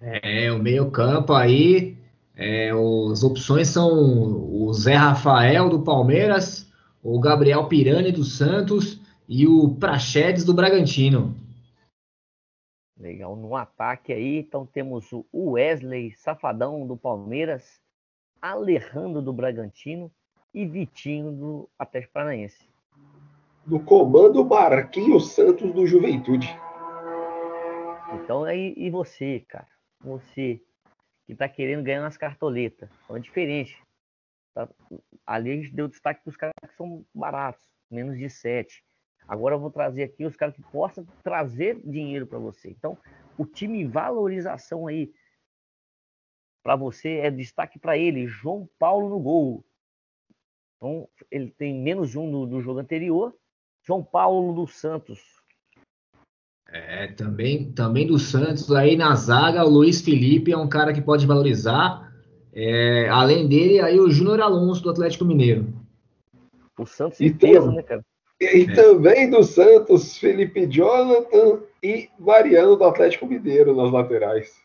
É, 0.00 0.50
o 0.50 0.58
meio-campo 0.58 1.32
aí 1.32 1.96
é, 2.36 2.70
as 3.12 3.22
opções 3.22 3.68
são 3.68 3.90
o 3.92 4.72
Zé 4.72 4.94
Rafael 4.94 5.68
do 5.68 5.82
Palmeiras, 5.82 6.70
o 7.02 7.20
Gabriel 7.20 7.68
Pirani 7.68 8.10
do 8.10 8.24
Santos 8.24 9.00
e 9.28 9.46
o 9.46 9.76
Prachedes 9.76 10.44
do 10.44 10.52
Bragantino. 10.52 11.36
Legal. 12.96 13.34
No 13.36 13.56
ataque 13.56 14.12
aí, 14.12 14.38
então 14.38 14.64
temos 14.64 15.12
o 15.12 15.24
Wesley 15.52 16.12
Safadão 16.12 16.86
do 16.86 16.96
Palmeiras, 16.96 17.80
Alejandro 18.40 19.20
do 19.20 19.32
Bragantino 19.32 20.10
e 20.52 20.64
Vitinho 20.64 21.32
do 21.32 21.70
Atlético 21.78 22.12
Paranaense. 22.12 22.68
No 23.66 23.82
comando, 23.82 24.44
Marquinhos 24.44 25.32
Santos 25.32 25.72
do 25.72 25.86
Juventude. 25.86 26.48
Então 28.14 28.44
aí, 28.44 28.74
e 28.76 28.90
você, 28.90 29.40
cara? 29.48 29.66
Você 30.00 30.60
que 31.26 31.34
tá 31.34 31.48
querendo 31.48 31.82
ganhar 31.82 32.02
umas 32.02 32.16
cartoletas. 32.16 32.90
Então 33.04 33.16
é 33.16 33.20
diferente. 33.20 33.82
Tá? 34.54 34.68
Ali 35.26 35.50
a 35.50 35.56
gente 35.56 35.74
deu 35.74 35.88
destaque 35.88 36.22
para 36.22 36.30
os 36.30 36.36
caras 36.36 36.54
que 36.68 36.76
são 36.76 37.04
baratos, 37.14 37.64
menos 37.90 38.18
de 38.18 38.28
7. 38.28 38.83
Agora 39.26 39.54
eu 39.54 39.60
vou 39.60 39.70
trazer 39.70 40.04
aqui 40.04 40.24
os 40.24 40.36
caras 40.36 40.54
que 40.54 40.62
possam 40.62 41.06
trazer 41.22 41.80
dinheiro 41.84 42.26
para 42.26 42.38
você. 42.38 42.70
Então, 42.70 42.98
o 43.38 43.44
time 43.44 43.84
valorização 43.86 44.86
aí 44.86 45.12
para 46.62 46.76
você 46.76 47.18
é 47.18 47.30
destaque 47.30 47.78
para 47.78 47.96
ele, 47.96 48.26
João 48.26 48.68
Paulo 48.78 49.08
no 49.08 49.20
gol. 49.20 49.64
Então, 50.76 51.08
ele 51.30 51.50
tem 51.50 51.74
menos 51.74 52.10
de 52.10 52.18
um 52.18 52.30
no, 52.30 52.46
no 52.46 52.60
jogo 52.60 52.80
anterior. 52.80 53.34
João 53.82 54.02
Paulo 54.02 54.54
dos 54.54 54.76
Santos, 54.76 55.20
é, 56.74 57.06
também, 57.08 57.70
também 57.72 58.06
do 58.06 58.18
Santos 58.18 58.72
aí 58.72 58.96
na 58.96 59.14
zaga, 59.14 59.64
o 59.64 59.68
Luiz 59.68 60.00
Felipe 60.00 60.50
é 60.50 60.56
um 60.56 60.68
cara 60.68 60.92
que 60.92 61.00
pode 61.00 61.26
valorizar. 61.26 62.12
É, 62.52 63.08
além 63.08 63.46
dele, 63.46 63.80
aí 63.80 64.00
o 64.00 64.10
Júnior 64.10 64.40
Alonso 64.40 64.82
do 64.82 64.90
Atlético 64.90 65.24
Mineiro. 65.24 65.72
O 66.76 66.84
Santos 66.84 67.20
em 67.20 67.32
peso, 67.32 67.70
né, 67.70 67.82
cara? 67.82 68.04
E, 68.44 68.70
é. 68.70 68.74
também 68.74 69.30
do 69.30 69.42
Santos, 69.42 70.18
Felipe 70.18 70.66
Jonathan 70.66 71.62
e 71.82 72.08
Mariano 72.18 72.76
do 72.76 72.84
Atlético 72.84 73.26
Mineiro 73.26 73.74
nas 73.74 73.90
laterais. 73.90 74.62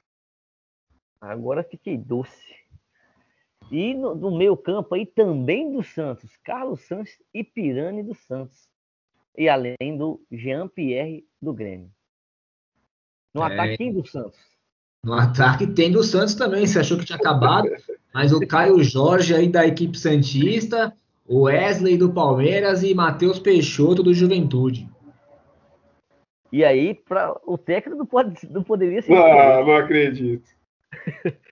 Agora 1.22 1.64
fiquei 1.64 1.98
doce. 1.98 2.50
E 3.72 3.94
no, 3.94 4.16
no 4.16 4.36
meio 4.36 4.58
campo 4.58 4.96
aí 4.96 5.06
também 5.06 5.72
do 5.72 5.84
Santos, 5.84 6.36
Carlos 6.44 6.82
Santos 6.82 7.12
e 7.34 7.44
Pirani 7.44 8.02
do 8.04 8.16
Santos. 8.16 8.68
E 9.38 9.48
além 9.48 9.98
do 9.98 10.22
Jean 10.32 10.68
Pierre 10.68 11.26
do 11.42 11.54
Grêmio. 11.54 11.92
No 13.34 13.44
é... 13.44 13.54
ataque 13.54 13.78
tem 13.78 13.94
do 13.94 14.06
Santos. 14.08 14.40
No 15.04 15.14
ataque 15.14 15.68
tem 15.68 15.92
do 15.92 16.04
Santos 16.04 16.36
também. 16.36 16.66
Você 16.66 16.80
achou 16.80 16.98
que 16.98 17.06
tinha 17.06 17.18
acabado, 17.18 17.70
mas 18.14 18.34
o 18.34 18.46
Caio 18.46 18.84
Jorge 18.84 19.34
aí 19.34 19.48
da 19.48 19.66
equipe 19.66 19.98
Santista, 19.98 20.96
Wesley 21.30 21.98
do 21.98 22.12
Palmeiras 22.12 22.82
e 22.84 22.94
Matheus 22.94 23.40
Peixoto 23.40 24.02
do 24.02 24.14
Juventude. 24.14 24.90
E 26.52 26.66
aí, 26.66 26.96
pra, 26.96 27.40
o 27.46 27.58
técnico 27.58 28.00
não, 28.00 28.06
pode, 28.06 28.52
não 28.52 28.64
poderia 28.64 29.02
ser. 29.02 29.14
Ah, 29.14 29.64
não 29.64 29.76
acredito. 29.76 30.50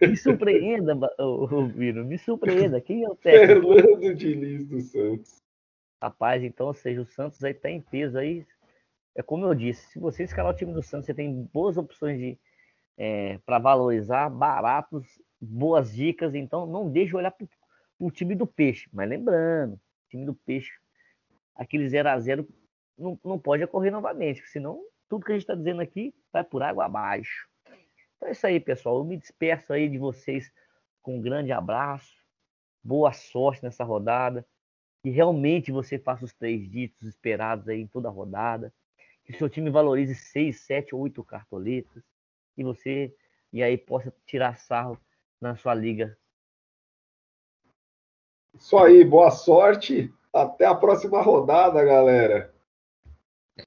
Me 0.00 0.16
surpreenda, 0.16 0.98
o 1.18 1.66
Viro, 1.66 2.04
me 2.04 2.18
surpreenda. 2.18 2.80
Quem 2.80 3.04
é 3.04 3.08
o 3.08 3.14
técnico? 3.16 3.74
Fernando 3.74 4.14
Diniz 4.14 4.66
do 4.66 4.80
Santos. 4.80 5.42
Rapaz, 6.02 6.42
então, 6.42 6.66
ou 6.66 6.74
seja, 6.74 7.00
o 7.00 7.06
Santos 7.06 7.42
aí 7.42 7.54
tá 7.54 7.70
em 7.70 7.80
peso 7.80 8.18
aí. 8.18 8.44
É 9.14 9.22
como 9.22 9.46
eu 9.46 9.54
disse, 9.54 9.86
se 9.92 9.98
você 9.98 10.24
escalar 10.24 10.52
o 10.52 10.56
time 10.56 10.72
do 10.72 10.82
Santos, 10.82 11.06
você 11.06 11.14
tem 11.14 11.48
boas 11.52 11.76
opções 11.76 12.18
de 12.18 12.38
é, 12.98 13.38
para 13.46 13.58
valorizar, 13.58 14.28
baratos, 14.28 15.06
boas 15.40 15.94
dicas. 15.94 16.34
Então, 16.34 16.66
não 16.66 16.90
deixe 16.90 17.16
olhar 17.16 17.30
para 17.30 17.46
o 17.98 18.10
time 18.10 18.34
do 18.34 18.46
Peixe. 18.46 18.88
Mas 18.92 19.08
lembrando, 19.08 19.80
time 20.08 20.24
do 20.24 20.34
Peixe, 20.34 20.72
aquele 21.54 21.88
0 21.88 22.08
a 22.08 22.18
0 22.18 22.48
não, 22.96 23.18
não 23.24 23.38
pode 23.38 23.64
ocorrer 23.64 23.90
novamente, 23.90 24.46
senão 24.48 24.84
tudo 25.08 25.24
que 25.24 25.32
a 25.32 25.34
gente 25.34 25.42
está 25.42 25.54
dizendo 25.54 25.80
aqui 25.80 26.14
vai 26.32 26.44
por 26.44 26.62
água 26.62 26.84
abaixo. 26.84 27.48
Então 28.16 28.28
é 28.28 28.32
isso 28.32 28.46
aí, 28.46 28.60
pessoal. 28.60 28.98
Eu 28.98 29.04
me 29.04 29.16
despeço 29.16 29.72
aí 29.72 29.88
de 29.88 29.98
vocês 29.98 30.52
com 31.02 31.18
um 31.18 31.20
grande 31.20 31.52
abraço. 31.52 32.14
Boa 32.82 33.12
sorte 33.12 33.62
nessa 33.62 33.84
rodada. 33.84 34.46
Que 35.02 35.10
realmente 35.10 35.70
você 35.70 35.98
faça 35.98 36.24
os 36.24 36.32
três 36.32 36.68
ditos 36.70 37.06
esperados 37.06 37.68
aí 37.68 37.80
em 37.80 37.86
toda 37.86 38.08
a 38.08 38.12
rodada. 38.12 38.72
Que 39.24 39.32
o 39.32 39.38
seu 39.38 39.48
time 39.48 39.70
valorize 39.70 40.14
seis, 40.14 40.60
sete, 40.60 40.94
oito 40.94 41.22
cartoletas. 41.22 42.02
E 42.56 42.64
você 42.64 43.14
e 43.52 43.62
aí 43.62 43.78
possa 43.78 44.12
tirar 44.26 44.58
sarro 44.58 44.98
na 45.40 45.54
sua 45.54 45.74
liga. 45.74 46.18
Isso 48.58 48.76
aí, 48.78 49.04
boa 49.04 49.30
sorte. 49.30 50.12
Até 50.32 50.66
a 50.66 50.74
próxima 50.74 51.20
rodada, 51.22 51.84
galera. 51.84 52.52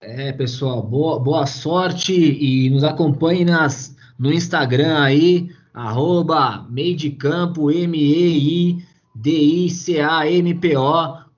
É, 0.01 0.33
pessoal, 0.33 0.81
boa, 0.81 1.17
boa 1.19 1.45
sorte 1.45 2.13
e 2.13 2.69
nos 2.69 2.83
acompanhe 2.83 3.45
nas, 3.45 3.95
no 4.19 4.33
Instagram 4.33 5.01
aí, 5.01 5.49
arroba 5.73 6.67
M-E-I-D-I-C-A-M-P-O, 6.69 7.57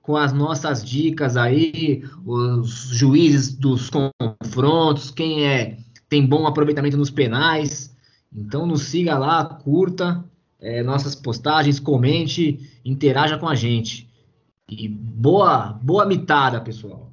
com 0.02 0.16
as 0.16 0.32
nossas 0.32 0.84
dicas 0.84 1.36
aí, 1.36 2.02
os 2.26 2.88
juízes 2.88 3.56
dos 3.56 3.88
confrontos, 3.88 5.12
quem 5.12 5.46
é 5.46 5.78
tem 6.08 6.26
bom 6.26 6.46
aproveitamento 6.46 6.96
nos 6.96 7.10
penais. 7.10 7.94
Então 8.34 8.66
nos 8.66 8.82
siga 8.82 9.16
lá, 9.16 9.44
curta 9.44 10.24
é, 10.60 10.82
nossas 10.82 11.14
postagens, 11.14 11.80
comente, 11.80 12.70
interaja 12.84 13.38
com 13.38 13.48
a 13.48 13.54
gente. 13.54 14.08
E 14.68 14.88
boa, 14.88 15.78
boa 15.82 16.06
mitada, 16.06 16.60
pessoal. 16.60 17.09